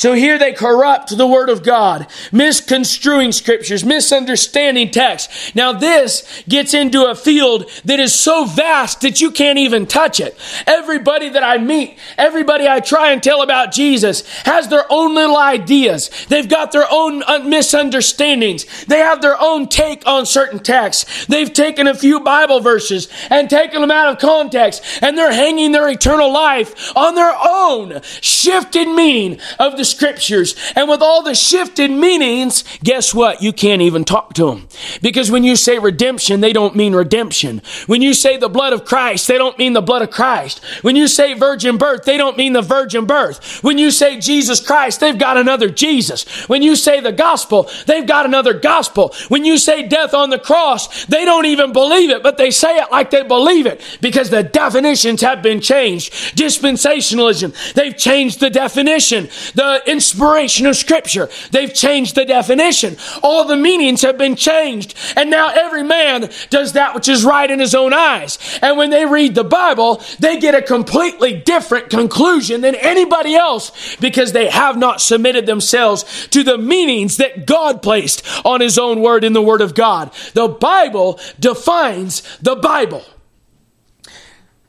So 0.00 0.14
here 0.14 0.38
they 0.38 0.54
corrupt 0.54 1.14
the 1.14 1.26
Word 1.26 1.50
of 1.50 1.62
God, 1.62 2.06
misconstruing 2.32 3.32
scriptures, 3.32 3.84
misunderstanding 3.84 4.90
text. 4.90 5.54
Now 5.54 5.74
this 5.74 6.42
gets 6.48 6.72
into 6.72 7.04
a 7.04 7.14
field 7.14 7.70
that 7.84 8.00
is 8.00 8.14
so 8.14 8.46
vast 8.46 9.02
that 9.02 9.20
you 9.20 9.30
can't 9.30 9.58
even 9.58 9.86
touch 9.86 10.18
it. 10.18 10.38
Everybody 10.66 11.28
that 11.28 11.42
I 11.42 11.58
meet, 11.58 11.98
everybody 12.16 12.66
I 12.66 12.80
try 12.80 13.10
and 13.10 13.22
tell 13.22 13.42
about 13.42 13.72
Jesus 13.72 14.26
has 14.44 14.68
their 14.68 14.90
own 14.90 15.14
little 15.14 15.36
ideas. 15.36 16.10
They've 16.30 16.48
got 16.48 16.72
their 16.72 16.86
own 16.90 17.22
uh, 17.22 17.40
misunderstandings. 17.40 18.86
They 18.86 19.00
have 19.00 19.20
their 19.20 19.36
own 19.38 19.68
take 19.68 20.06
on 20.06 20.24
certain 20.24 20.60
texts. 20.60 21.26
They've 21.26 21.52
taken 21.52 21.86
a 21.86 21.94
few 21.94 22.20
Bible 22.20 22.60
verses 22.60 23.08
and 23.28 23.50
taken 23.50 23.82
them 23.82 23.90
out 23.90 24.14
of 24.14 24.18
context 24.18 24.82
and 25.02 25.18
they're 25.18 25.30
hanging 25.30 25.72
their 25.72 25.90
eternal 25.90 26.32
life 26.32 26.96
on 26.96 27.16
their 27.16 27.34
own 27.46 28.00
shifted 28.22 28.88
meaning 28.88 29.38
of 29.58 29.76
the 29.76 29.89
scriptures. 29.90 30.54
And 30.74 30.88
with 30.88 31.02
all 31.02 31.22
the 31.22 31.34
shifted 31.34 31.90
meanings, 31.90 32.64
guess 32.82 33.14
what? 33.14 33.42
You 33.42 33.52
can't 33.52 33.82
even 33.82 34.04
talk 34.04 34.34
to 34.34 34.46
them. 34.46 34.68
Because 35.02 35.30
when 35.30 35.44
you 35.44 35.56
say 35.56 35.78
redemption, 35.78 36.40
they 36.40 36.52
don't 36.52 36.76
mean 36.76 36.94
redemption. 36.94 37.62
When 37.86 38.02
you 38.02 38.14
say 38.14 38.36
the 38.36 38.48
blood 38.48 38.72
of 38.72 38.84
Christ, 38.84 39.28
they 39.28 39.38
don't 39.38 39.58
mean 39.58 39.72
the 39.72 39.80
blood 39.80 40.02
of 40.02 40.10
Christ. 40.10 40.64
When 40.82 40.96
you 40.96 41.08
say 41.08 41.34
virgin 41.34 41.76
birth, 41.76 42.04
they 42.04 42.16
don't 42.16 42.36
mean 42.36 42.52
the 42.52 42.62
virgin 42.62 43.06
birth. 43.06 43.62
When 43.62 43.78
you 43.78 43.90
say 43.90 44.20
Jesus 44.20 44.64
Christ, 44.64 45.00
they've 45.00 45.18
got 45.18 45.36
another 45.36 45.68
Jesus. 45.68 46.48
When 46.48 46.62
you 46.62 46.76
say 46.76 47.00
the 47.00 47.12
gospel, 47.12 47.70
they've 47.86 48.06
got 48.06 48.26
another 48.26 48.54
gospel. 48.54 49.14
When 49.28 49.44
you 49.44 49.58
say 49.58 49.86
death 49.86 50.14
on 50.14 50.30
the 50.30 50.38
cross, 50.38 51.04
they 51.06 51.24
don't 51.24 51.46
even 51.46 51.72
believe 51.72 52.10
it, 52.10 52.22
but 52.22 52.38
they 52.38 52.50
say 52.50 52.76
it 52.78 52.90
like 52.90 53.10
they 53.10 53.22
believe 53.22 53.66
it 53.66 53.80
because 54.00 54.30
the 54.30 54.42
definitions 54.42 55.20
have 55.20 55.42
been 55.42 55.60
changed. 55.60 56.12
Dispensationalism, 56.36 57.74
they've 57.74 57.96
changed 57.96 58.40
the 58.40 58.50
definition. 58.50 59.24
The 59.54 59.79
inspiration 59.86 60.66
of 60.66 60.76
Scripture. 60.76 61.28
They've 61.50 61.72
changed 61.72 62.14
the 62.14 62.24
definition. 62.24 62.96
All 63.22 63.46
the 63.46 63.56
meanings 63.56 64.02
have 64.02 64.18
been 64.18 64.36
changed. 64.36 64.94
And 65.16 65.30
now 65.30 65.48
every 65.48 65.82
man 65.82 66.30
does 66.50 66.72
that 66.72 66.94
which 66.94 67.08
is 67.08 67.24
right 67.24 67.50
in 67.50 67.60
his 67.60 67.74
own 67.74 67.92
eyes. 67.92 68.38
And 68.62 68.76
when 68.76 68.90
they 68.90 69.06
read 69.06 69.34
the 69.34 69.44
Bible, 69.44 70.02
they 70.18 70.38
get 70.38 70.54
a 70.54 70.62
completely 70.62 71.34
different 71.34 71.90
conclusion 71.90 72.60
than 72.60 72.74
anybody 72.74 73.34
else 73.34 73.96
because 73.96 74.32
they 74.32 74.48
have 74.48 74.76
not 74.76 75.00
submitted 75.00 75.46
themselves 75.46 76.28
to 76.28 76.42
the 76.42 76.58
meanings 76.58 77.16
that 77.18 77.46
God 77.46 77.82
placed 77.82 78.22
on 78.44 78.60
his 78.60 78.78
own 78.78 79.00
word 79.00 79.24
in 79.24 79.32
the 79.32 79.42
Word 79.42 79.60
of 79.60 79.74
God. 79.74 80.12
The 80.34 80.48
Bible 80.48 81.20
defines 81.38 82.22
the 82.38 82.56
Bible. 82.56 83.04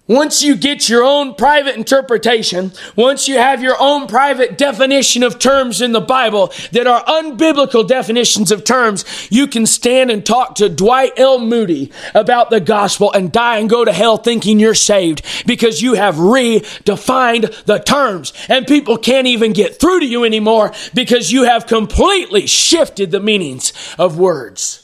Once 0.08 0.42
you 0.42 0.56
get 0.56 0.90
your 0.90 1.04
own 1.04 1.36
private 1.36 1.76
interpretation, 1.76 2.72
once 2.96 3.28
you 3.28 3.38
have 3.38 3.62
your 3.62 3.78
own 3.80 4.08
private 4.08 4.58
definition 4.58 5.22
of 5.22 5.38
terms 5.38 5.80
in 5.80 5.92
the 5.92 6.02
Bible 6.02 6.52
that 6.72 6.88
are 6.88 7.06
unbiblical 7.06 7.88
definitions 7.88 8.52
of 8.52 8.64
terms, 8.64 9.06
you 9.30 9.46
can 9.46 9.66
stand 9.66 10.10
and 10.10 10.26
talk 10.26 10.56
to 10.56 10.68
Dwight 10.68 11.14
L. 11.18 11.40
Moody 11.40 11.92
about 12.16 12.50
the 12.50 12.60
gospel 12.60 13.12
and 13.14 13.32
die 13.32 13.60
and 13.60 13.70
go 13.70 13.86
to 13.86 13.94
hell 13.94 14.18
thinking 14.18 14.60
you're 14.60 14.74
saved 14.74 15.24
because 15.46 15.84
you 15.84 15.94
have 15.94 16.16
redefined 16.16 17.64
the 17.66 17.78
terms. 17.78 18.34
And 18.50 18.66
people 18.66 18.98
can't 18.98 19.28
even 19.28 19.54
get 19.54 19.80
through 19.80 20.00
to 20.00 20.08
you 20.08 20.26
anymore 20.26 20.74
because 20.96 21.32
you 21.32 21.44
have 21.44 21.68
completely 21.68 22.48
shifted 22.48 23.12
the 23.12 23.20
meanings 23.20 23.72
of 24.00 24.18
words. 24.18 24.81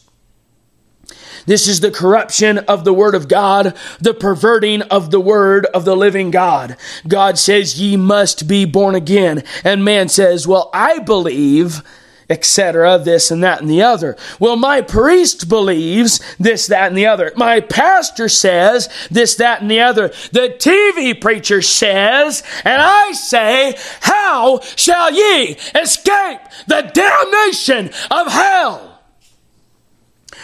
This 1.48 1.68
is 1.68 1.80
the 1.80 1.91
corruption 1.91 2.60
of 2.60 2.84
the 2.84 2.93
word 2.93 3.16
of 3.16 3.28
God, 3.28 3.76
the 4.00 4.14
perverting 4.14 4.84
of 4.84 5.10
the 5.10 5.20
word 5.20 5.66
of 5.68 5.86
the 5.86 5.95
living 5.95 6.30
God. 6.30 6.78
God 7.08 7.39
says, 7.39 7.82
ye 7.82 7.98
must 7.98 8.48
be 8.48 8.66
born 8.66 8.93
again. 8.93 9.43
And 9.64 9.84
man 9.84 10.10
says, 10.10 10.48
well, 10.48 10.70
I 10.74 11.00
believe 11.00 11.82
etc., 12.30 13.00
this 13.00 13.32
and 13.32 13.43
that 13.43 13.62
and 13.62 13.70
the 13.70 13.82
other. 13.82 14.18
Well, 14.39 14.58
my 14.58 14.82
priest 14.82 15.48
believes 15.48 16.20
this, 16.38 16.68
that, 16.68 16.89
and 16.89 16.98
the 16.98 17.06
other. 17.06 17.32
My 17.36 17.62
pastor 17.62 18.28
says 18.28 18.89
this, 19.10 19.36
that, 19.36 19.62
and 19.62 19.72
the 19.72 19.80
other. 19.80 20.10
The 20.32 20.56
TV 20.60 21.20
preacher 21.20 21.62
says, 21.62 22.43
and 22.66 22.82
I 22.82 23.14
say, 23.14 23.78
how 24.02 24.60
shall 24.76 25.14
ye 25.14 25.58
escape 25.74 26.41
the 26.68 26.91
damnation 26.93 27.91
of 28.12 28.28
hell? 28.28 28.97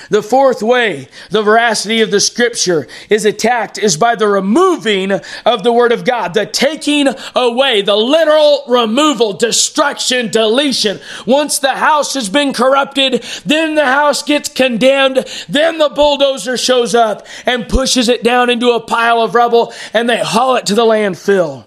The 0.10 0.24
fourth 0.24 0.62
way 0.62 1.08
the 1.30 1.42
veracity 1.42 2.02
of 2.02 2.12
the 2.12 2.20
scripture 2.20 2.88
is 3.10 3.26
attacked 3.26 3.78
is 3.78 3.98
by 3.98 4.16
the 4.16 4.28
removing 4.28 5.12
of 5.46 5.64
the 5.64 5.74
word 5.74 5.92
of 5.92 6.06
God, 6.06 6.34
the 6.34 6.46
taking 6.46 7.08
away, 7.36 7.82
the 7.82 7.96
literal 7.96 8.64
removal, 8.68 9.34
destruction, 9.34 10.30
deletion. 10.30 11.00
Once 11.26 11.60
the 11.60 11.76
house 11.76 12.14
has 12.14 12.30
been 12.30 12.54
corrupted, 12.54 13.24
then 13.46 13.76
the 13.76 13.86
house 13.86 14.24
gets 14.24 14.50
condemned, 14.50 15.26
then 15.50 15.78
the 15.78 15.90
bulldozer 15.90 16.58
shows 16.58 16.96
up 16.96 17.26
and 17.46 17.70
pushes 17.70 18.10
it 18.10 18.24
down 18.24 18.50
into 18.50 18.72
a 18.72 18.80
pile 18.80 19.22
of 19.22 19.36
rubble 19.36 19.74
and 19.94 20.10
they 20.10 20.20
haul 20.20 20.56
it 20.56 20.66
to 20.66 20.76
the 20.76 20.86
landfill. 20.86 21.66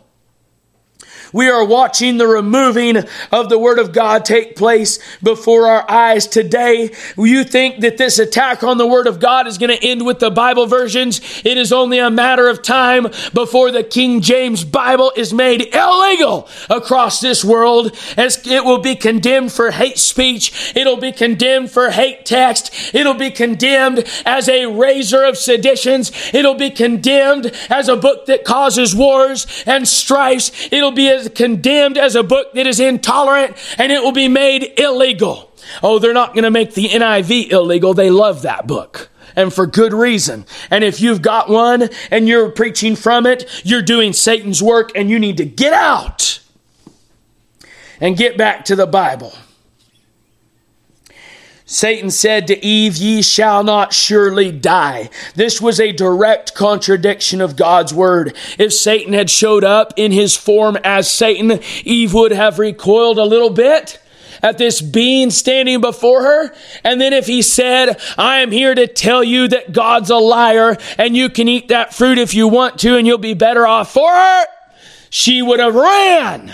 We 1.37 1.51
are 1.51 1.67
watching 1.67 2.17
the 2.17 2.27
removing 2.27 2.97
of 3.31 3.51
the 3.51 3.59
Word 3.59 3.79
of 3.79 3.93
God 3.93 4.25
take 4.25 4.57
place 4.57 4.99
before 5.23 5.67
our 5.67 5.85
eyes 5.87 6.27
today. 6.27 6.93
You 7.15 7.45
think 7.45 7.81
that 7.81 7.99
this 7.99 8.19
attack 8.19 8.63
on 8.63 8.79
the 8.79 8.87
Word 8.87 9.07
of 9.07 9.21
God 9.21 9.47
is 9.47 9.59
going 9.59 9.77
to 9.77 9.87
end 9.87 10.07
with 10.07 10.19
the 10.19 10.31
Bible 10.31 10.67
versions? 10.67 11.21
It 11.45 11.59
is 11.59 11.75
only 11.75 11.99
a 11.99 12.11
matter 12.11 12.49
of 12.49 12.63
time 12.63 13.09
before 13.35 13.71
the 13.71 13.85
King 13.85 14.23
James 14.23 14.65
Bible 14.65 15.13
is 15.15 15.35
made 15.35 15.75
illegal 15.75 16.49
across 16.71 17.21
this 17.21 17.45
world 17.45 17.95
as 18.17 18.47
it 18.47 18.65
will 18.65 18.81
be 18.81 18.97
condemned 18.97 19.53
for 19.53 19.73
hate 19.73 19.99
speech. 19.99 20.75
It'll 20.75 20.97
be 20.97 21.13
condemned 21.13 21.71
for 21.71 21.91
hate 21.91 22.25
text. 22.25 22.95
It'll 22.95 23.13
be 23.13 23.31
condemned 23.31 24.09
as 24.25 24.49
a 24.49 24.65
raiser 24.65 25.23
of 25.23 25.37
seditions. 25.37 26.13
It'll 26.33 26.55
be 26.55 26.71
condemned 26.71 27.53
as 27.69 27.91
a 27.91 27.97
book 27.97 28.25
that 28.25 28.43
causes 28.43 28.97
wars 28.97 29.47
and 29.67 29.87
strifes. 29.87 30.51
It'll 30.73 30.93
be 30.93 31.11
as 31.11 31.26
condemned 31.35 31.99
as 31.99 32.15
a 32.15 32.23
book 32.23 32.53
that 32.55 32.67
is 32.67 32.81
intolerant 32.81 33.57
and 33.79 33.93
it 33.93 34.03
will 34.03 34.13
be 34.13 34.29
made 34.29 34.79
illegal. 34.79 35.53
Oh, 35.83 35.99
they're 35.99 36.13
not 36.13 36.35
going 36.35 36.45
to 36.45 36.51
make 36.51 36.75
the 36.75 36.89
NIV 36.89 37.51
illegal. 37.51 37.95
They 37.95 38.11
love 38.11 38.43
that 38.43 38.67
book 38.67 39.11
and 39.37 39.53
for 39.53 39.67
good 39.67 39.93
reason. 39.93 40.47
And 40.71 40.83
if 40.83 41.01
you've 41.01 41.23
got 41.23 41.49
one 41.49 41.89
and 42.11 42.27
you're 42.27 42.51
preaching 42.51 42.97
from 42.97 43.27
it, 43.27 43.63
you're 43.65 43.83
doing 43.83 44.13
Satan's 44.13 44.63
work 44.63 44.91
and 44.97 45.11
you 45.11 45.19
need 45.19 45.37
to 45.37 45.45
get 45.45 45.73
out 45.73 46.41
and 48.01 48.17
get 48.17 48.37
back 48.37 48.65
to 48.67 48.77
the 48.77 48.87
Bible. 48.87 49.33
Satan 51.69 52.13
said 52.13 52.47
to 52.47 52.65
Eve, 52.65 52.97
Ye 52.97 53.23
shall 53.23 53.65
not 53.65 53.93
surely 53.93 54.53
die. 54.53 55.11
This 55.35 55.61
was 55.61 55.81
a 55.81 55.91
direct 55.91 56.55
contradiction 56.55 57.41
of 57.41 57.57
God's 57.57 57.93
word. 57.93 58.37
If 58.57 58.73
Satan 58.73 59.13
had 59.13 59.29
showed 59.29 59.65
up 59.65 59.93
in 59.97 60.13
his 60.13 60.37
form 60.37 60.79
as 60.85 61.11
Satan, 61.11 61.61
Eve 61.85 62.15
would 62.15 62.31
have 62.31 62.61
recoiled 62.61 63.19
a 63.19 63.25
little 63.25 63.51
bit 63.51 64.01
at 64.45 64.59
this 64.59 64.81
being 64.81 65.31
standing 65.31 65.81
before 65.81 66.23
her. 66.23 66.55
And 66.85 67.01
then 67.01 67.13
if 67.13 67.27
he 67.27 67.43
said, 67.43 68.01
I 68.17 68.43
am 68.43 68.53
here 68.53 68.75
to 68.75 68.87
tell 68.87 69.25
you 69.25 69.49
that 69.49 69.73
God's 69.73 70.11
a 70.11 70.17
liar 70.17 70.77
and 70.99 71.17
you 71.17 71.29
can 71.29 71.49
eat 71.49 71.69
that 71.69 71.93
fruit 71.93 72.19
if 72.19 72.33
you 72.33 72.47
want 72.47 72.79
to 72.81 72.97
and 72.97 73.09
you'll 73.09 73.19
be 73.19 73.35
better 73.35 73.67
off 73.67 73.93
for 73.93 74.13
it, 74.13 74.49
she 75.11 75.43
would 75.43 75.59
have 75.59 75.75
ran. 75.75 76.53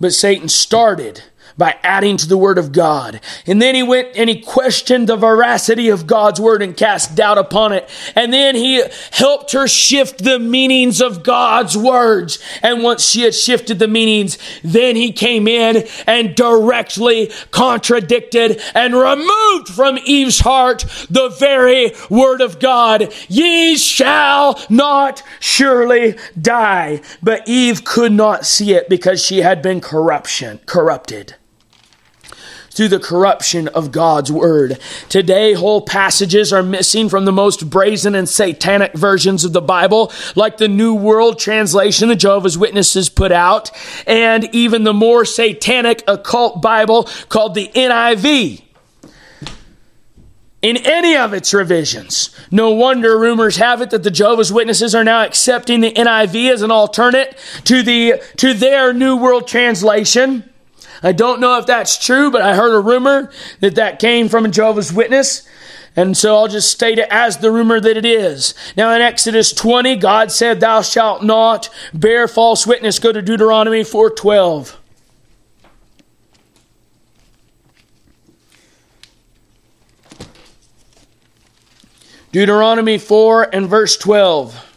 But 0.00 0.14
Satan 0.14 0.48
started 0.48 1.22
by 1.56 1.76
adding 1.82 2.16
to 2.16 2.28
the 2.28 2.38
word 2.38 2.58
of 2.58 2.72
God. 2.72 3.20
And 3.46 3.60
then 3.60 3.74
he 3.74 3.82
went 3.82 4.16
and 4.16 4.28
he 4.28 4.40
questioned 4.40 5.08
the 5.08 5.16
veracity 5.16 5.88
of 5.88 6.06
God's 6.06 6.40
word 6.40 6.62
and 6.62 6.76
cast 6.76 7.14
doubt 7.14 7.38
upon 7.38 7.72
it. 7.72 7.88
And 8.14 8.32
then 8.32 8.54
he 8.54 8.82
helped 9.12 9.52
her 9.52 9.68
shift 9.68 10.24
the 10.24 10.38
meanings 10.38 11.00
of 11.00 11.22
God's 11.22 11.76
words. 11.76 12.38
And 12.62 12.82
once 12.82 13.08
she 13.08 13.22
had 13.22 13.34
shifted 13.34 13.78
the 13.78 13.88
meanings, 13.88 14.38
then 14.62 14.96
he 14.96 15.12
came 15.12 15.46
in 15.48 15.86
and 16.06 16.34
directly 16.34 17.30
contradicted 17.50 18.60
and 18.74 18.94
removed 18.94 19.68
from 19.68 19.98
Eve's 20.04 20.40
heart 20.40 20.84
the 21.10 21.28
very 21.28 21.92
word 22.08 22.40
of 22.40 22.60
God. 22.60 23.12
Ye 23.28 23.76
shall 23.76 24.60
not 24.68 25.22
surely 25.38 26.16
die. 26.40 27.02
But 27.22 27.48
Eve 27.48 27.84
could 27.84 28.12
not 28.12 28.46
see 28.46 28.72
it 28.72 28.88
because 28.88 29.24
she 29.24 29.38
had 29.38 29.62
been 29.62 29.80
corruption, 29.80 30.60
corrupted 30.66 31.36
through 32.70 32.88
the 32.88 32.98
corruption 32.98 33.68
of 33.68 33.92
God's 33.92 34.30
word. 34.30 34.78
Today, 35.08 35.52
whole 35.52 35.82
passages 35.82 36.52
are 36.52 36.62
missing 36.62 37.08
from 37.08 37.24
the 37.24 37.32
most 37.32 37.68
brazen 37.68 38.14
and 38.14 38.28
satanic 38.28 38.94
versions 38.94 39.44
of 39.44 39.52
the 39.52 39.60
Bible, 39.60 40.12
like 40.36 40.56
the 40.56 40.68
New 40.68 40.94
World 40.94 41.38
Translation 41.38 42.08
the 42.08 42.16
Jehovah's 42.16 42.56
Witnesses 42.56 43.08
put 43.08 43.32
out, 43.32 43.70
and 44.06 44.44
even 44.54 44.84
the 44.84 44.94
more 44.94 45.24
satanic 45.24 46.02
occult 46.06 46.62
Bible 46.62 47.08
called 47.28 47.54
the 47.54 47.68
NIV 47.74 48.62
in 50.62 50.76
any 50.78 51.16
of 51.16 51.32
its 51.32 51.54
revisions. 51.54 52.36
No 52.50 52.70
wonder 52.70 53.18
rumors 53.18 53.56
have 53.56 53.80
it 53.80 53.90
that 53.90 54.02
the 54.02 54.10
Jehovah's 54.10 54.52
Witnesses 54.52 54.94
are 54.94 55.04
now 55.04 55.24
accepting 55.24 55.80
the 55.80 55.92
NIV 55.92 56.50
as 56.52 56.62
an 56.62 56.70
alternate 56.70 57.38
to 57.64 57.82
the 57.82 58.22
to 58.36 58.52
their 58.52 58.92
New 58.92 59.16
World 59.16 59.46
Translation. 59.46 60.44
I 61.02 61.12
don't 61.12 61.40
know 61.40 61.58
if 61.58 61.66
that's 61.66 61.98
true, 61.98 62.30
but 62.30 62.42
I 62.42 62.54
heard 62.54 62.74
a 62.74 62.80
rumor 62.80 63.30
that 63.60 63.76
that 63.76 63.98
came 63.98 64.28
from 64.28 64.44
a 64.44 64.48
Jehovah's 64.48 64.92
Witness. 64.92 65.46
And 65.96 66.16
so 66.16 66.36
I'll 66.36 66.48
just 66.48 66.70
state 66.70 66.98
it 66.98 67.08
as 67.10 67.38
the 67.38 67.50
rumor 67.50 67.80
that 67.80 67.96
it 67.96 68.04
is. 68.04 68.54
Now 68.76 68.94
in 68.94 69.02
Exodus 69.02 69.52
20, 69.52 69.96
God 69.96 70.30
said, 70.30 70.60
Thou 70.60 70.82
shalt 70.82 71.24
not 71.24 71.68
bear 71.92 72.28
false 72.28 72.66
witness. 72.66 72.98
Go 72.98 73.12
to 73.12 73.20
Deuteronomy 73.20 73.80
4.12. 73.80 74.76
Deuteronomy 82.32 82.96
4 82.96 83.52
and 83.52 83.68
verse 83.68 83.96
12. 83.96 84.69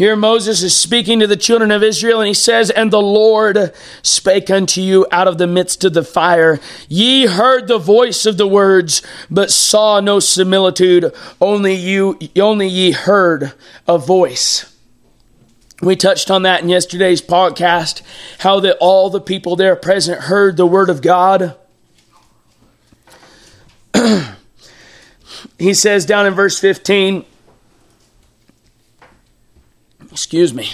Here 0.00 0.16
Moses 0.16 0.62
is 0.62 0.74
speaking 0.74 1.20
to 1.20 1.26
the 1.26 1.36
children 1.36 1.70
of 1.70 1.82
Israel 1.82 2.20
and 2.20 2.26
he 2.28 2.32
says, 2.32 2.70
And 2.70 2.90
the 2.90 3.02
Lord 3.02 3.70
spake 4.02 4.48
unto 4.48 4.80
you 4.80 5.06
out 5.12 5.28
of 5.28 5.36
the 5.36 5.46
midst 5.46 5.84
of 5.84 5.92
the 5.92 6.02
fire. 6.02 6.58
Ye 6.88 7.26
heard 7.26 7.68
the 7.68 7.76
voice 7.76 8.24
of 8.24 8.38
the 8.38 8.46
words, 8.46 9.02
but 9.30 9.50
saw 9.50 10.00
no 10.00 10.18
similitude. 10.18 11.12
Only 11.38 11.74
you, 11.74 12.18
only 12.36 12.66
ye 12.66 12.92
heard 12.92 13.52
a 13.86 13.98
voice. 13.98 14.74
We 15.82 15.96
touched 15.96 16.30
on 16.30 16.44
that 16.44 16.62
in 16.62 16.70
yesterday's 16.70 17.20
podcast, 17.20 18.00
how 18.38 18.58
that 18.60 18.78
all 18.80 19.10
the 19.10 19.20
people 19.20 19.54
there 19.54 19.76
present 19.76 20.22
heard 20.22 20.56
the 20.56 20.64
word 20.64 20.88
of 20.88 21.02
God. 21.02 21.58
he 25.58 25.74
says 25.74 26.06
down 26.06 26.26
in 26.26 26.32
verse 26.32 26.58
15, 26.58 27.26
Excuse 30.12 30.52
me. 30.52 30.72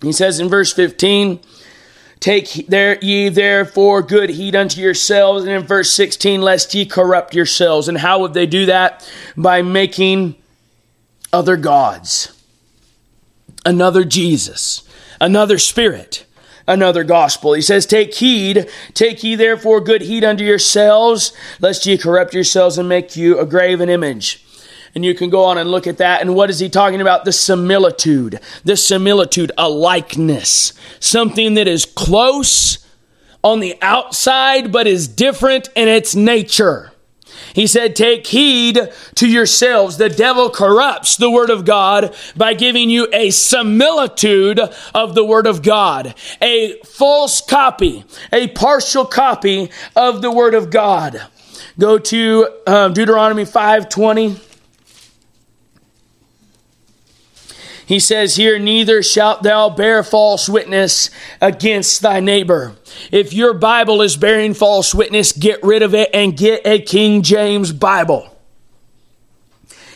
He 0.00 0.12
says 0.12 0.38
in 0.38 0.48
verse 0.48 0.72
15, 0.72 1.40
Take 2.20 2.66
there 2.66 2.98
ye 3.00 3.28
therefore 3.28 4.02
good 4.02 4.30
heed 4.30 4.56
unto 4.56 4.80
yourselves. 4.80 5.44
And 5.44 5.52
in 5.52 5.62
verse 5.62 5.92
16, 5.92 6.40
lest 6.40 6.74
ye 6.74 6.84
corrupt 6.84 7.34
yourselves. 7.34 7.88
And 7.88 7.98
how 7.98 8.20
would 8.20 8.34
they 8.34 8.46
do 8.46 8.66
that? 8.66 9.08
By 9.36 9.62
making 9.62 10.36
other 11.32 11.56
gods, 11.56 12.32
another 13.64 14.04
Jesus, 14.04 14.82
another 15.20 15.58
spirit, 15.58 16.24
another 16.68 17.02
gospel. 17.02 17.54
He 17.54 17.62
says, 17.62 17.86
Take 17.86 18.14
heed, 18.14 18.68
take 18.94 19.24
ye 19.24 19.34
therefore 19.34 19.80
good 19.80 20.02
heed 20.02 20.22
unto 20.22 20.44
yourselves, 20.44 21.32
lest 21.58 21.86
ye 21.86 21.98
corrupt 21.98 22.34
yourselves 22.34 22.78
and 22.78 22.88
make 22.88 23.16
you 23.16 23.38
a 23.38 23.46
graven 23.46 23.88
image. 23.88 24.44
And 24.94 25.04
you 25.04 25.14
can 25.14 25.30
go 25.30 25.44
on 25.44 25.58
and 25.58 25.70
look 25.70 25.86
at 25.86 25.98
that. 25.98 26.20
And 26.20 26.34
what 26.34 26.50
is 26.50 26.60
he 26.60 26.68
talking 26.68 27.00
about? 27.00 27.24
The 27.24 27.32
similitude. 27.32 28.40
The 28.64 28.76
similitude, 28.76 29.52
a 29.58 29.68
likeness. 29.68 30.72
Something 31.00 31.54
that 31.54 31.68
is 31.68 31.84
close 31.84 32.78
on 33.42 33.60
the 33.60 33.76
outside, 33.82 34.72
but 34.72 34.86
is 34.86 35.08
different 35.08 35.68
in 35.74 35.88
its 35.88 36.14
nature. 36.14 36.92
He 37.54 37.66
said, 37.66 37.96
Take 37.96 38.26
heed 38.26 38.78
to 39.16 39.28
yourselves. 39.28 39.96
The 39.96 40.08
devil 40.08 40.50
corrupts 40.50 41.16
the 41.16 41.30
Word 41.30 41.50
of 41.50 41.64
God 41.64 42.14
by 42.36 42.54
giving 42.54 42.90
you 42.90 43.08
a 43.12 43.30
similitude 43.30 44.60
of 44.94 45.14
the 45.14 45.24
Word 45.24 45.46
of 45.46 45.62
God, 45.62 46.14
a 46.40 46.78
false 46.84 47.40
copy, 47.40 48.04
a 48.32 48.48
partial 48.48 49.04
copy 49.04 49.70
of 49.96 50.22
the 50.22 50.30
Word 50.30 50.54
of 50.54 50.70
God. 50.70 51.22
Go 51.78 51.98
to 51.98 52.48
um, 52.66 52.92
Deuteronomy 52.92 53.44
520. 53.44 54.47
He 57.88 58.00
says 58.00 58.36
here, 58.36 58.58
neither 58.58 59.02
shalt 59.02 59.42
thou 59.42 59.70
bear 59.70 60.02
false 60.04 60.46
witness 60.46 61.08
against 61.40 62.02
thy 62.02 62.20
neighbor. 62.20 62.74
If 63.10 63.32
your 63.32 63.54
Bible 63.54 64.02
is 64.02 64.18
bearing 64.18 64.52
false 64.52 64.94
witness, 64.94 65.32
get 65.32 65.62
rid 65.62 65.82
of 65.82 65.94
it 65.94 66.10
and 66.12 66.36
get 66.36 66.66
a 66.66 66.82
King 66.82 67.22
James 67.22 67.72
Bible. 67.72 68.37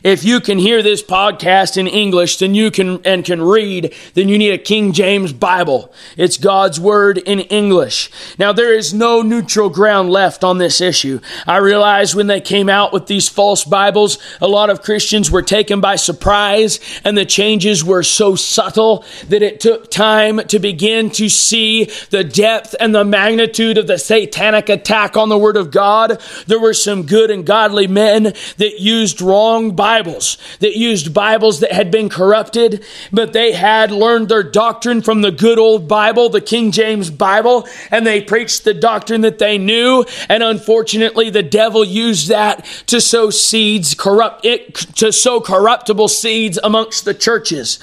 If 0.03 0.25
you 0.25 0.41
can 0.41 0.59
hear 0.59 0.83
this 0.83 1.01
podcast 1.01 1.77
in 1.77 1.87
English, 1.87 2.39
then 2.39 2.57
you 2.57 2.73
can 2.73 3.01
and 3.07 3.25
can 3.25 3.41
read, 3.41 3.95
then 4.15 4.29
you 4.29 4.37
need 4.37 4.51
a 4.51 4.59
King 4.59 4.93
James 4.93 5.33
Bible. 5.33 5.93
It's 6.17 6.37
God's 6.37 6.81
word 6.81 7.19
in 7.19 7.39
English. 7.39 8.11
Now 8.37 8.53
there 8.53 8.75
is 8.75 8.93
no 8.93 9.23
neutral 9.23 9.71
ground 9.71 10.11
left 10.11 10.43
on 10.43 10.59
this 10.59 10.81
issue. 10.81 11.21
I 11.47 11.59
realize 11.59 12.17
when 12.17 12.27
they 12.27 12.41
came 12.41 12.69
out 12.69 12.93
with 12.93 13.07
these 13.07 13.29
false 13.29 13.65
Bibles, 13.65 14.19
a 14.41 14.49
lot 14.49 14.71
of 14.71 14.83
Christians 14.83 15.31
were 15.31 15.41
taken 15.41 15.81
by 15.81 15.95
surprise 15.95 16.81
and 17.05 17.17
the 17.17 17.25
changes 17.25 17.85
were 17.85 18.03
so 18.03 18.35
subtle 18.35 19.05
that 19.29 19.43
it 19.43 19.61
took 19.61 19.89
time 19.89 20.39
to 20.49 20.59
begin 20.59 21.11
to 21.11 21.29
see 21.29 21.85
the 22.11 22.25
depth 22.25 22.75
and 22.81 22.93
the 22.93 23.05
magnitude 23.05 23.79
of 23.79 23.87
the 23.87 23.99
satanic 23.99 24.69
attack 24.69 25.17
on 25.17 25.29
the 25.29 25.39
word 25.39 25.57
of 25.57 25.71
God. 25.71 26.21
There 26.49 26.61
were 26.61 26.75
some 26.75 27.07
good 27.07 27.31
and 27.31 27.47
godly 27.47 27.87
men 27.87 28.25
that 28.25 28.81
used 28.81 29.23
wrong 29.23 29.77
Bibles 29.77 29.91
Bibles, 29.93 30.38
that 30.61 30.74
used 30.74 31.12
Bibles 31.12 31.61
that 31.61 31.70
had 31.70 31.90
been 31.90 32.09
corrupted, 32.09 32.82
but 33.12 33.34
they 33.34 33.53
had 33.53 33.90
learned 33.90 34.30
their 34.30 34.43
doctrine 34.43 35.03
from 35.03 35.20
the 35.20 35.30
good 35.30 35.59
old 35.59 35.86
Bible, 35.86 36.30
the 36.30 36.40
King 36.40 36.70
James 36.70 37.11
Bible, 37.11 37.68
and 37.90 38.07
they 38.07 38.22
preached 38.22 38.64
the 38.64 38.72
doctrine 38.72 39.20
that 39.20 39.38
they 39.38 39.59
knew. 39.59 40.07
And 40.30 40.43
unfortunately, 40.43 41.28
the 41.28 41.43
devil 41.43 41.84
used 41.84 42.28
that 42.28 42.64
to 42.86 43.03
sow 43.03 43.28
seeds, 43.28 43.95
corrupt 43.95 44.47
it, 44.47 44.74
to 44.97 45.12
sow 45.12 45.43
corruptible 45.43 46.09
seeds 46.09 46.59
amongst 46.64 47.05
the 47.05 47.12
churches. 47.12 47.78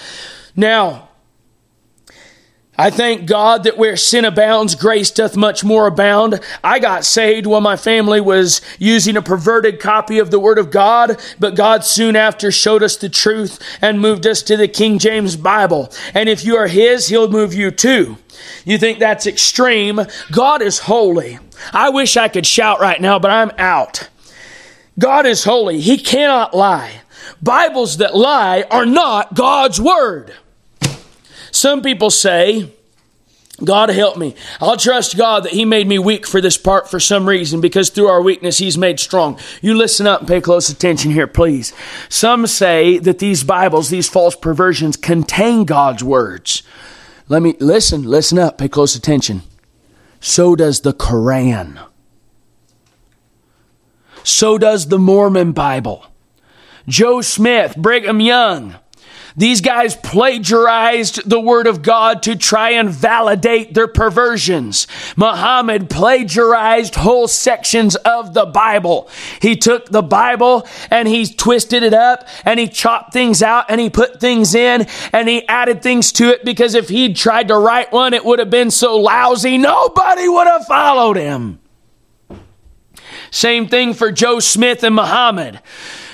Now, 0.55 1.08
I 2.79 2.91
thank 2.91 3.25
God 3.25 3.65
that 3.65 3.77
where 3.77 3.97
sin 3.97 4.23
abounds, 4.23 4.73
grace 4.73 5.11
doth 5.11 5.35
much 5.35 5.65
more 5.65 5.85
abound. 5.85 6.39
I 6.63 6.79
got 6.79 7.03
saved 7.03 7.45
while 7.45 7.59
my 7.59 7.75
family 7.75 8.21
was 8.21 8.61
using 8.77 9.17
a 9.17 9.21
perverted 9.21 9.81
copy 9.81 10.17
of 10.17 10.31
the 10.31 10.39
Word 10.39 10.57
of 10.57 10.71
God, 10.71 11.19
but 11.37 11.57
God 11.57 11.83
soon 11.83 12.15
after 12.15 12.53
showed 12.53 12.81
us 12.81 12.95
the 12.95 13.09
truth 13.09 13.59
and 13.81 13.99
moved 13.99 14.25
us 14.25 14.41
to 14.43 14.55
the 14.55 14.69
King 14.69 14.97
James 14.97 15.35
Bible. 15.35 15.91
And 16.13 16.29
if 16.29 16.45
you 16.45 16.55
are 16.55 16.67
His, 16.67 17.09
He'll 17.09 17.29
move 17.29 17.53
you 17.53 17.69
too. 17.69 18.17
You 18.63 18.77
think 18.77 18.99
that's 18.99 19.27
extreme? 19.27 19.99
God 20.31 20.61
is 20.61 20.79
holy. 20.79 21.37
I 21.73 21.89
wish 21.89 22.15
I 22.15 22.29
could 22.29 22.47
shout 22.47 22.79
right 22.79 23.01
now, 23.01 23.19
but 23.19 23.29
I'm 23.29 23.51
out. 23.57 24.07
God 24.97 25.25
is 25.25 25.43
holy. 25.43 25.81
He 25.81 25.97
cannot 25.97 26.55
lie. 26.55 27.01
Bibles 27.41 27.97
that 27.97 28.15
lie 28.15 28.63
are 28.71 28.85
not 28.85 29.33
God's 29.33 29.81
Word. 29.81 30.33
Some 31.59 31.81
people 31.81 32.09
say, 32.09 32.71
God 33.61 33.89
help 33.89 34.15
me. 34.15 34.33
I'll 34.61 34.77
trust 34.77 35.17
God 35.17 35.43
that 35.43 35.51
He 35.51 35.65
made 35.65 35.89
me 35.89 35.99
weak 35.99 36.25
for 36.25 36.39
this 36.39 36.57
part 36.57 36.89
for 36.89 37.01
some 37.01 37.27
reason 37.27 37.59
because 37.59 37.89
through 37.89 38.07
our 38.07 38.21
weakness 38.21 38.59
He's 38.59 38.77
made 38.77 38.97
strong. 38.97 39.37
You 39.61 39.73
listen 39.73 40.07
up 40.07 40.21
and 40.21 40.29
pay 40.29 40.39
close 40.39 40.69
attention 40.69 41.11
here, 41.11 41.27
please. 41.27 41.73
Some 42.07 42.47
say 42.47 42.97
that 42.99 43.19
these 43.19 43.43
Bibles, 43.43 43.89
these 43.89 44.07
false 44.07 44.37
perversions, 44.37 44.95
contain 44.95 45.65
God's 45.65 46.01
words. 46.01 46.63
Let 47.27 47.41
me 47.41 47.57
listen, 47.59 48.03
listen 48.03 48.39
up, 48.39 48.57
pay 48.57 48.69
close 48.69 48.95
attention. 48.95 49.41
So 50.21 50.55
does 50.55 50.79
the 50.79 50.93
Koran. 50.93 51.77
So 54.23 54.57
does 54.57 54.87
the 54.87 54.97
Mormon 54.97 55.51
Bible. 55.51 56.05
Joe 56.87 57.19
Smith, 57.19 57.75
Brigham 57.75 58.21
Young, 58.21 58.77
these 59.39 59.61
guys 59.61 59.95
plagiarized 59.95 61.29
the 61.29 61.39
word 61.39 61.65
of 61.65 61.81
God 61.81 62.23
to 62.23 62.35
try 62.35 62.71
and 62.71 62.89
validate 62.89 63.73
their 63.73 63.87
perversions. 63.87 64.85
Muhammad 65.15 65.89
plagiarized 65.89 66.95
whole 66.95 67.25
sections 67.25 67.95
of 67.95 68.33
the 68.33 68.45
Bible. 68.45 69.09
He 69.41 69.55
took 69.55 69.87
the 69.87 70.01
Bible 70.01 70.67
and 70.91 71.07
he 71.07 71.25
twisted 71.25 71.83
it 71.83 71.93
up 71.93 72.27
and 72.43 72.59
he 72.59 72.67
chopped 72.67 73.13
things 73.13 73.41
out 73.41 73.67
and 73.69 73.79
he 73.79 73.89
put 73.89 74.19
things 74.19 74.53
in 74.53 74.85
and 75.13 75.29
he 75.29 75.47
added 75.47 75.81
things 75.81 76.11
to 76.11 76.27
it 76.27 76.43
because 76.43 76.75
if 76.75 76.89
he'd 76.89 77.15
tried 77.15 77.47
to 77.47 77.57
write 77.57 77.93
one, 77.93 78.13
it 78.13 78.25
would 78.25 78.39
have 78.39 78.49
been 78.49 78.71
so 78.71 78.97
lousy, 78.97 79.57
nobody 79.57 80.27
would 80.27 80.47
have 80.47 80.65
followed 80.65 81.15
him. 81.15 81.59
Same 83.31 83.69
thing 83.69 83.93
for 83.93 84.11
Joe 84.11 84.41
Smith 84.41 84.83
and 84.83 84.95
Muhammad. 84.95 85.61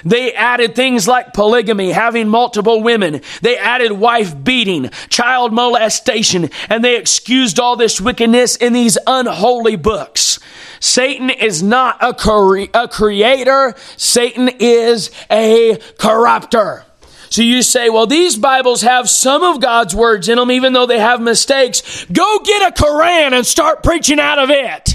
They 0.06 0.34
added 0.34 0.76
things 0.76 1.08
like 1.08 1.34
polygamy, 1.34 1.92
having 1.92 2.30
multiple 2.30 2.84
women. 2.84 3.22
They 3.42 3.58
added 3.58 3.92
wife 3.92 4.42
beating, 4.44 4.92
child 5.10 5.52
molestation, 5.52 6.52
and 6.70 6.84
they 6.84 6.98
excused 6.98 7.60
all 7.60 7.76
this 7.76 8.00
wickedness 8.00 8.56
in 8.56 8.74
these 8.74 9.00
unholy 9.08 9.76
books. 9.76 10.40
Satan 10.80 11.32
is 11.32 11.64
not 11.64 11.98
a, 12.02 12.14
cre- 12.14 12.72
a 12.74 12.88
creator. 12.88 13.74
Satan 13.98 14.50
is 14.60 15.10
a 15.32 15.78
corrupter. 15.98 16.86
So 17.30 17.42
you 17.42 17.64
say, 17.64 17.90
well, 17.90 18.06
these 18.06 18.38
Bibles 18.38 18.84
have 18.84 19.10
some 19.10 19.44
of 19.44 19.60
God's 19.60 19.96
words 19.96 20.30
in 20.30 20.38
them, 20.38 20.52
even 20.52 20.74
though 20.74 20.86
they 20.86 21.00
have 21.00 21.20
mistakes. 21.20 22.06
Go 22.06 22.40
get 22.46 22.72
a 22.72 22.84
Koran 22.84 23.34
and 23.34 23.46
start 23.46 23.84
preaching 23.84 24.20
out 24.20 24.38
of 24.38 24.52
it. 24.52 24.95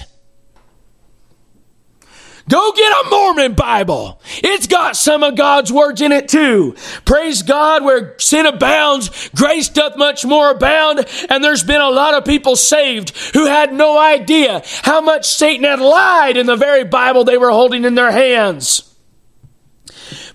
Go 2.51 2.73
get 2.73 2.93
a 3.07 3.11
Mormon 3.11 3.55
Bible. 3.55 4.21
It's 4.39 4.67
got 4.67 4.97
some 4.97 5.23
of 5.23 5.37
God's 5.37 5.73
words 5.73 6.01
in 6.01 6.11
it 6.11 6.29
too. 6.29 6.75
Praise 7.05 7.43
God, 7.45 7.85
where 7.85 8.19
sin 8.19 8.45
abounds, 8.45 9.31
grace 9.37 9.69
doth 9.69 9.97
much 9.97 10.25
more 10.25 10.51
abound. 10.51 11.07
And 11.29 11.45
there's 11.45 11.63
been 11.63 11.81
a 11.81 11.91
lot 11.91 12.15
of 12.15 12.25
people 12.25 12.57
saved 12.57 13.17
who 13.35 13.47
had 13.47 13.73
no 13.73 13.97
idea 13.97 14.63
how 14.83 15.01
much 15.01 15.29
Satan 15.29 15.65
had 15.65 15.79
lied 15.79 16.37
in 16.37 16.47
the 16.47 16.57
very 16.57 16.83
Bible 16.83 17.23
they 17.23 17.39
were 17.39 17.51
holding 17.51 17.85
in 17.85 17.95
their 17.95 18.11
hands. 18.11 18.90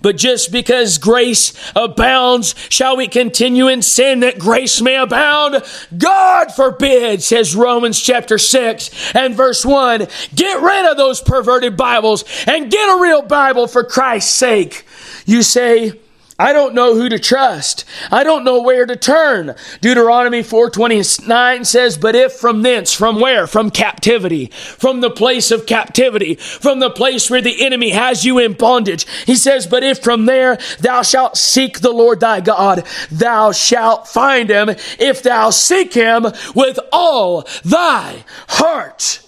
But 0.02 0.16
just 0.16 0.52
because 0.52 0.98
grace 0.98 1.52
abounds, 1.74 2.54
shall 2.68 2.96
we 2.96 3.08
continue 3.08 3.68
in 3.68 3.82
sin 3.82 4.20
that 4.20 4.38
grace 4.38 4.80
may 4.80 4.96
abound? 4.96 5.62
God 5.96 6.54
forbid, 6.54 7.22
says 7.22 7.56
Romans 7.56 8.00
chapter 8.00 8.38
6 8.38 9.14
and 9.14 9.34
verse 9.34 9.64
1. 9.64 10.06
Get 10.34 10.62
rid 10.62 10.90
of 10.90 10.96
those 10.96 11.20
perverted 11.20 11.76
Bibles 11.76 12.24
and 12.46 12.70
get 12.70 12.96
a 12.96 13.02
real 13.02 13.22
Bible 13.22 13.66
for 13.66 13.84
Christ's 13.84 14.34
sake. 14.34 14.86
You 15.24 15.42
say, 15.42 15.92
I 16.38 16.52
don't 16.52 16.74
know 16.74 16.94
who 16.94 17.08
to 17.08 17.18
trust. 17.18 17.86
I 18.12 18.22
don't 18.22 18.44
know 18.44 18.60
where 18.60 18.84
to 18.84 18.94
turn. 18.94 19.54
Deuteronomy 19.80 20.42
4:29 20.42 21.64
says, 21.64 21.96
"But 21.96 22.14
if 22.14 22.32
from 22.32 22.60
thence, 22.60 22.92
from 22.92 23.20
where? 23.20 23.46
From 23.46 23.70
captivity, 23.70 24.50
from 24.76 25.00
the 25.00 25.10
place 25.10 25.50
of 25.50 25.64
captivity, 25.64 26.34
from 26.34 26.80
the 26.80 26.90
place 26.90 27.30
where 27.30 27.40
the 27.40 27.64
enemy 27.64 27.90
has 27.90 28.26
you 28.26 28.38
in 28.38 28.52
bondage." 28.52 29.06
He 29.24 29.34
says, 29.34 29.66
"But 29.66 29.82
if 29.82 30.00
from 30.00 30.26
there 30.26 30.58
thou 30.78 31.00
shalt 31.00 31.38
seek 31.38 31.80
the 31.80 31.92
Lord 31.92 32.20
thy 32.20 32.40
God, 32.40 32.84
thou 33.10 33.52
shalt 33.52 34.06
find 34.06 34.50
him 34.50 34.76
if 34.98 35.22
thou 35.22 35.48
seek 35.48 35.94
him 35.94 36.30
with 36.54 36.78
all 36.92 37.46
thy 37.64 38.24
heart." 38.48 39.20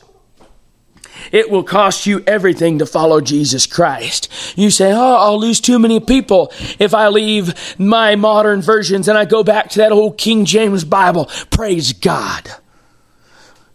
It 1.33 1.51
will 1.51 1.63
cost 1.63 2.07
you 2.07 2.23
everything 2.27 2.79
to 2.79 2.87
follow 2.87 3.21
Jesus 3.21 3.67
Christ. 3.67 4.31
You 4.57 4.71
say, 4.71 4.93
Oh, 4.93 5.17
I'll 5.17 5.39
lose 5.39 5.61
too 5.61 5.79
many 5.79 6.01
people 6.01 6.53
if 6.79 6.95
I 6.95 7.09
leave 7.09 7.79
my 7.79 8.17
modern 8.17 8.63
versions 8.63 9.09
and 9.09 9.19
I 9.19 9.25
go 9.25 9.45
back 9.45 9.71
to 9.71 9.79
that 9.79 9.93
old 9.93 10.19
King 10.19 10.45
James 10.45 10.85
Bible. 10.85 11.27
Praise 11.51 11.93
God. 11.93 12.51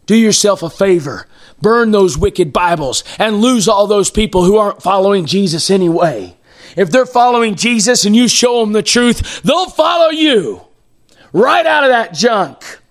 Do 0.05 0.15
yourself 0.15 0.63
a 0.63 0.69
favor. 0.69 1.27
Burn 1.61 1.91
those 1.91 2.17
wicked 2.17 2.51
Bibles 2.51 3.03
and 3.17 3.37
lose 3.37 3.67
all 3.67 3.87
those 3.87 4.11
people 4.11 4.43
who 4.43 4.57
aren't 4.57 4.83
following 4.83 5.25
Jesus 5.25 5.69
anyway. 5.69 6.35
If 6.75 6.91
they're 6.91 7.05
following 7.05 7.55
Jesus 7.55 8.03
and 8.03 8.15
you 8.15 8.27
show 8.27 8.59
them 8.59 8.73
the 8.73 8.83
truth, 8.83 9.41
they'll 9.43 9.69
follow 9.69 10.09
you 10.09 10.61
right 11.31 11.65
out 11.65 11.83
of 11.83 11.89
that 11.89 12.13
junk. 12.13 12.81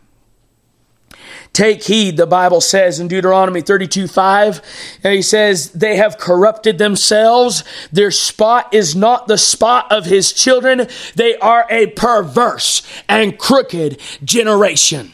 Take 1.53 1.84
heed, 1.84 2.16
the 2.16 2.26
Bible 2.26 2.62
says 2.62 2.98
in 2.98 3.09
Deuteronomy 3.09 3.61
32 3.61 4.09
5. 4.09 4.62
And 5.05 5.14
he 5.14 5.22
says, 5.22 5.70
They 5.72 5.96
have 5.96 6.16
corrupted 6.16 6.78
themselves. 6.78 7.62
Their 7.90 8.11
spot 8.11 8.72
is 8.72 8.96
not 8.96 9.26
the 9.26 9.36
spot 9.36 9.92
of 9.92 10.07
his 10.07 10.32
children. 10.32 10.88
They 11.14 11.36
are 11.36 11.66
a 11.68 11.88
perverse 11.88 12.82
and 13.07 13.38
crooked 13.38 14.00
generation. 14.24 15.12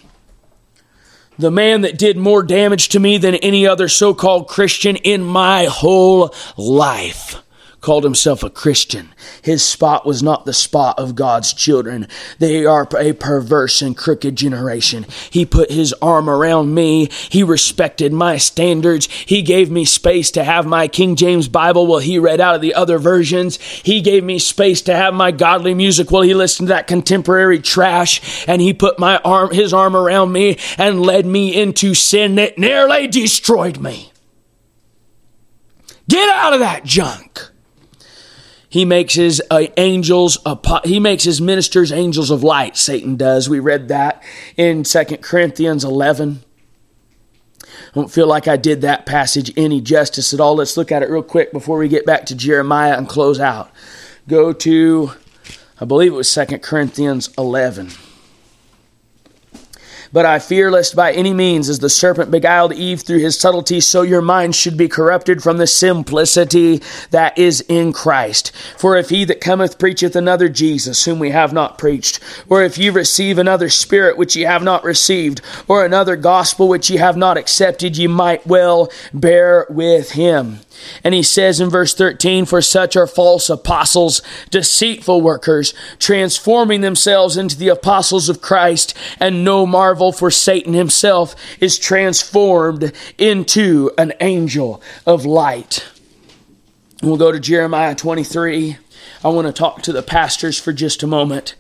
The 1.38 1.50
man 1.50 1.82
that 1.82 1.98
did 1.98 2.16
more 2.16 2.42
damage 2.42 2.88
to 2.90 3.00
me 3.00 3.18
than 3.18 3.36
any 3.36 3.66
other 3.66 3.88
so 3.88 4.14
called 4.14 4.48
Christian 4.48 4.96
in 4.96 5.24
my 5.24 5.64
whole 5.64 6.34
life 6.56 7.42
called 7.80 8.04
himself 8.04 8.42
a 8.42 8.50
Christian. 8.50 9.14
His 9.42 9.64
spot 9.64 10.04
was 10.04 10.22
not 10.22 10.44
the 10.44 10.52
spot 10.52 10.98
of 10.98 11.14
God's 11.14 11.52
children. 11.52 12.08
They 12.38 12.66
are 12.66 12.88
a 12.98 13.12
perverse 13.12 13.82
and 13.82 13.96
crooked 13.96 14.36
generation. 14.36 15.06
He 15.30 15.46
put 15.46 15.70
his 15.70 15.92
arm 16.02 16.28
around 16.28 16.74
me. 16.74 17.08
He 17.30 17.42
respected 17.42 18.12
my 18.12 18.36
standards. 18.36 19.06
He 19.06 19.42
gave 19.42 19.70
me 19.70 19.84
space 19.84 20.30
to 20.32 20.44
have 20.44 20.66
my 20.66 20.88
King 20.88 21.14
James 21.16 21.48
Bible 21.48 21.86
while 21.86 22.00
he 22.00 22.18
read 22.18 22.40
out 22.40 22.56
of 22.56 22.60
the 22.60 22.74
other 22.74 22.98
versions. 22.98 23.60
He 23.60 24.00
gave 24.00 24.24
me 24.24 24.38
space 24.38 24.82
to 24.82 24.96
have 24.96 25.14
my 25.14 25.30
godly 25.30 25.74
music 25.74 26.10
while 26.10 26.22
he 26.22 26.34
listened 26.34 26.68
to 26.68 26.74
that 26.74 26.86
contemporary 26.88 27.60
trash. 27.60 28.46
And 28.48 28.60
he 28.60 28.74
put 28.74 28.98
my 28.98 29.18
arm, 29.18 29.52
his 29.52 29.72
arm 29.72 29.94
around 29.94 30.32
me 30.32 30.58
and 30.76 31.00
led 31.00 31.26
me 31.26 31.54
into 31.54 31.94
sin 31.94 32.34
that 32.36 32.58
nearly 32.58 33.06
destroyed 33.06 33.78
me. 33.78 34.12
Get 36.08 36.28
out 36.30 36.54
of 36.54 36.60
that 36.60 36.84
junk. 36.84 37.50
He 38.68 38.84
makes 38.84 39.14
his 39.14 39.42
uh, 39.50 39.66
angels, 39.76 40.38
he 40.84 41.00
makes 41.00 41.24
his 41.24 41.40
ministers 41.40 41.90
angels 41.90 42.30
of 42.30 42.44
light. 42.44 42.76
Satan 42.76 43.16
does. 43.16 43.48
We 43.48 43.60
read 43.60 43.88
that 43.88 44.22
in 44.56 44.84
Second 44.84 45.22
Corinthians 45.22 45.84
11. 45.84 46.44
I 47.62 47.66
don't 47.94 48.12
feel 48.12 48.26
like 48.26 48.46
I 48.46 48.56
did 48.56 48.82
that 48.82 49.06
passage 49.06 49.52
any 49.56 49.80
justice 49.80 50.34
at 50.34 50.40
all. 50.40 50.56
Let's 50.56 50.76
look 50.76 50.92
at 50.92 51.02
it 51.02 51.08
real 51.08 51.22
quick 51.22 51.52
before 51.52 51.78
we 51.78 51.88
get 51.88 52.04
back 52.04 52.26
to 52.26 52.34
Jeremiah 52.34 52.96
and 52.96 53.08
close 53.08 53.40
out. 53.40 53.70
Go 54.26 54.52
to, 54.52 55.12
I 55.80 55.86
believe 55.86 56.12
it 56.12 56.16
was 56.16 56.28
Second 56.30 56.62
Corinthians 56.62 57.30
11. 57.38 57.90
But 60.12 60.26
I 60.26 60.38
fear 60.38 60.70
lest 60.70 60.96
by 60.96 61.12
any 61.12 61.34
means, 61.34 61.68
as 61.68 61.80
the 61.80 61.90
serpent 61.90 62.30
beguiled 62.30 62.72
Eve 62.72 63.02
through 63.02 63.18
his 63.18 63.38
subtlety, 63.38 63.80
so 63.80 64.02
your 64.02 64.22
mind 64.22 64.54
should 64.54 64.76
be 64.76 64.88
corrupted 64.88 65.42
from 65.42 65.58
the 65.58 65.66
simplicity 65.66 66.82
that 67.10 67.36
is 67.38 67.60
in 67.62 67.92
Christ. 67.92 68.52
For 68.76 68.96
if 68.96 69.10
he 69.10 69.24
that 69.24 69.40
cometh 69.40 69.78
preacheth 69.78 70.16
another 70.16 70.48
Jesus, 70.48 71.04
whom 71.04 71.18
we 71.18 71.30
have 71.30 71.52
not 71.52 71.78
preached, 71.78 72.20
or 72.48 72.62
if 72.62 72.78
ye 72.78 72.90
receive 72.90 73.38
another 73.38 73.68
spirit 73.68 74.16
which 74.16 74.36
ye 74.36 74.42
have 74.42 74.62
not 74.62 74.84
received, 74.84 75.40
or 75.66 75.84
another 75.84 76.16
gospel 76.16 76.68
which 76.68 76.90
ye 76.90 76.96
have 76.96 77.16
not 77.16 77.36
accepted, 77.36 77.96
ye 77.96 78.06
might 78.06 78.46
well 78.46 78.90
bear 79.12 79.66
with 79.68 80.12
him. 80.12 80.60
And 81.02 81.14
he 81.14 81.22
says 81.22 81.60
in 81.60 81.70
verse 81.70 81.94
13, 81.94 82.44
For 82.44 82.62
such 82.62 82.96
are 82.96 83.06
false 83.06 83.50
apostles, 83.50 84.22
deceitful 84.50 85.20
workers, 85.20 85.74
transforming 85.98 86.80
themselves 86.80 87.36
into 87.36 87.58
the 87.58 87.68
apostles 87.68 88.28
of 88.28 88.40
Christ, 88.40 88.96
and 89.18 89.44
no 89.44 89.66
marvel, 89.66 89.97
for 90.12 90.30
Satan 90.30 90.74
himself 90.74 91.34
is 91.60 91.78
transformed 91.78 92.92
into 93.18 93.90
an 93.98 94.12
angel 94.20 94.82
of 95.06 95.24
light. 95.24 95.86
We'll 97.02 97.16
go 97.16 97.32
to 97.32 97.40
Jeremiah 97.40 97.94
23. 97.94 98.76
I 99.24 99.28
want 99.28 99.46
to 99.46 99.52
talk 99.52 99.82
to 99.82 99.92
the 99.92 100.02
pastors 100.02 100.58
for 100.58 100.72
just 100.72 101.02
a 101.02 101.06
moment 101.06 101.54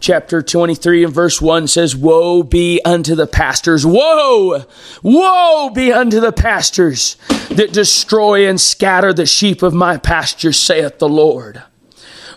chapter 0.00 0.42
23 0.42 1.04
and 1.04 1.14
verse 1.14 1.40
1 1.40 1.68
says, 1.68 1.96
Woe 1.96 2.42
be 2.42 2.80
unto 2.84 3.14
the 3.14 3.26
pastors. 3.26 3.86
Woe! 3.86 4.64
Woe 5.02 5.70
be 5.70 5.92
unto 5.92 6.20
the 6.20 6.32
pastors 6.32 7.16
that 7.50 7.72
destroy 7.72 8.48
and 8.48 8.60
scatter 8.60 9.12
the 9.12 9.26
sheep 9.26 9.62
of 9.62 9.74
my 9.74 9.96
pasture, 9.96 10.52
saith 10.52 10.98
the 10.98 11.08
Lord. 11.08 11.62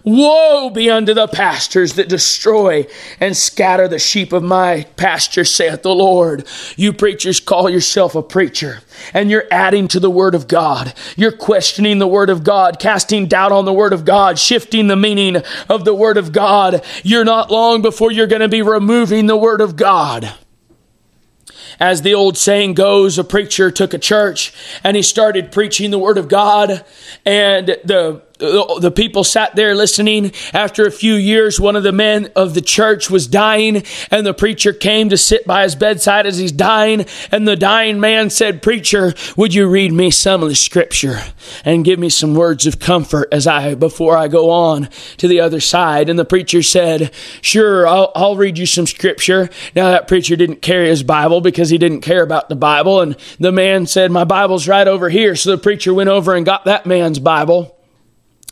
Woe 0.03 0.69
be 0.69 0.89
unto 0.89 1.13
the 1.13 1.27
pastors 1.27 1.93
that 1.93 2.09
destroy 2.09 2.87
and 3.19 3.37
scatter 3.37 3.87
the 3.87 3.99
sheep 3.99 4.33
of 4.33 4.41
my 4.41 4.85
pasture, 4.95 5.45
saith 5.45 5.83
the 5.83 5.93
Lord. 5.93 6.47
You 6.75 6.91
preachers 6.91 7.39
call 7.39 7.69
yourself 7.69 8.15
a 8.15 8.23
preacher, 8.23 8.81
and 9.13 9.29
you're 9.29 9.45
adding 9.51 9.87
to 9.89 9.99
the 9.99 10.09
Word 10.09 10.33
of 10.33 10.47
God. 10.47 10.93
You're 11.15 11.31
questioning 11.31 11.99
the 11.99 12.07
Word 12.07 12.29
of 12.29 12.43
God, 12.43 12.79
casting 12.79 13.27
doubt 13.27 13.51
on 13.51 13.65
the 13.65 13.73
Word 13.73 13.93
of 13.93 14.05
God, 14.05 14.39
shifting 14.39 14.87
the 14.87 14.95
meaning 14.95 15.37
of 15.69 15.85
the 15.85 15.93
Word 15.93 16.17
of 16.17 16.31
God. 16.31 16.83
You're 17.03 17.25
not 17.25 17.51
long 17.51 17.81
before 17.81 18.11
you're 18.11 18.27
going 18.27 18.41
to 18.41 18.49
be 18.49 18.61
removing 18.61 19.27
the 19.27 19.37
Word 19.37 19.61
of 19.61 19.75
God. 19.75 20.33
As 21.79 22.03
the 22.03 22.13
old 22.13 22.37
saying 22.37 22.75
goes, 22.75 23.17
a 23.17 23.23
preacher 23.23 23.71
took 23.71 23.93
a 23.93 23.97
church 23.97 24.53
and 24.83 24.95
he 24.95 25.01
started 25.01 25.51
preaching 25.51 25.89
the 25.89 25.97
Word 25.97 26.17
of 26.17 26.27
God, 26.27 26.85
and 27.25 27.67
the 27.83 28.21
Uh, 28.41 28.79
the 28.79 28.91
people 28.91 29.23
sat 29.23 29.55
there 29.55 29.75
listening. 29.75 30.31
After 30.53 30.85
a 30.85 30.91
few 30.91 31.13
years, 31.13 31.59
one 31.59 31.75
of 31.75 31.83
the 31.83 31.91
men 31.91 32.29
of 32.35 32.53
the 32.53 32.61
church 32.61 33.09
was 33.09 33.27
dying, 33.27 33.83
and 34.09 34.25
the 34.25 34.33
preacher 34.33 34.73
came 34.73 35.09
to 35.09 35.17
sit 35.17 35.45
by 35.45 35.63
his 35.63 35.75
bedside 35.75 36.25
as 36.25 36.37
he's 36.37 36.51
dying. 36.51 37.05
And 37.31 37.47
the 37.47 37.55
dying 37.55 37.99
man 37.99 38.29
said, 38.29 38.61
Preacher, 38.61 39.13
would 39.37 39.53
you 39.53 39.67
read 39.67 39.93
me 39.93 40.11
some 40.11 40.43
of 40.43 40.49
the 40.49 40.55
scripture 40.55 41.19
and 41.63 41.85
give 41.85 41.99
me 41.99 42.09
some 42.09 42.35
words 42.35 42.65
of 42.65 42.79
comfort 42.79 43.29
as 43.31 43.47
I, 43.47 43.75
before 43.75 44.17
I 44.17 44.27
go 44.27 44.49
on 44.49 44.89
to 45.17 45.27
the 45.27 45.39
other 45.39 45.59
side? 45.59 46.09
And 46.09 46.17
the 46.17 46.25
preacher 46.25 46.63
said, 46.63 47.13
Sure, 47.41 47.87
I'll, 47.87 48.11
I'll 48.15 48.35
read 48.35 48.57
you 48.57 48.65
some 48.65 48.87
scripture. 48.87 49.49
Now, 49.75 49.91
that 49.91 50.07
preacher 50.07 50.35
didn't 50.35 50.61
carry 50.61 50.87
his 50.87 51.03
Bible 51.03 51.41
because 51.41 51.69
he 51.69 51.77
didn't 51.77 52.01
care 52.01 52.23
about 52.23 52.49
the 52.49 52.55
Bible. 52.55 53.01
And 53.01 53.15
the 53.39 53.51
man 53.51 53.85
said, 53.85 54.11
My 54.11 54.23
Bible's 54.23 54.67
right 54.67 54.87
over 54.87 55.09
here. 55.09 55.35
So 55.35 55.51
the 55.51 55.61
preacher 55.61 55.93
went 55.93 56.09
over 56.09 56.35
and 56.35 56.45
got 56.45 56.65
that 56.65 56.85
man's 56.85 57.19
Bible. 57.19 57.77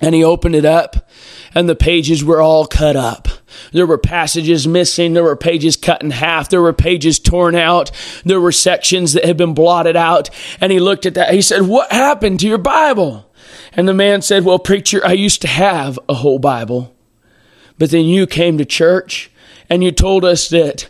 And 0.01 0.15
he 0.15 0.23
opened 0.23 0.55
it 0.55 0.65
up, 0.65 1.09
and 1.53 1.67
the 1.67 1.75
pages 1.75 2.23
were 2.23 2.41
all 2.41 2.65
cut 2.65 2.95
up. 2.95 3.27
There 3.71 3.85
were 3.85 3.97
passages 3.97 4.67
missing. 4.67 5.13
There 5.13 5.23
were 5.23 5.35
pages 5.35 5.75
cut 5.75 6.01
in 6.01 6.11
half. 6.11 6.49
There 6.49 6.61
were 6.61 6.73
pages 6.73 7.19
torn 7.19 7.55
out. 7.55 7.91
There 8.23 8.39
were 8.39 8.51
sections 8.51 9.13
that 9.13 9.25
had 9.25 9.37
been 9.37 9.53
blotted 9.53 9.95
out. 9.95 10.29
And 10.61 10.71
he 10.71 10.79
looked 10.79 11.05
at 11.05 11.15
that. 11.15 11.33
He 11.33 11.41
said, 11.41 11.63
What 11.63 11.91
happened 11.91 12.39
to 12.39 12.47
your 12.47 12.57
Bible? 12.57 13.29
And 13.73 13.87
the 13.87 13.93
man 13.93 14.21
said, 14.21 14.45
Well, 14.45 14.59
preacher, 14.59 15.05
I 15.05 15.13
used 15.13 15.41
to 15.41 15.47
have 15.47 15.99
a 16.07 16.15
whole 16.15 16.39
Bible. 16.39 16.95
But 17.77 17.91
then 17.91 18.05
you 18.05 18.27
came 18.27 18.57
to 18.57 18.65
church 18.65 19.31
and 19.69 19.83
you 19.83 19.91
told 19.91 20.25
us 20.25 20.49
that 20.49 20.89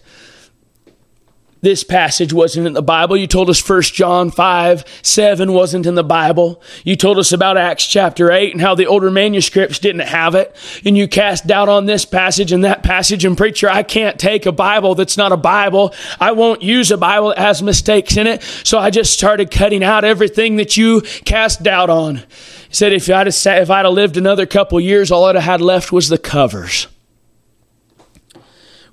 this 1.61 1.83
passage 1.83 2.31
wasn't 2.31 2.67
in 2.67 2.73
the 2.73 2.81
Bible. 2.81 3.17
You 3.17 3.27
told 3.27 3.49
us 3.49 3.67
1 3.67 3.81
John 3.81 4.31
5, 4.31 4.83
7 5.01 5.51
wasn't 5.51 5.85
in 5.85 5.95
the 5.95 6.03
Bible. 6.03 6.61
You 6.85 6.95
told 6.95 7.19
us 7.19 7.31
about 7.31 7.57
Acts 7.57 7.85
chapter 7.85 8.31
8 8.31 8.53
and 8.53 8.61
how 8.61 8.75
the 8.75 8.87
older 8.87 9.11
manuscripts 9.11 9.79
didn't 9.79 10.07
have 10.07 10.35
it. 10.35 10.55
And 10.85 10.97
you 10.97 11.07
cast 11.07 11.47
doubt 11.47 11.67
on 11.67 11.85
this 11.85 12.05
passage 12.05 12.51
and 12.51 12.63
that 12.63 12.83
passage. 12.83 13.25
And 13.25 13.37
preacher, 13.37 13.69
I 13.69 13.83
can't 13.83 14.19
take 14.19 14.45
a 14.45 14.51
Bible 14.51 14.95
that's 14.95 15.17
not 15.17 15.31
a 15.31 15.37
Bible. 15.37 15.93
I 16.19 16.31
won't 16.31 16.61
use 16.61 16.91
a 16.91 16.97
Bible 16.97 17.29
that 17.29 17.39
has 17.39 17.61
mistakes 17.61 18.15
in 18.15 18.27
it. 18.27 18.41
So 18.63 18.79
I 18.79 18.89
just 18.89 19.13
started 19.13 19.51
cutting 19.51 19.83
out 19.83 20.05
everything 20.05 20.55
that 20.57 20.77
you 20.77 21.01
cast 21.25 21.63
doubt 21.63 21.89
on. 21.89 22.17
He 22.17 22.75
said, 22.75 22.93
if 22.93 23.09
I'd 23.09 23.27
have, 23.27 23.61
if 23.61 23.69
I'd 23.69 23.85
have 23.85 23.93
lived 23.93 24.15
another 24.15 24.45
couple 24.45 24.79
years, 24.79 25.11
all 25.11 25.25
I'd 25.25 25.35
have 25.35 25.43
had 25.43 25.61
left 25.61 25.91
was 25.91 26.07
the 26.07 26.17
covers. 26.17 26.87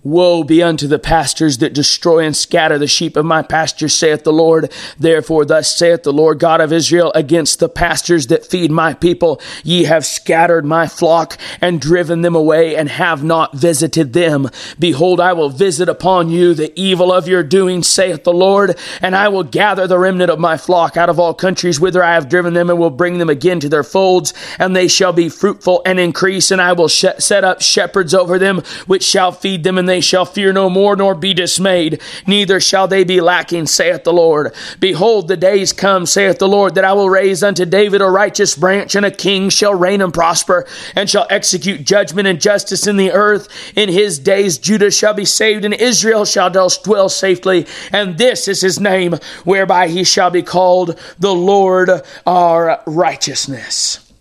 Woe 0.07 0.45
be 0.45 0.63
unto 0.63 0.87
the 0.87 1.01
pastors 1.01 1.59
that 1.59 1.75
destroy 1.75 2.25
and 2.25 2.37
scatter 2.37 2.79
the 2.79 2.87
sheep 2.87 3.17
of 3.17 3.25
my 3.25 3.43
pasture, 3.43 3.89
saith 3.89 4.23
the 4.23 4.33
Lord. 4.33 4.73
Therefore, 4.97 5.45
thus 5.45 5.75
saith 5.75 6.05
the 6.05 6.13
Lord 6.13 6.39
God 6.39 6.61
of 6.61 6.73
Israel 6.73 7.11
against 7.17 7.59
the 7.59 7.69
pastors 7.69 8.29
that 8.29 8.47
feed 8.47 8.71
my 8.71 8.95
people. 8.95 9.41
Ye 9.65 9.83
have 9.83 10.07
scattered 10.07 10.65
my 10.65 10.87
flock 10.87 11.37
and 11.61 11.81
driven 11.81 12.21
them 12.21 12.37
away 12.37 12.77
and 12.77 12.89
have 12.89 13.25
not 13.25 13.57
visited 13.57 14.13
them. 14.13 14.49
Behold, 14.79 15.19
I 15.19 15.33
will 15.33 15.51
visit 15.51 15.89
upon 15.89 16.31
you 16.31 16.55
the 16.55 16.73
evil 16.81 17.13
of 17.13 17.27
your 17.27 17.43
doing, 17.43 17.83
saith 17.83 18.23
the 18.23 18.33
Lord, 18.33 18.79
and 19.03 19.17
I 19.17 19.27
will 19.27 19.43
gather 19.43 19.89
the 19.89 19.99
remnant 19.99 20.31
of 20.31 20.39
my 20.39 20.57
flock 20.57 20.97
out 20.97 21.09
of 21.09 21.19
all 21.19 21.35
countries 21.35 21.81
whither 21.81 22.05
I 22.05 22.15
have 22.15 22.29
driven 22.29 22.55
them 22.55 22.71
and 22.71 22.79
will 22.79 22.91
bring 22.91 23.19
them 23.19 23.29
again 23.29 23.59
to 23.59 23.69
their 23.69 23.83
folds, 23.83 24.33
and 24.61 24.77
they 24.77 24.87
shall 24.87 25.13
be 25.13 25.29
fruitful 25.29 25.83
and 25.85 25.99
increase, 25.99 26.53
and 26.53 26.63
I 26.63 26.75
will 26.75 26.89
set 26.89 27.43
up 27.43 27.61
shepherds 27.61 28.15
over 28.15 28.39
them 28.39 28.63
which 28.87 29.03
shall 29.03 29.33
feed 29.33 29.65
them, 29.65 29.79
and 29.79 29.89
they 29.89 29.96
they 29.97 30.03
shall 30.03 30.27
fear 30.27 30.53
no 30.53 30.69
more 30.69 30.95
nor 30.95 31.15
be 31.15 31.33
dismayed, 31.33 32.03
neither 32.27 32.61
shall 32.61 32.87
they 32.87 33.03
be 33.03 33.19
lacking, 33.23 33.65
saith 33.65 34.05
the 34.05 34.13
Lord. 34.13 34.53
Behold, 34.79 35.27
the 35.27 35.39
days 35.39 35.73
come, 35.73 36.05
saith 36.05 36.39
the 36.39 36.47
Lord, 36.47 36.75
that 36.75 36.85
I 36.85 36.93
will 36.93 37.09
raise 37.09 37.43
unto 37.43 37.65
David 37.65 38.03
a 38.03 38.11
righteous 38.11 38.55
branch, 38.55 38.95
and 38.95 39.07
a 39.07 39.11
king 39.11 39.49
shall 39.49 39.75
reign 39.75 40.03
and 40.03 40.13
prosper, 40.13 40.67
and 40.95 41.09
shall 41.09 41.27
execute 41.31 41.87
judgment 41.87 42.29
and 42.29 42.39
justice 42.39 42.87
in 42.87 42.99
the 42.99 43.11
earth. 43.11 43.49
In 43.75 43.89
his 43.89 44.19
days 44.19 44.59
Judah 44.59 44.91
shall 44.91 45.15
be 45.15 45.25
saved, 45.25 45.65
and 45.65 45.73
Israel 45.73 46.27
shall 46.27 46.51
dwell 46.51 47.09
safely. 47.09 47.67
And 47.91 48.19
this 48.19 48.49
is 48.49 48.61
his 48.61 48.79
name, 48.79 49.15
whereby 49.45 49.89
he 49.89 50.05
shall 50.05 50.29
be 50.29 50.43
called 50.43 51.01
the 51.19 51.35
Lord 51.35 51.89
our 52.27 52.83
righteousness. 52.85 54.13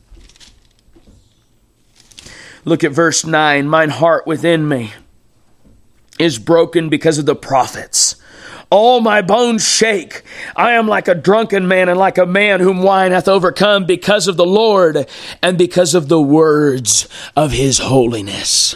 Look 2.64 2.86
at 2.86 2.94
verse 2.94 3.26
9. 3.26 3.68
Mine 3.68 3.90
heart 3.90 4.26
within 4.26 4.70
me 4.70 4.94
is 6.20 6.40
broken 6.40 6.90
because 6.90 7.18
of 7.18 7.26
the 7.26 7.36
prophets. 7.36 8.16
All 8.70 9.00
my 9.00 9.22
bones 9.22 9.68
shake. 9.68 10.24
I 10.56 10.72
am 10.72 10.88
like 10.88 11.08
a 11.08 11.16
drunken 11.16 11.68
man 11.68 11.88
and 11.88 12.00
like 12.00 12.18
a 12.18 12.26
man 12.26 12.60
whom 12.60 12.82
wine 12.82 13.12
hath 13.12 13.28
overcome 13.28 13.86
because 13.86 14.28
of 14.28 14.38
the 14.38 14.46
Lord 14.46 15.08
and 15.42 15.58
because 15.58 15.94
of 15.94 16.08
the 16.08 16.22
words 16.22 17.08
of 17.36 17.52
his 17.52 17.80
holiness 17.80 18.76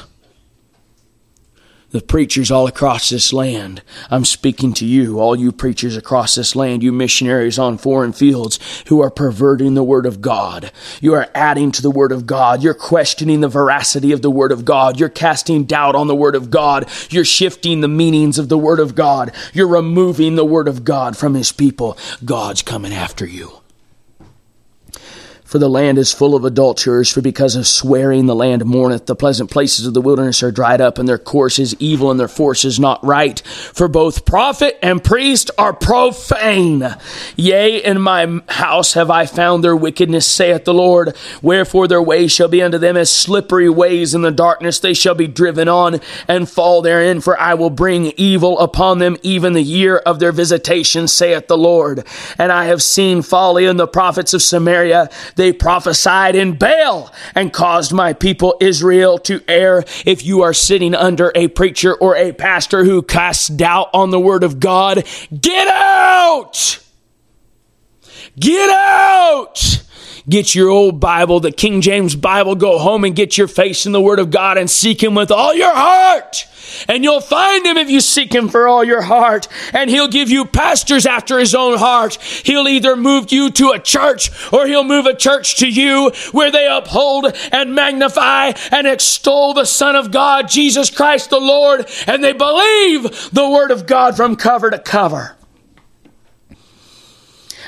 the 1.92 2.02
preachers 2.02 2.52
all 2.52 2.68
across 2.68 3.10
this 3.10 3.34
land. 3.34 3.82
I'm 4.10 4.26
speaking 4.26 4.74
to 4.76 4.86
you, 4.86 5.20
all 5.20 5.36
you 5.36 5.52
preachers 5.52 5.98
across 5.98 6.36
this 6.36 6.56
land, 6.56 6.84
you 6.84 6.92
missionaries 6.92 7.58
on 7.58 7.78
foreign 7.78 8.14
fields 8.14 8.60
who 8.88 9.02
are 9.02 9.10
perverting 9.10 9.74
the 9.74 9.84
Word 9.84 10.06
of 10.06 10.22
God. 10.22 10.72
You 11.02 11.14
are 11.16 11.30
adding 11.34 11.72
to 11.74 11.82
the 11.82 11.92
Word 11.92 12.12
of 12.12 12.26
God. 12.26 12.62
You're 12.62 12.74
questioning 12.74 13.42
the 13.42 13.48
veracity 13.48 14.12
of 14.12 14.22
the 14.22 14.32
Word 14.32 14.52
of 14.52 14.66
God. 14.66 15.00
You're 15.00 15.10
casting 15.10 15.64
doubt 15.64 15.96
on 15.96 16.08
the 16.08 16.16
Word 16.16 16.36
of 16.36 16.52
God. 16.52 16.90
You're 17.10 17.26
shifting 17.26 17.82
the 17.82 17.88
meanings 17.88 18.38
of 18.38 18.50
the 18.50 18.58
Word 18.58 18.80
of 18.80 18.96
God. 18.96 19.32
You're 19.54 19.68
removing 19.68 20.36
the 20.36 20.46
Word 20.46 20.68
of 20.68 20.84
God 20.84 21.18
from 21.18 21.34
His 21.34 21.52
people. 21.52 21.98
God's 22.24 22.62
coming 22.62 22.94
after 22.94 23.26
you. 23.26 23.59
For 25.50 25.58
the 25.58 25.68
land 25.68 25.98
is 25.98 26.14
full 26.14 26.36
of 26.36 26.46
adulterers, 26.46 27.12
for 27.12 27.22
because 27.22 27.56
of 27.56 27.66
swearing 27.66 28.28
the 28.28 28.36
land 28.36 28.64
mourneth. 28.66 29.08
The 29.08 29.16
pleasant 29.16 29.50
places 29.50 29.88
of 29.88 29.96
the 29.96 30.02
wilderness 30.02 30.44
are 30.44 30.52
dried 30.52 30.80
up, 30.80 31.00
and 31.00 31.10
their 31.10 31.18
course 31.18 31.58
is 31.58 31.76
evil, 31.80 32.12
and 32.12 32.20
their 32.20 32.28
force 32.28 32.64
is 32.64 32.80
not 32.80 33.04
right. 33.04 33.40
For 33.40 33.88
both 33.88 34.26
prophet 34.26 34.78
and 34.84 35.04
priest 35.04 35.50
are 35.58 35.74
profane. 35.74 36.96
Yea, 37.36 37.84
in 37.84 38.00
my 38.00 38.42
house 38.48 38.94
have 38.94 39.10
I 39.10 39.26
found 39.26 39.64
their 39.64 39.76
wickedness, 39.76 40.28
saith 40.28 40.66
the 40.66 40.74
Lord. 40.76 41.16
Wherefore 41.42 41.88
their 41.88 42.00
ways 42.00 42.32
shall 42.32 42.48
be 42.48 42.62
unto 42.62 42.78
them 42.78 42.96
as 42.96 43.10
slippery 43.10 43.70
ways 43.70 44.14
in 44.14 44.22
the 44.22 44.30
darkness. 44.30 44.80
They 44.80 44.94
shall 44.94 45.16
be 45.16 45.28
driven 45.28 45.68
on 45.68 46.00
and 46.28 46.48
fall 46.48 46.84
therein, 46.84 47.22
for 47.22 47.40
I 47.40 47.56
will 47.56 47.72
bring 47.72 48.14
evil 48.18 48.60
upon 48.60 49.00
them, 49.00 49.18
even 49.24 49.54
the 49.54 49.64
year 49.64 49.98
of 49.98 50.20
their 50.20 50.32
visitation, 50.32 51.08
saith 51.08 51.48
the 51.48 51.58
Lord. 51.58 52.06
And 52.38 52.52
I 52.52 52.66
have 52.66 52.84
seen 52.84 53.24
folly 53.24 53.66
in 53.66 53.78
the 53.78 53.88
prophets 53.88 54.36
of 54.36 54.44
Samaria 54.44 55.10
they 55.40 55.54
prophesied 55.54 56.36
in 56.36 56.58
Baal 56.58 57.14
and 57.34 57.54
caused 57.54 57.94
my 57.94 58.12
people 58.12 58.58
Israel 58.60 59.18
to 59.20 59.42
err. 59.48 59.86
If 60.06 60.26
you 60.26 60.42
are 60.42 60.54
sitting 60.54 60.94
under 60.94 61.32
a 61.34 61.48
preacher 61.48 61.96
or 61.96 62.18
a 62.18 62.34
pastor 62.34 62.84
who 62.84 63.02
casts 63.02 63.48
doubt 63.48 63.90
on 63.94 64.12
the 64.12 64.20
word 64.20 64.44
of 64.44 64.60
God, 64.60 65.06
get 65.42 65.68
out! 65.68 66.80
Get 68.38 68.70
out! 68.70 69.84
Get 70.30 70.54
your 70.54 70.70
old 70.70 71.00
Bible, 71.00 71.40
the 71.40 71.52
King 71.52 71.82
James 71.82 72.16
Bible, 72.16 72.54
go 72.54 72.78
home 72.78 73.04
and 73.04 73.16
get 73.16 73.36
your 73.36 73.48
face 73.48 73.88
in 73.88 73.94
the 73.94 74.02
Word 74.02 74.20
of 74.20 74.30
God 74.30 74.60
and 74.60 74.70
seek 74.70 75.02
Him 75.02 75.16
with 75.16 75.32
all 75.32 75.56
your 75.56 75.74
heart. 75.74 76.46
And 76.88 77.04
you'll 77.04 77.20
find 77.20 77.66
Him 77.66 77.78
if 77.78 77.90
you 77.90 78.00
seek 78.00 78.34
Him 78.34 78.48
for 78.48 78.68
all 78.68 78.84
your 78.84 79.02
heart. 79.02 79.48
And 79.74 79.90
He'll 79.90 80.08
give 80.08 80.30
you 80.30 80.46
pastors 80.46 81.08
after 81.08 81.40
His 81.40 81.56
own 81.56 81.80
heart. 81.80 82.16
He'll 82.22 82.68
either 82.68 82.96
move 82.96 83.32
you 83.32 83.50
to 83.52 83.72
a 83.72 83.80
church 83.80 84.30
or 84.54 84.68
He'll 84.68 84.84
move 84.84 85.08
a 85.08 85.16
church 85.16 85.58
to 85.58 85.68
you 85.68 86.12
where 86.32 86.52
they 86.52 86.68
uphold 86.68 87.36
and 87.52 87.74
magnify 87.74 88.52
and 88.72 88.86
extol 88.86 89.56
the 89.56 89.66
Son 89.66 89.96
of 89.96 90.12
God, 90.12 90.48
Jesus 90.48 90.92
Christ 90.92 91.32
the 91.32 91.40
Lord, 91.40 91.90
and 92.06 92.24
they 92.24 92.34
believe 92.34 93.32
the 93.32 93.50
Word 93.50 93.72
of 93.72 93.88
God 93.88 94.16
from 94.16 94.36
cover 94.36 94.70
to 94.70 94.78
cover. 94.78 95.39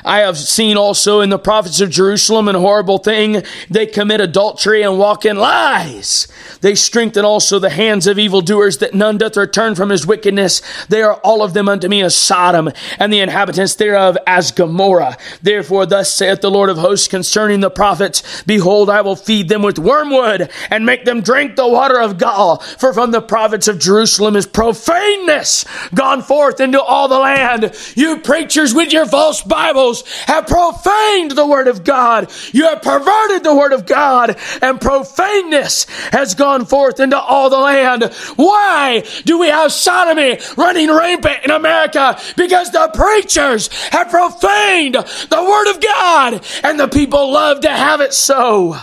I 0.03 0.19
have 0.19 0.37
seen 0.37 0.77
also 0.77 1.21
in 1.21 1.29
the 1.29 1.39
prophets 1.39 1.81
of 1.81 1.89
Jerusalem 1.89 2.47
an 2.47 2.55
horrible 2.55 2.97
thing. 2.97 3.43
They 3.69 3.85
commit 3.85 4.21
adultery 4.21 4.81
and 4.81 4.97
walk 4.97 5.25
in 5.25 5.37
lies. 5.37 6.27
They 6.61 6.75
strengthen 6.75 7.25
also 7.25 7.59
the 7.59 7.69
hands 7.69 8.07
of 8.07 8.19
evildoers 8.19 8.77
that 8.79 8.93
none 8.93 9.17
doth 9.17 9.37
return 9.37 9.75
from 9.75 9.89
his 9.89 10.05
wickedness. 10.05 10.61
They 10.89 11.01
are 11.01 11.15
all 11.15 11.43
of 11.43 11.53
them 11.53 11.67
unto 11.69 11.87
me 11.87 12.01
as 12.01 12.15
Sodom, 12.15 12.69
and 12.99 13.11
the 13.11 13.19
inhabitants 13.19 13.75
thereof 13.75 14.17
as 14.25 14.51
Gomorrah. 14.51 15.17
Therefore, 15.41 15.85
thus 15.85 16.11
saith 16.11 16.41
the 16.41 16.51
Lord 16.51 16.69
of 16.69 16.77
hosts 16.77 17.07
concerning 17.07 17.59
the 17.59 17.69
prophets 17.69 18.43
Behold, 18.43 18.89
I 18.89 19.01
will 19.01 19.15
feed 19.15 19.49
them 19.49 19.61
with 19.61 19.79
wormwood 19.79 20.49
and 20.69 20.85
make 20.85 21.05
them 21.05 21.21
drink 21.21 21.55
the 21.55 21.67
water 21.67 21.99
of 21.99 22.17
gall. 22.17 22.57
For 22.57 22.93
from 22.93 23.11
the 23.11 23.21
prophets 23.21 23.67
of 23.67 23.79
Jerusalem 23.79 24.35
is 24.35 24.45
profaneness 24.45 25.65
gone 25.93 26.21
forth 26.21 26.59
into 26.59 26.81
all 26.81 27.07
the 27.07 27.19
land. 27.19 27.75
You 27.95 28.19
preachers 28.19 28.73
with 28.73 28.93
your 28.93 29.05
false 29.05 29.41
Bibles 29.41 29.90
have 30.27 30.47
profaned 30.47 31.31
the 31.31 31.45
word 31.45 31.67
of 31.67 31.83
God. 31.83 32.31
You 32.51 32.67
have 32.67 32.81
perverted 32.81 33.43
the 33.43 33.55
word 33.55 33.73
of 33.73 33.85
God, 33.85 34.37
and 34.61 34.81
profaneness 34.81 35.85
has 36.11 36.35
gone 36.35 36.65
forth 36.65 36.99
into 36.99 37.19
all 37.19 37.49
the 37.49 37.59
land. 37.59 38.03
Why 38.35 39.03
do 39.25 39.39
we 39.39 39.47
have 39.47 39.71
sodomy 39.71 40.39
running 40.57 40.89
rampant 40.89 41.45
in 41.45 41.51
America? 41.51 42.19
Because 42.35 42.71
the 42.71 42.91
preachers 42.93 43.67
have 43.89 44.09
profaned 44.09 44.95
the 44.95 45.43
word 45.43 45.71
of 45.71 45.81
God 45.81 46.45
and 46.63 46.79
the 46.79 46.87
people 46.87 47.31
love 47.31 47.61
to 47.61 47.69
have 47.69 48.01
it 48.01 48.13
so. 48.13 48.77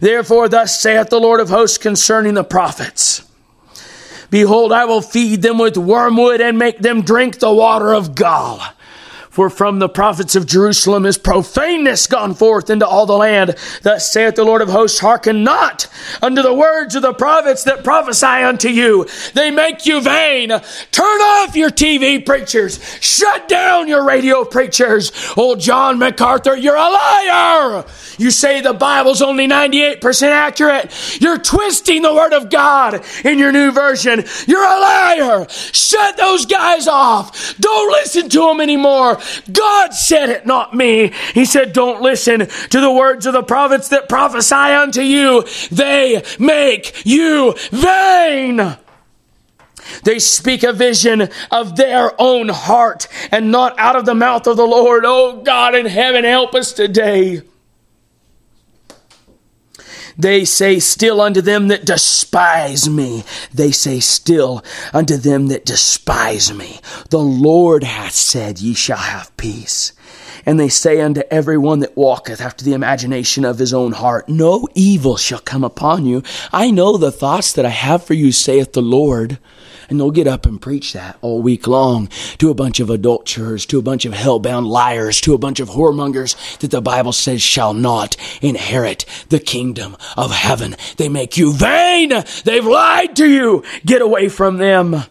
Therefore, 0.00 0.48
thus 0.48 0.80
saith 0.80 1.08
the 1.08 1.20
Lord 1.20 1.40
of 1.40 1.48
hosts 1.48 1.78
concerning 1.78 2.34
the 2.34 2.44
prophets. 2.44 3.22
Behold, 4.30 4.72
I 4.72 4.84
will 4.84 5.02
feed 5.02 5.42
them 5.42 5.58
with 5.58 5.76
wormwood 5.76 6.40
and 6.40 6.58
make 6.58 6.78
them 6.78 7.02
drink 7.02 7.38
the 7.38 7.52
water 7.52 7.94
of 7.94 8.14
gall. 8.14 8.60
For 9.36 9.50
from 9.50 9.80
the 9.80 9.88
prophets 9.90 10.34
of 10.34 10.46
Jerusalem 10.46 11.04
is 11.04 11.18
profaneness 11.18 12.06
gone 12.06 12.32
forth 12.32 12.70
into 12.70 12.86
all 12.86 13.04
the 13.04 13.18
land. 13.18 13.54
Thus 13.82 14.10
saith 14.10 14.34
the 14.34 14.44
Lord 14.44 14.62
of 14.62 14.70
hosts, 14.70 15.00
hearken 15.00 15.44
not 15.44 15.88
unto 16.22 16.40
the 16.40 16.54
words 16.54 16.94
of 16.94 17.02
the 17.02 17.12
prophets 17.12 17.64
that 17.64 17.84
prophesy 17.84 18.24
unto 18.24 18.70
you. 18.70 19.06
They 19.34 19.50
make 19.50 19.84
you 19.84 20.00
vain. 20.00 20.48
Turn 20.90 21.20
off 21.20 21.54
your 21.54 21.68
TV 21.68 22.24
preachers. 22.24 22.82
Shut 23.02 23.46
down 23.46 23.88
your 23.88 24.06
radio 24.06 24.42
preachers. 24.42 25.12
Old 25.36 25.60
John 25.60 25.98
MacArthur, 25.98 26.56
you're 26.56 26.74
a 26.74 26.90
liar. 26.90 27.84
You 28.16 28.30
say 28.30 28.62
the 28.62 28.72
Bible's 28.72 29.20
only 29.20 29.46
98% 29.46 30.28
accurate. 30.28 31.20
You're 31.20 31.36
twisting 31.36 32.00
the 32.00 32.14
word 32.14 32.32
of 32.32 32.48
God 32.48 33.04
in 33.22 33.38
your 33.38 33.52
new 33.52 33.70
version. 33.70 34.24
You're 34.46 34.64
a 34.64 34.80
liar. 34.80 35.46
Shut 35.50 36.16
those 36.16 36.46
guys 36.46 36.88
off. 36.88 37.58
Don't 37.58 37.92
listen 37.92 38.30
to 38.30 38.38
them 38.38 38.62
anymore. 38.62 39.20
God 39.50 39.94
said 39.94 40.30
it, 40.30 40.46
not 40.46 40.74
me. 40.74 41.12
He 41.34 41.44
said, 41.44 41.72
Don't 41.72 42.02
listen 42.02 42.40
to 42.40 42.80
the 42.80 42.92
words 42.92 43.26
of 43.26 43.32
the 43.32 43.42
prophets 43.42 43.88
that 43.88 44.08
prophesy 44.08 44.54
unto 44.54 45.00
you. 45.00 45.44
They 45.70 46.22
make 46.38 47.02
you 47.04 47.54
vain. 47.70 48.76
They 50.02 50.18
speak 50.18 50.62
a 50.62 50.72
vision 50.72 51.28
of 51.50 51.76
their 51.76 52.12
own 52.18 52.48
heart 52.48 53.08
and 53.30 53.50
not 53.52 53.78
out 53.78 53.96
of 53.96 54.04
the 54.04 54.14
mouth 54.14 54.46
of 54.46 54.56
the 54.56 54.66
Lord. 54.66 55.04
Oh 55.06 55.42
God 55.42 55.74
in 55.74 55.86
heaven, 55.86 56.24
help 56.24 56.54
us 56.54 56.72
today. 56.72 57.42
They 60.18 60.44
say 60.44 60.78
still 60.78 61.20
unto 61.20 61.40
them 61.42 61.68
that 61.68 61.84
despise 61.84 62.88
me. 62.88 63.24
They 63.52 63.70
say 63.70 64.00
still 64.00 64.64
unto 64.92 65.16
them 65.16 65.48
that 65.48 65.66
despise 65.66 66.52
me. 66.52 66.80
The 67.10 67.18
Lord 67.18 67.84
hath 67.84 68.14
said, 68.14 68.58
Ye 68.58 68.72
shall 68.72 68.96
have 68.96 69.36
peace. 69.36 69.92
And 70.46 70.60
they 70.60 70.68
say 70.68 71.00
unto 71.00 71.22
every 71.30 71.58
one 71.58 71.80
that 71.80 71.96
walketh 71.96 72.40
after 72.40 72.64
the 72.64 72.72
imagination 72.72 73.44
of 73.44 73.58
his 73.58 73.74
own 73.74 73.92
heart, 73.92 74.28
No 74.28 74.68
evil 74.74 75.16
shall 75.16 75.40
come 75.40 75.64
upon 75.64 76.06
you. 76.06 76.22
I 76.52 76.70
know 76.70 76.96
the 76.96 77.12
thoughts 77.12 77.52
that 77.52 77.66
I 77.66 77.70
have 77.70 78.04
for 78.04 78.14
you, 78.14 78.32
saith 78.32 78.72
the 78.72 78.82
Lord 78.82 79.38
and 79.88 79.98
they'll 79.98 80.10
get 80.10 80.26
up 80.26 80.46
and 80.46 80.60
preach 80.60 80.92
that 80.92 81.18
all 81.20 81.42
week 81.42 81.66
long 81.66 82.08
to 82.38 82.50
a 82.50 82.54
bunch 82.54 82.80
of 82.80 82.90
adulterers, 82.90 83.66
to 83.66 83.78
a 83.78 83.82
bunch 83.82 84.04
of 84.04 84.12
hell-bound 84.12 84.66
liars, 84.66 85.20
to 85.22 85.34
a 85.34 85.38
bunch 85.38 85.60
of 85.60 85.70
whoremongers 85.70 86.58
that 86.58 86.70
the 86.70 86.82
Bible 86.82 87.12
says 87.12 87.42
shall 87.42 87.74
not 87.74 88.16
inherit 88.42 89.04
the 89.28 89.40
kingdom 89.40 89.96
of 90.16 90.32
heaven. 90.32 90.76
They 90.96 91.08
make 91.08 91.36
you 91.36 91.52
vain. 91.52 92.12
They've 92.44 92.66
lied 92.66 93.16
to 93.16 93.28
you. 93.28 93.64
Get 93.84 94.02
away 94.02 94.28
from 94.28 94.58
them. 94.58 95.04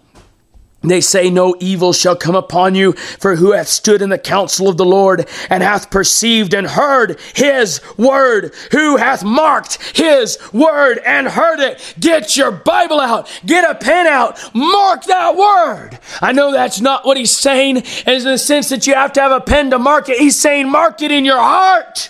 They 0.88 1.02
say, 1.02 1.30
No 1.30 1.56
evil 1.60 1.94
shall 1.94 2.16
come 2.16 2.36
upon 2.36 2.76
you, 2.76 2.94
for 2.94 3.36
who 3.36 3.52
hath 3.52 3.68
stood 3.68 4.02
in 4.02 4.10
the 4.10 4.18
counsel 4.18 4.68
of 4.68 4.78
the 4.78 4.86
Lord, 4.86 5.28
and 5.50 5.64
hath 5.64 5.90
perceived 5.90 6.54
and 6.54 6.68
heard 6.68 7.20
his 7.34 7.82
word? 7.98 8.54
Who 8.72 8.98
hath 8.98 9.24
marked 9.24 9.98
his 9.98 10.38
word 10.52 11.00
and 11.06 11.28
heard 11.28 11.60
it? 11.60 11.96
Get 12.00 12.38
your 12.38 12.52
Bible 12.52 13.00
out, 13.00 13.30
get 13.46 13.70
a 13.70 13.76
pen 13.76 14.08
out, 14.08 14.40
mark 14.54 15.06
that 15.06 15.36
word. 15.36 16.00
I 16.22 16.32
know 16.32 16.52
that's 16.52 16.82
not 16.82 17.06
what 17.06 17.18
he's 17.18 17.36
saying, 17.36 17.78
in 18.06 18.24
the 18.24 18.38
sense 18.38 18.70
that 18.70 18.88
you 18.88 18.94
have 18.94 19.14
to 19.14 19.22
have 19.22 19.32
a 19.32 19.42
pen 19.42 19.70
to 19.72 19.80
mark 19.80 20.10
it. 20.10 20.18
He's 20.18 20.40
saying, 20.40 20.70
Mark 20.70 21.02
it 21.02 21.12
in 21.12 21.26
your 21.26 21.40
heart. 21.40 22.10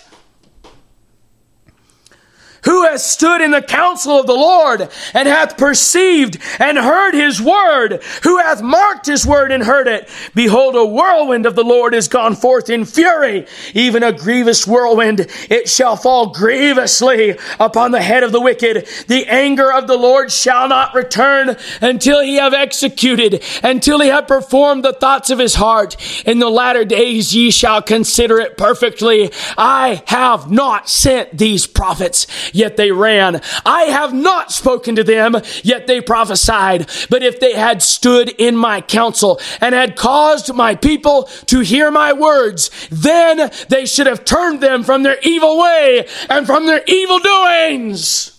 Who 2.66 2.84
has 2.84 3.06
stood 3.06 3.40
in 3.40 3.52
the 3.52 3.62
counsel 3.62 4.18
of 4.18 4.26
the 4.26 4.34
Lord 4.34 4.88
and 5.14 5.28
hath 5.28 5.56
perceived 5.56 6.38
and 6.58 6.76
heard 6.76 7.14
his 7.14 7.40
word? 7.40 8.02
Who 8.24 8.38
hath 8.38 8.60
marked 8.60 9.06
his 9.06 9.24
word 9.24 9.52
and 9.52 9.62
heard 9.62 9.86
it? 9.86 10.08
Behold, 10.34 10.74
a 10.74 10.84
whirlwind 10.84 11.46
of 11.46 11.54
the 11.54 11.62
Lord 11.62 11.94
is 11.94 12.08
gone 12.08 12.34
forth 12.34 12.68
in 12.68 12.84
fury, 12.84 13.46
even 13.72 14.02
a 14.02 14.12
grievous 14.12 14.66
whirlwind. 14.66 15.28
It 15.48 15.68
shall 15.68 15.96
fall 15.96 16.32
grievously 16.32 17.38
upon 17.60 17.92
the 17.92 18.02
head 18.02 18.24
of 18.24 18.32
the 18.32 18.40
wicked. 18.40 18.88
The 19.06 19.26
anger 19.28 19.72
of 19.72 19.86
the 19.86 19.96
Lord 19.96 20.32
shall 20.32 20.68
not 20.68 20.92
return 20.92 21.56
until 21.80 22.20
he 22.20 22.34
have 22.34 22.52
executed, 22.52 23.44
until 23.62 24.00
he 24.00 24.08
have 24.08 24.26
performed 24.26 24.84
the 24.84 24.92
thoughts 24.92 25.30
of 25.30 25.38
his 25.38 25.54
heart. 25.54 25.96
In 26.26 26.40
the 26.40 26.50
latter 26.50 26.84
days 26.84 27.32
ye 27.32 27.52
shall 27.52 27.80
consider 27.80 28.40
it 28.40 28.56
perfectly. 28.56 29.30
I 29.56 30.02
have 30.06 30.50
not 30.50 30.88
sent 30.88 31.38
these 31.38 31.68
prophets 31.68 32.26
yet 32.56 32.76
they 32.76 32.90
ran. 32.90 33.40
I 33.64 33.84
have 33.84 34.12
not 34.12 34.52
spoken 34.52 34.96
to 34.96 35.04
them, 35.04 35.36
yet 35.62 35.86
they 35.86 36.00
prophesied. 36.00 36.88
But 37.10 37.22
if 37.22 37.40
they 37.40 37.54
had 37.54 37.82
stood 37.82 38.28
in 38.30 38.56
my 38.56 38.80
counsel 38.80 39.40
and 39.60 39.74
had 39.74 39.96
caused 39.96 40.52
my 40.54 40.74
people 40.74 41.24
to 41.46 41.60
hear 41.60 41.90
my 41.90 42.12
words, 42.12 42.70
then 42.90 43.50
they 43.68 43.86
should 43.86 44.06
have 44.06 44.24
turned 44.24 44.60
them 44.60 44.82
from 44.82 45.02
their 45.02 45.18
evil 45.22 45.58
way 45.58 46.06
and 46.28 46.46
from 46.46 46.66
their 46.66 46.82
evil 46.86 47.18
doings. 47.18 48.35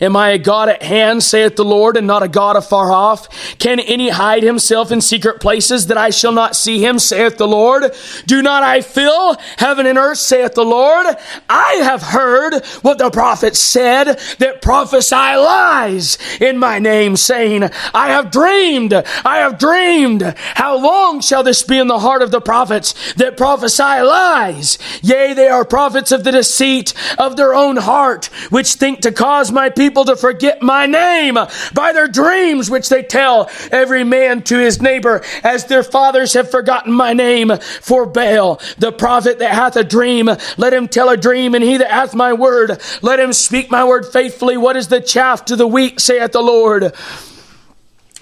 Am 0.00 0.16
I 0.16 0.30
a 0.30 0.38
God 0.38 0.70
at 0.70 0.82
hand, 0.82 1.22
saith 1.22 1.56
the 1.56 1.64
Lord, 1.64 1.96
and 1.96 2.06
not 2.06 2.22
a 2.22 2.28
God 2.28 2.56
afar 2.56 2.90
off? 2.90 3.28
Can 3.58 3.78
any 3.80 4.08
hide 4.08 4.42
himself 4.42 4.90
in 4.90 5.02
secret 5.02 5.40
places 5.40 5.88
that 5.88 5.98
I 5.98 6.08
shall 6.08 6.32
not 6.32 6.56
see 6.56 6.82
him, 6.82 6.98
saith 6.98 7.36
the 7.36 7.46
Lord? 7.46 7.92
Do 8.26 8.40
not 8.40 8.62
I 8.62 8.80
fill 8.80 9.36
heaven 9.58 9.84
and 9.84 9.98
earth, 9.98 10.18
saith 10.18 10.54
the 10.54 10.64
Lord? 10.64 11.06
I 11.50 11.74
have 11.82 12.02
heard 12.02 12.64
what 12.80 12.96
the 12.96 13.10
prophets 13.10 13.58
said 13.58 14.18
that 14.38 14.62
prophesy 14.62 15.14
lies 15.14 16.16
in 16.40 16.56
my 16.56 16.78
name, 16.78 17.16
saying, 17.16 17.68
I 17.92 18.08
have 18.08 18.30
dreamed, 18.30 18.94
I 18.94 19.38
have 19.38 19.58
dreamed. 19.58 20.22
How 20.36 20.78
long 20.78 21.20
shall 21.20 21.42
this 21.42 21.62
be 21.62 21.78
in 21.78 21.88
the 21.88 21.98
heart 21.98 22.22
of 22.22 22.30
the 22.30 22.40
prophets 22.40 23.12
that 23.14 23.36
prophesy 23.36 23.82
lies? 23.82 24.78
Yea, 25.02 25.34
they 25.34 25.48
are 25.48 25.64
prophets 25.64 26.10
of 26.10 26.24
the 26.24 26.32
deceit 26.32 26.94
of 27.18 27.36
their 27.36 27.54
own 27.54 27.76
heart, 27.76 28.26
which 28.48 28.74
think 28.74 29.00
to 29.00 29.12
cause 29.12 29.52
my 29.52 29.68
people 29.68 29.89
people 29.90 30.04
to 30.04 30.14
forget 30.14 30.62
my 30.62 30.86
name 30.86 31.34
by 31.74 31.92
their 31.92 32.06
dreams, 32.06 32.70
which 32.70 32.88
they 32.88 33.02
tell 33.02 33.50
every 33.72 34.04
man 34.04 34.40
to 34.40 34.56
his 34.56 34.80
neighbor, 34.80 35.20
as 35.42 35.64
their 35.64 35.82
fathers 35.82 36.32
have 36.34 36.48
forgotten 36.48 36.92
my 36.92 37.12
name 37.12 37.50
for 37.80 38.06
Baal. 38.06 38.60
The 38.78 38.92
prophet 38.92 39.40
that 39.40 39.50
hath 39.50 39.74
a 39.74 39.82
dream, 39.82 40.30
let 40.56 40.72
him 40.72 40.86
tell 40.86 41.08
a 41.08 41.16
dream, 41.16 41.56
and 41.56 41.64
he 41.64 41.76
that 41.78 41.90
hath 41.90 42.14
my 42.14 42.32
word, 42.32 42.80
let 43.02 43.18
him 43.18 43.32
speak 43.32 43.68
my 43.68 43.82
word 43.82 44.06
faithfully. 44.06 44.56
What 44.56 44.76
is 44.76 44.86
the 44.86 45.00
chaff 45.00 45.44
to 45.46 45.56
the 45.56 45.66
wheat, 45.66 45.98
saith 45.98 46.30
the 46.30 46.40
Lord? 46.40 46.94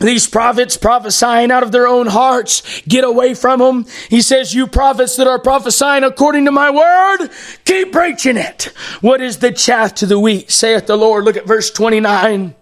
These 0.00 0.28
prophets 0.28 0.76
prophesying 0.76 1.50
out 1.50 1.62
of 1.62 1.72
their 1.72 1.86
own 1.86 2.06
hearts, 2.06 2.82
get 2.82 3.04
away 3.04 3.34
from 3.34 3.58
them. 3.60 3.86
He 4.08 4.22
says, 4.22 4.54
You 4.54 4.66
prophets 4.66 5.16
that 5.16 5.26
are 5.26 5.40
prophesying 5.40 6.04
according 6.04 6.44
to 6.44 6.52
my 6.52 6.70
word, 6.70 7.30
keep 7.64 7.92
preaching 7.92 8.36
it. 8.36 8.72
What 9.00 9.20
is 9.20 9.38
the 9.38 9.52
chaff 9.52 9.94
to 9.96 10.06
the 10.06 10.20
wheat, 10.20 10.50
saith 10.50 10.86
the 10.86 10.96
Lord? 10.96 11.24
Look 11.24 11.36
at 11.36 11.46
verse 11.46 11.70
29. 11.70 12.54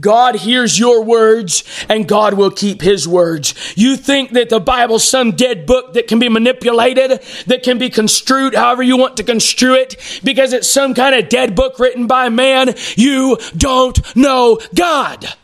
God 0.00 0.36
hears 0.36 0.78
your 0.78 1.02
words 1.02 1.64
and 1.88 2.06
God 2.06 2.34
will 2.34 2.50
keep 2.50 2.82
his 2.82 3.08
words. 3.08 3.54
You 3.76 3.96
think 3.96 4.32
that 4.32 4.48
the 4.48 4.60
Bible's 4.60 5.04
some 5.04 5.32
dead 5.32 5.66
book 5.66 5.94
that 5.94 6.08
can 6.08 6.18
be 6.18 6.28
manipulated, 6.28 7.22
that 7.46 7.62
can 7.62 7.78
be 7.78 7.90
construed 7.90 8.54
however 8.54 8.82
you 8.82 8.96
want 8.96 9.16
to 9.18 9.24
construe 9.24 9.74
it, 9.74 10.20
because 10.22 10.52
it's 10.52 10.68
some 10.68 10.94
kind 10.94 11.14
of 11.14 11.28
dead 11.28 11.54
book 11.54 11.78
written 11.78 12.06
by 12.06 12.28
man. 12.28 12.74
You 12.96 13.38
don't 13.56 14.16
know 14.16 14.60
God. 14.74 15.34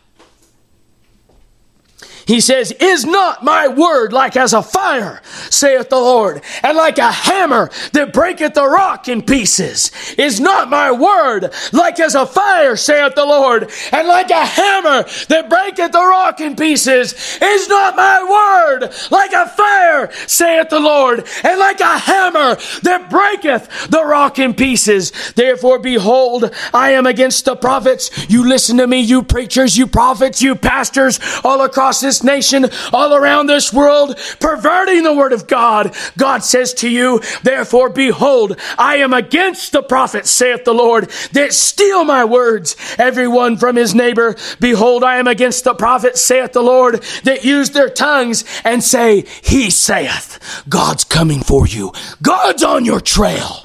He 2.27 2.41
says, 2.41 2.73
Is 2.73 3.05
not 3.05 3.45
my 3.45 3.69
word 3.69 4.13
like 4.13 4.37
as 4.37 4.53
a 4.53 4.63
fire, 4.63 5.21
saith 5.51 5.89
the 5.89 5.97
Lord, 5.97 6.43
and 6.63 6.77
like 6.77 6.99
a 6.99 7.11
hammer 7.11 7.71
that 7.93 8.13
breaketh 8.13 8.55
the 8.55 8.69
rock 8.69 9.09
in 9.09 9.23
pieces? 9.23 9.91
Is 10.19 10.41
not 10.41 10.71
my 10.71 10.93
word 10.93 11.53
like 11.73 11.99
as 11.99 12.15
a 12.15 12.27
fire, 12.27 12.77
saith 12.77 13.15
the 13.15 13.25
Lord, 13.25 13.71
and 13.93 14.09
like 14.09 14.31
a 14.31 14.45
hammer 14.45 15.05
that 15.29 15.49
breaketh 15.49 15.93
the 15.93 15.99
rock 15.99 16.41
in 16.41 16.57
pieces? 16.57 17.39
Is 17.43 17.69
not 17.69 17.97
my 17.97 18.23
word 18.23 18.93
like 19.11 19.33
a 19.33 19.49
fire, 19.49 20.11
saith 20.27 20.69
the 20.69 20.81
Lord, 20.81 21.27
and 21.43 21.59
like 21.59 21.81
a 21.81 21.99
hammer 21.99 22.57
that 22.83 23.11
breaketh 23.11 23.89
the 23.89 24.05
rock 24.05 24.39
in 24.39 24.55
pieces? 24.55 25.13
Therefore, 25.35 25.79
behold, 25.79 26.55
I 26.73 26.93
am 26.93 27.07
against 27.07 27.45
the 27.45 27.57
prophets. 27.57 28.31
You 28.31 28.49
listen 28.49 28.77
to 28.79 28.87
me, 28.87 29.01
you 29.01 29.23
preachers, 29.23 29.77
you 29.77 29.87
prophets, 29.87 30.41
you 30.41 30.55
pastors 30.55 31.19
all 31.45 31.63
across 31.63 32.01
this 32.01 32.12
this 32.13 32.23
nation, 32.23 32.67
all 32.93 33.15
around 33.15 33.47
this 33.47 33.73
world, 33.73 34.19
perverting 34.39 35.03
the 35.03 35.15
word 35.15 35.33
of 35.33 35.47
God. 35.47 35.97
God 36.19 36.45
says 36.45 36.75
to 36.75 36.91
you, 36.91 37.23
therefore, 37.43 37.89
behold, 37.89 38.61
I 38.77 38.97
am 38.97 39.15
against 39.15 39.73
the 39.73 39.83
prophets, 39.83 40.31
saith 40.31 40.65
the 40.65 40.75
Lord, 40.75 41.09
that 41.33 41.55
steal 41.55 42.05
my 42.05 42.27
words, 42.27 42.77
everyone 42.99 43.57
from 43.57 43.77
his 43.77 43.95
neighbor. 43.95 44.37
Behold, 44.61 45.03
I 45.05 45.17
am 45.17 45.27
against 45.27 45.65
the 45.65 45.75
prophets, 45.75 46.21
saith 46.21 46.53
the 46.53 46.63
Lord, 46.63 47.03
that 47.25 47.45
use 47.45 47.71
their 47.71 47.89
tongues 47.89 48.45
and 48.63 48.85
say, 48.85 49.25
He 49.43 49.71
saith, 49.71 50.65
God's 50.69 51.05
coming 51.05 51.41
for 51.41 51.67
you. 51.67 51.93
God's 52.21 52.63
on 52.63 52.85
your 52.85 53.01
trail. 53.01 53.65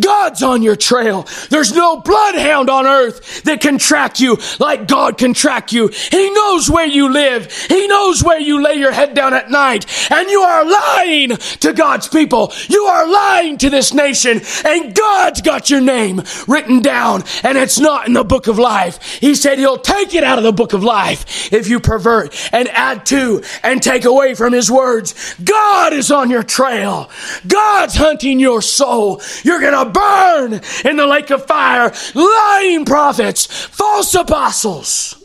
God's 0.00 0.42
on 0.42 0.62
your 0.62 0.76
trail. 0.76 1.26
There's 1.50 1.74
no 1.74 2.00
bloodhound 2.00 2.70
on 2.70 2.86
earth 2.86 3.42
that 3.44 3.60
can 3.60 3.78
track 3.78 4.20
you 4.20 4.38
like 4.58 4.88
God 4.88 5.18
can 5.18 5.34
track 5.34 5.72
you. 5.72 5.88
He 5.88 6.30
knows 6.30 6.70
where 6.70 6.86
you 6.86 7.12
live. 7.12 7.52
He 7.52 7.86
knows 7.86 8.22
where 8.22 8.40
you 8.40 8.62
lay 8.62 8.74
your 8.74 8.92
head 8.92 9.14
down 9.14 9.34
at 9.34 9.50
night. 9.50 9.86
And 10.10 10.28
you 10.28 10.40
are 10.40 10.64
lying 10.64 11.30
to 11.36 11.72
God's 11.72 12.08
people. 12.08 12.52
You 12.68 12.84
are 12.84 13.10
lying 13.10 13.58
to 13.58 13.70
this 13.70 13.92
nation. 13.92 14.40
And 14.64 14.94
God's 14.94 15.42
got 15.42 15.70
your 15.70 15.80
name 15.80 16.22
written 16.46 16.80
down 16.80 17.24
and 17.42 17.58
it's 17.58 17.78
not 17.78 18.06
in 18.06 18.12
the 18.12 18.24
book 18.24 18.46
of 18.46 18.58
life. 18.58 19.02
He 19.20 19.34
said 19.34 19.58
he'll 19.58 19.78
take 19.78 20.14
it 20.14 20.24
out 20.24 20.38
of 20.38 20.44
the 20.44 20.52
book 20.52 20.72
of 20.72 20.82
life 20.82 21.52
if 21.52 21.68
you 21.68 21.80
pervert 21.80 22.34
and 22.52 22.68
add 22.68 23.06
to 23.06 23.42
and 23.62 23.82
take 23.82 24.04
away 24.04 24.34
from 24.34 24.52
his 24.52 24.70
words. 24.70 25.34
God 25.42 25.92
is 25.92 26.10
on 26.10 26.30
your 26.30 26.42
trail. 26.42 27.10
God's 27.46 27.96
hunting 27.96 28.40
your 28.40 28.62
soul. 28.62 29.20
You're 29.42 29.60
going 29.60 29.72
to 29.72 29.85
burn 29.92 30.60
in 30.84 30.96
the 30.96 31.06
lake 31.06 31.30
of 31.30 31.46
fire 31.46 31.92
lying 32.14 32.84
prophets, 32.84 33.46
false 33.46 34.14
apostles. 34.14 35.22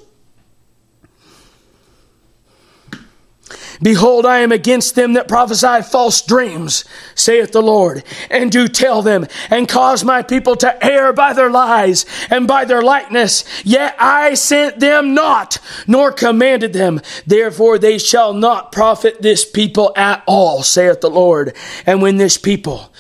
Behold, 3.82 4.28
I 4.28 4.40
am 4.40 4.52
against 4.52 4.94
them 4.94 5.14
that 5.14 5.28
prophesy 5.28 5.82
false 5.82 6.22
dreams, 6.22 6.86
saith 7.16 7.52
the 7.52 7.64
Lord, 7.64 8.04
and 8.30 8.52
do 8.52 8.68
tell 8.68 9.02
them, 9.02 9.26
and 9.50 9.68
cause 9.68 10.04
my 10.04 10.22
people 10.22 10.56
to 10.58 10.86
err 10.86 11.12
by 11.14 11.34
their 11.34 11.50
lies 11.50 12.06
and 12.30 12.48
by 12.48 12.66
their 12.66 12.84
likeness. 12.84 13.44
Yet 13.66 13.96
I 13.98 14.36
sent 14.36 14.80
them 14.80 15.16
not, 15.16 15.58
nor 15.88 16.12
commanded 16.12 16.74
them. 16.74 17.02
Therefore 17.26 17.80
they 17.80 17.98
shall 17.98 18.34
not 18.34 18.72
profit 18.72 19.24
this 19.24 19.46
people 19.46 19.94
at 19.96 20.24
all, 20.28 20.62
saith 20.62 21.02
the 21.02 21.10
Lord. 21.10 21.56
And 21.88 22.04
when 22.04 22.18
this 22.18 22.38
people 22.38 22.94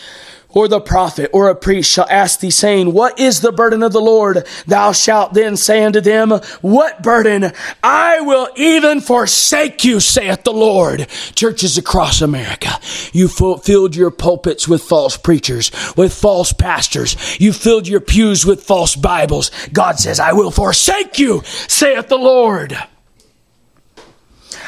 or 0.53 0.67
the 0.67 0.81
prophet 0.81 1.29
or 1.33 1.49
a 1.49 1.55
priest 1.55 1.91
shall 1.91 2.07
ask 2.09 2.39
thee, 2.39 2.51
saying, 2.51 2.93
What 2.93 3.19
is 3.19 3.41
the 3.41 3.51
burden 3.51 3.83
of 3.83 3.93
the 3.93 4.01
Lord? 4.01 4.47
Thou 4.67 4.91
shalt 4.91 5.33
then 5.33 5.57
say 5.57 5.83
unto 5.83 6.01
them, 6.01 6.31
What 6.61 7.03
burden? 7.03 7.51
I 7.83 8.21
will 8.21 8.49
even 8.55 9.01
forsake 9.01 9.83
you, 9.83 9.99
saith 9.99 10.43
the 10.43 10.53
Lord. 10.53 11.07
Churches 11.35 11.77
across 11.77 12.21
America, 12.21 12.69
you 13.13 13.27
filled 13.27 13.95
your 13.95 14.11
pulpits 14.11 14.67
with 14.67 14.81
false 14.81 15.17
preachers, 15.17 15.71
with 15.95 16.13
false 16.13 16.53
pastors. 16.53 17.39
You 17.39 17.53
filled 17.53 17.87
your 17.87 18.01
pews 18.01 18.45
with 18.45 18.63
false 18.63 18.95
Bibles. 18.95 19.51
God 19.73 19.99
says, 19.99 20.19
I 20.19 20.33
will 20.33 20.51
forsake 20.51 21.19
you, 21.19 21.41
saith 21.45 22.07
the 22.07 22.17
Lord. 22.17 22.77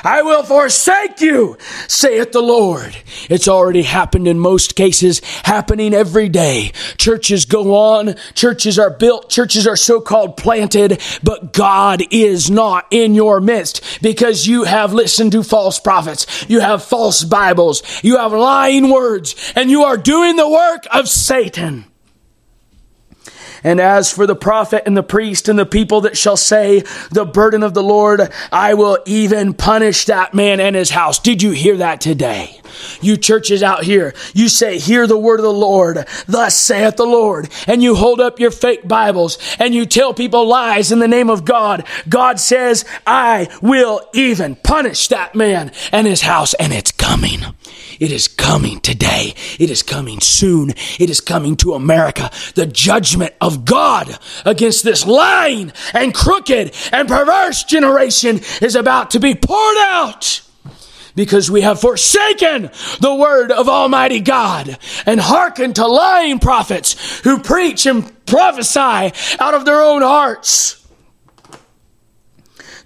I 0.04 0.22
will 0.22 0.44
forsake 0.44 1.22
you, 1.22 1.58
saith 1.88 2.32
the 2.32 2.42
Lord. 2.42 2.96
It's 3.30 3.48
already 3.48 3.84
happened 3.84 4.28
in 4.28 4.40
most 4.40 4.76
cases, 4.76 5.22
happening 5.44 5.94
every 5.94 6.30
day. 6.30 6.72
Churches 6.98 7.46
go 7.46 7.76
on, 7.76 8.16
churches 8.34 8.78
are 8.78 8.90
built, 8.90 9.30
churches 9.30 9.66
are 9.68 9.76
so 9.76 10.02
called 10.02 10.38
planted, 10.38 11.02
but 11.24 11.54
God 11.54 12.02
is 12.12 12.50
not 12.50 12.88
in 12.92 13.16
your 13.16 13.40
midst 13.40 14.02
because 14.02 14.48
you 14.48 14.64
have 14.64 14.94
listened 14.94 15.32
to 15.34 15.44
false 15.44 15.80
prophets, 15.80 16.46
you 16.50 16.60
have 16.60 16.84
false 16.84 17.24
Bibles, 17.24 17.84
you 18.04 18.18
have 18.18 18.34
lying 18.34 18.90
words, 18.90 19.54
and 19.56 19.70
you 19.70 19.84
are 19.84 19.98
doing 19.98 20.36
the 20.36 20.50
work 20.50 20.86
of 20.92 21.08
Satan. 21.08 21.86
And 23.64 23.80
as 23.80 24.12
for 24.12 24.28
the 24.28 24.36
prophet 24.36 24.84
and 24.86 24.96
the 24.98 25.04
priest 25.04 25.48
and 25.48 25.58
the 25.58 25.66
people 25.66 26.02
that 26.02 26.18
shall 26.18 26.38
say, 26.38 26.84
the 27.12 27.26
burden 27.26 27.64
of 27.64 27.74
the 27.74 27.84
Lord, 27.84 28.32
I 28.52 28.74
will 28.74 29.00
even 29.06 29.54
punish 29.54 30.06
that 30.06 30.34
man 30.34 30.60
and 30.60 30.76
his 30.76 30.90
house. 30.90 31.20
Did 31.20 31.42
you 31.42 31.52
hear 31.52 31.78
that 31.78 32.02
today? 32.02 32.60
You 33.02 33.18
churches 33.18 33.62
out 33.62 33.84
here, 33.84 34.14
you 34.34 34.50
say, 34.50 34.80
hear 34.80 35.06
the 35.06 35.18
word 35.18 35.40
of 35.40 35.44
the 35.44 35.54
Lord, 35.54 36.08
thus 36.28 36.58
saith 36.58 36.96
the 36.96 37.06
Lord. 37.06 37.50
And 37.68 37.84
you 37.84 37.96
hold 37.96 38.20
up 38.20 38.40
your 38.40 38.52
fake 38.52 38.88
Bibles 38.88 39.38
and 39.60 39.76
you 39.76 39.86
tell 39.86 40.14
people 40.14 40.48
lies 40.48 40.92
in 40.92 41.00
the 41.00 41.08
name 41.08 41.30
of 41.30 41.46
God. 41.46 41.86
God 42.10 42.40
says, 42.40 42.86
I 43.06 43.48
will 43.62 44.02
even 44.14 44.56
punish 44.56 45.08
that 45.10 45.36
man 45.36 45.72
and 45.92 46.08
his 46.08 46.22
house. 46.22 46.54
And 46.56 46.74
it's 46.74 46.92
coming. 46.92 47.42
It 48.00 48.12
is 48.12 48.28
coming 48.28 48.80
today. 48.80 49.36
It 49.60 49.70
is 49.70 49.84
coming 49.84 50.20
soon. 50.20 50.72
It 50.72 51.10
is 51.10 51.22
coming 51.22 51.56
to 51.58 51.74
America. 51.74 52.32
The 52.56 52.66
judgment 52.66 53.34
of 53.40 53.53
God 53.58 54.18
against 54.46 54.84
this 54.84 55.06
lying 55.06 55.72
and 55.94 56.14
crooked 56.14 56.74
and 56.92 57.08
perverse 57.08 57.64
generation 57.64 58.42
is 58.62 58.76
about 58.76 59.12
to 59.12 59.20
be 59.20 59.36
poured 59.36 59.78
out 59.80 60.42
because 61.16 61.50
we 61.50 61.62
have 61.62 61.80
forsaken 61.80 62.70
the 63.00 63.16
word 63.16 63.52
of 63.52 63.70
Almighty 63.70 64.20
God 64.20 64.78
and 65.06 65.20
hearkened 65.20 65.76
to 65.76 65.88
lying 65.88 66.40
prophets 66.40 67.20
who 67.20 67.40
preach 67.40 67.86
and 67.86 68.26
prophesy 68.26 69.12
out 69.40 69.54
of 69.54 69.66
their 69.66 69.82
own 69.82 70.02
hearts. 70.02 70.83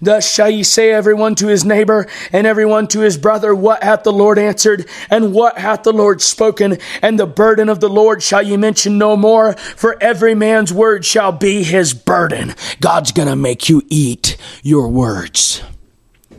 Thus 0.00 0.30
shall 0.30 0.50
ye 0.50 0.62
say 0.62 0.92
everyone 0.92 1.34
to 1.36 1.48
his 1.48 1.64
neighbor 1.64 2.06
and 2.32 2.46
everyone 2.46 2.88
to 2.88 3.00
his 3.00 3.18
brother, 3.18 3.54
What 3.54 3.82
hath 3.82 4.02
the 4.04 4.12
Lord 4.12 4.38
answered? 4.38 4.88
And 5.10 5.32
what 5.32 5.58
hath 5.58 5.82
the 5.82 5.92
Lord 5.92 6.20
spoken? 6.20 6.78
And 7.02 7.18
the 7.18 7.26
burden 7.26 7.68
of 7.68 7.80
the 7.80 7.88
Lord 7.88 8.22
shall 8.22 8.42
ye 8.42 8.56
mention 8.56 8.98
no 8.98 9.16
more, 9.16 9.54
for 9.54 9.96
every 10.00 10.34
man's 10.34 10.72
word 10.72 11.04
shall 11.04 11.32
be 11.32 11.62
his 11.62 11.94
burden. 11.94 12.54
God's 12.80 13.12
gonna 13.12 13.36
make 13.36 13.68
you 13.68 13.82
eat 13.88 14.36
your 14.62 14.88
words. 14.88 15.62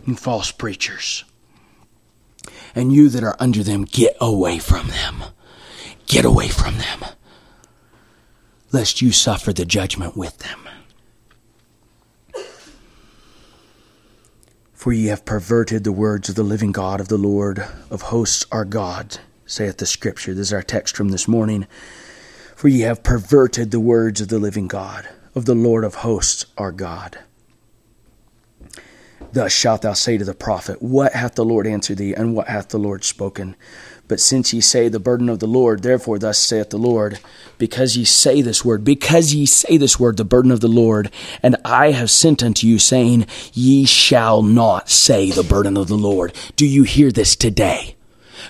And 0.06 0.20
false 0.20 0.52
preachers 0.52 1.24
and 2.76 2.94
you 2.94 3.10
that 3.10 3.24
are 3.24 3.36
under 3.40 3.64
them, 3.64 3.84
get 3.84 4.16
away 4.22 4.60
from 4.60 4.88
them. 4.88 5.24
Get 6.08 6.26
away 6.26 6.48
from 6.48 6.78
them, 6.78 7.06
lest 8.72 9.02
you 9.02 9.12
suffer 9.12 9.54
the 9.54 9.66
judgment 9.66 10.18
with 10.18 10.38
them. 10.40 10.69
For 14.80 14.94
ye 14.94 15.08
have 15.08 15.26
perverted 15.26 15.84
the 15.84 15.92
words 15.92 16.30
of 16.30 16.36
the 16.36 16.44
living 16.44 16.72
God 16.72 17.02
of 17.02 17.10
the 17.10 17.18
Lord 17.18 17.68
of 17.90 18.04
hosts 18.04 18.46
our 18.50 18.64
God, 18.64 19.18
saith 19.46 19.76
the 19.76 19.86
Scripture. 19.86 20.34
This 20.34 20.48
is 20.48 20.54
our 20.54 20.62
text 20.62 20.96
from 20.96 21.10
this 21.10 21.28
morning. 21.28 21.68
For 22.56 22.70
ye 22.70 22.80
have 22.80 23.04
perverted 23.04 23.72
the 23.72 23.80
words 23.82 24.22
of 24.22 24.30
the 24.30 24.40
living 24.40 24.70
God, 24.70 25.10
of 25.36 25.44
the 25.44 25.54
Lord 25.54 25.84
of 25.84 25.96
hosts 25.96 26.46
our 26.58 26.72
God. 26.72 27.20
Thus 29.34 29.52
shalt 29.52 29.82
thou 29.82 29.92
say 29.92 30.18
to 30.18 30.24
the 30.24 30.34
prophet, 30.34 30.82
What 30.82 31.12
hath 31.12 31.36
the 31.36 31.44
Lord 31.44 31.68
answered 31.68 31.98
thee, 31.98 32.14
and 32.14 32.34
what 32.34 32.48
hath 32.48 32.70
the 32.70 32.80
Lord 32.80 33.04
spoken? 33.04 33.58
But 34.10 34.20
since 34.20 34.52
ye 34.54 34.60
say 34.60 34.90
the 34.90 35.00
burden 35.00 35.30
of 35.30 35.38
the 35.38 35.48
Lord, 35.48 35.84
therefore 35.84 36.18
thus 36.18 36.40
saith 36.40 36.72
the 36.72 36.78
Lord, 36.78 37.20
because 37.60 37.96
ye 37.96 38.06
say 38.06 38.42
this 38.42 38.66
word, 38.66 38.84
because 38.84 39.36
ye 39.36 39.46
say 39.46 39.78
this 39.78 40.00
word, 40.00 40.18
the 40.18 40.26
burden 40.26 40.52
of 40.52 40.62
the 40.62 40.68
Lord, 40.68 41.12
and 41.44 41.56
I 41.64 41.92
have 41.92 42.10
sent 42.10 42.42
unto 42.42 42.66
you, 42.66 42.80
saying, 42.80 43.28
Ye 43.54 43.86
shall 43.86 44.42
not 44.42 44.90
say 44.90 45.30
the 45.30 45.44
burden 45.44 45.78
of 45.78 45.90
the 45.90 45.96
Lord. 45.96 46.34
Do 46.56 46.66
you 46.66 46.82
hear 46.82 47.12
this 47.12 47.36
today? 47.36 47.96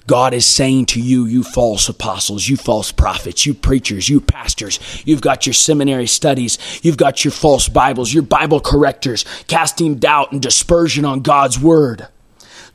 God 0.08 0.34
is 0.34 0.46
saying 0.46 0.86
to 0.88 1.02
you, 1.02 1.26
you 1.26 1.44
false 1.44 1.90
apostles, 1.90 2.48
you 2.48 2.56
false 2.56 2.94
prophets, 2.94 3.46
you 3.46 3.54
preachers, 3.54 4.08
you 4.08 4.22
pastors, 4.22 4.80
you've 5.06 5.20
got 5.20 5.46
your 5.46 5.54
seminary 5.54 6.08
studies, 6.08 6.58
you've 6.84 6.96
got 6.96 7.26
your 7.26 7.34
false 7.34 7.68
Bibles, 7.68 8.14
your 8.14 8.24
Bible 8.24 8.62
correctors, 8.62 9.26
casting 9.48 9.96
doubt 9.96 10.32
and 10.32 10.42
dispersion 10.42 11.04
on 11.04 11.20
God's 11.20 11.60
word. 11.60 12.08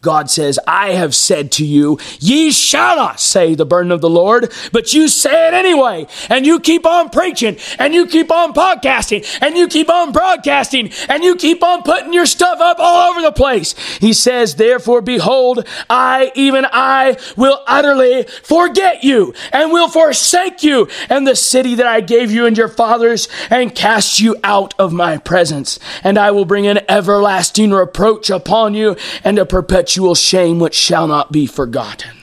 God 0.04 0.30
says, 0.30 0.60
I 0.68 0.90
have 0.90 1.14
said 1.14 1.50
to 1.52 1.64
you, 1.64 1.98
ye 2.20 2.52
shall 2.52 2.96
not 2.96 3.18
say 3.18 3.54
the 3.54 3.66
burden 3.66 3.90
of 3.90 4.02
the 4.02 4.10
Lord, 4.10 4.52
but 4.70 4.92
you 4.92 5.08
say 5.08 5.48
it 5.48 5.54
anyway. 5.54 6.06
And 6.28 6.46
you 6.46 6.60
keep 6.60 6.86
on 6.86 7.08
preaching 7.08 7.56
and 7.78 7.94
you 7.94 8.06
keep 8.06 8.30
on 8.30 8.52
podcasting 8.52 9.26
and 9.40 9.56
you 9.56 9.66
keep 9.66 9.90
on 9.90 10.12
broadcasting 10.12 10.92
and 11.08 11.24
you 11.24 11.34
keep 11.34 11.64
on 11.64 11.82
putting 11.82 12.12
your 12.12 12.26
stuff 12.26 12.60
up 12.60 12.76
all 12.78 13.10
over 13.10 13.22
the 13.22 13.32
place. 13.32 13.74
He 13.98 14.12
says, 14.12 14.54
therefore, 14.56 15.00
behold, 15.00 15.66
I, 15.88 16.30
even 16.34 16.66
I, 16.70 17.16
will 17.36 17.60
utterly 17.66 18.24
forget 18.42 19.02
you 19.02 19.34
and 19.52 19.72
will 19.72 19.88
forsake 19.88 20.62
you 20.62 20.88
and 21.08 21.26
the 21.26 21.34
city 21.34 21.76
that 21.76 21.86
I 21.86 22.00
gave 22.02 22.30
you 22.30 22.44
and 22.44 22.56
your 22.56 22.68
fathers 22.68 23.28
and 23.48 23.74
cast 23.74 24.20
you 24.20 24.36
out 24.44 24.74
of 24.78 24.92
my 24.92 25.16
presence. 25.16 25.78
And 26.02 26.18
I 26.18 26.30
will 26.30 26.44
bring 26.44 26.66
an 26.66 26.80
everlasting 26.90 27.70
reproach 27.70 28.28
upon 28.28 28.74
you 28.74 28.96
and 29.24 29.38
a 29.38 29.46
perpetual 29.46 29.93
perpetual 29.94 30.14
shame 30.16 30.58
which 30.58 30.74
shall 30.74 31.06
not 31.06 31.30
be 31.30 31.46
forgotten. 31.46 32.16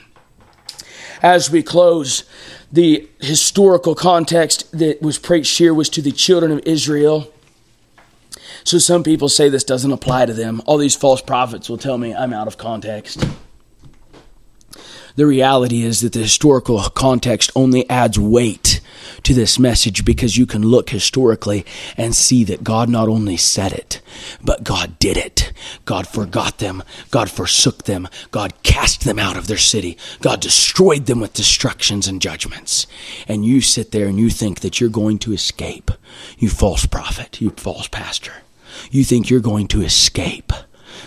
As 1.22 1.50
we 1.50 1.62
close, 1.62 2.24
the 2.70 3.08
historical 3.18 3.94
context 3.94 4.70
that 4.72 5.00
was 5.00 5.18
preached 5.18 5.56
here 5.56 5.72
was 5.72 5.88
to 5.88 6.02
the 6.02 6.12
children 6.12 6.52
of 6.52 6.60
Israel. 6.66 7.32
So 8.62 8.76
some 8.76 9.02
people 9.02 9.30
say 9.30 9.48
this 9.48 9.64
doesn't 9.64 9.90
apply 9.90 10.26
to 10.26 10.34
them. 10.34 10.60
All 10.66 10.76
these 10.76 10.94
false 10.94 11.22
prophets 11.22 11.70
will 11.70 11.78
tell 11.78 11.96
me 11.96 12.14
I'm 12.14 12.34
out 12.34 12.46
of 12.46 12.58
context. 12.58 13.24
The 15.16 15.26
reality 15.26 15.82
is 15.82 16.02
that 16.02 16.12
the 16.12 16.20
historical 16.20 16.78
context 16.90 17.50
only 17.56 17.88
adds 17.88 18.18
weight 18.18 18.71
to 19.24 19.34
this 19.34 19.58
message 19.58 20.04
because 20.04 20.36
you 20.36 20.46
can 20.46 20.62
look 20.62 20.90
historically 20.90 21.64
and 21.96 22.14
see 22.14 22.44
that 22.44 22.64
God 22.64 22.88
not 22.88 23.08
only 23.08 23.36
said 23.36 23.72
it, 23.72 24.00
but 24.42 24.64
God 24.64 24.98
did 24.98 25.16
it. 25.16 25.52
God 25.84 26.06
forgot 26.06 26.58
them. 26.58 26.82
God 27.10 27.30
forsook 27.30 27.84
them. 27.84 28.08
God 28.30 28.62
cast 28.62 29.04
them 29.04 29.18
out 29.18 29.36
of 29.36 29.46
their 29.46 29.58
city. 29.58 29.96
God 30.20 30.40
destroyed 30.40 31.06
them 31.06 31.20
with 31.20 31.32
destructions 31.32 32.06
and 32.06 32.20
judgments. 32.20 32.86
And 33.28 33.44
you 33.44 33.60
sit 33.60 33.92
there 33.92 34.06
and 34.06 34.18
you 34.18 34.30
think 34.30 34.60
that 34.60 34.80
you're 34.80 34.90
going 34.90 35.18
to 35.20 35.32
escape. 35.32 35.90
You 36.38 36.48
false 36.48 36.86
prophet, 36.86 37.40
you 37.40 37.50
false 37.50 37.88
pastor. 37.88 38.32
You 38.90 39.04
think 39.04 39.30
you're 39.30 39.40
going 39.40 39.68
to 39.68 39.82
escape 39.82 40.52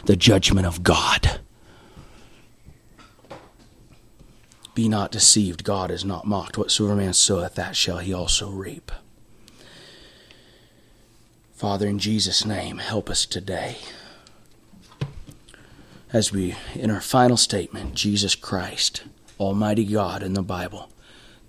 the 0.05 0.15
judgment 0.15 0.67
of 0.67 0.83
God. 0.83 1.39
Be 4.75 4.89
not 4.89 5.09
deceived, 5.09 5.63
God 5.63 5.89
is 5.89 6.03
not 6.03 6.27
mocked. 6.27 6.57
Whatsoever 6.57 6.97
man 6.97 7.13
soweth, 7.13 7.55
that 7.55 7.77
shall 7.77 7.99
he 7.99 8.13
also 8.13 8.51
reap. 8.51 8.91
Father, 11.53 11.87
in 11.87 11.97
Jesus' 11.97 12.45
name, 12.45 12.79
help 12.79 13.09
us 13.09 13.25
today. 13.25 13.77
As 16.11 16.33
we, 16.33 16.55
in 16.73 16.91
our 16.91 16.99
final 16.99 17.37
statement, 17.37 17.95
Jesus 17.95 18.35
Christ, 18.35 19.05
Almighty 19.39 19.85
God 19.85 20.21
in 20.21 20.33
the 20.33 20.43
Bible, 20.43 20.89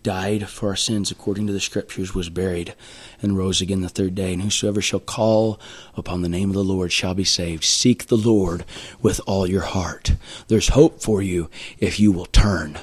died 0.05 0.49
for 0.49 0.69
our 0.69 0.77
sins 0.77 1.11
according 1.11 1.49
to 1.49 1.53
the 1.53 1.59
Scriptures, 1.59 2.15
was 2.15 2.31
buried, 2.31 2.77
and 3.21 3.37
rose 3.37 3.61
again 3.61 3.81
the 3.81 3.89
third 3.89 4.15
day. 4.15 4.33
And 4.33 4.43
whosoever 4.43 4.81
shall 4.81 5.01
call 5.01 5.59
upon 5.97 6.23
the 6.23 6.29
name 6.29 6.51
of 6.51 6.55
the 6.55 6.63
Lord 6.63 6.93
shall 6.93 7.15
be 7.15 7.25
saved. 7.25 7.65
Seek 7.65 8.07
the 8.07 8.17
Lord 8.17 8.65
with 9.03 9.21
all 9.27 9.49
your 9.49 9.63
heart. 9.63 10.15
There's 10.47 10.69
hope 10.69 11.03
for 11.03 11.21
you 11.21 11.51
if 11.79 11.99
you 11.99 12.13
will 12.13 12.27
turn. 12.27 12.79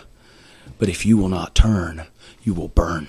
But 0.84 0.89
if 0.89 1.05
you 1.05 1.15
will 1.15 1.30
not 1.30 1.55
turn, 1.55 2.07
you 2.43 2.53
will 2.53 2.68
burn. 2.68 3.07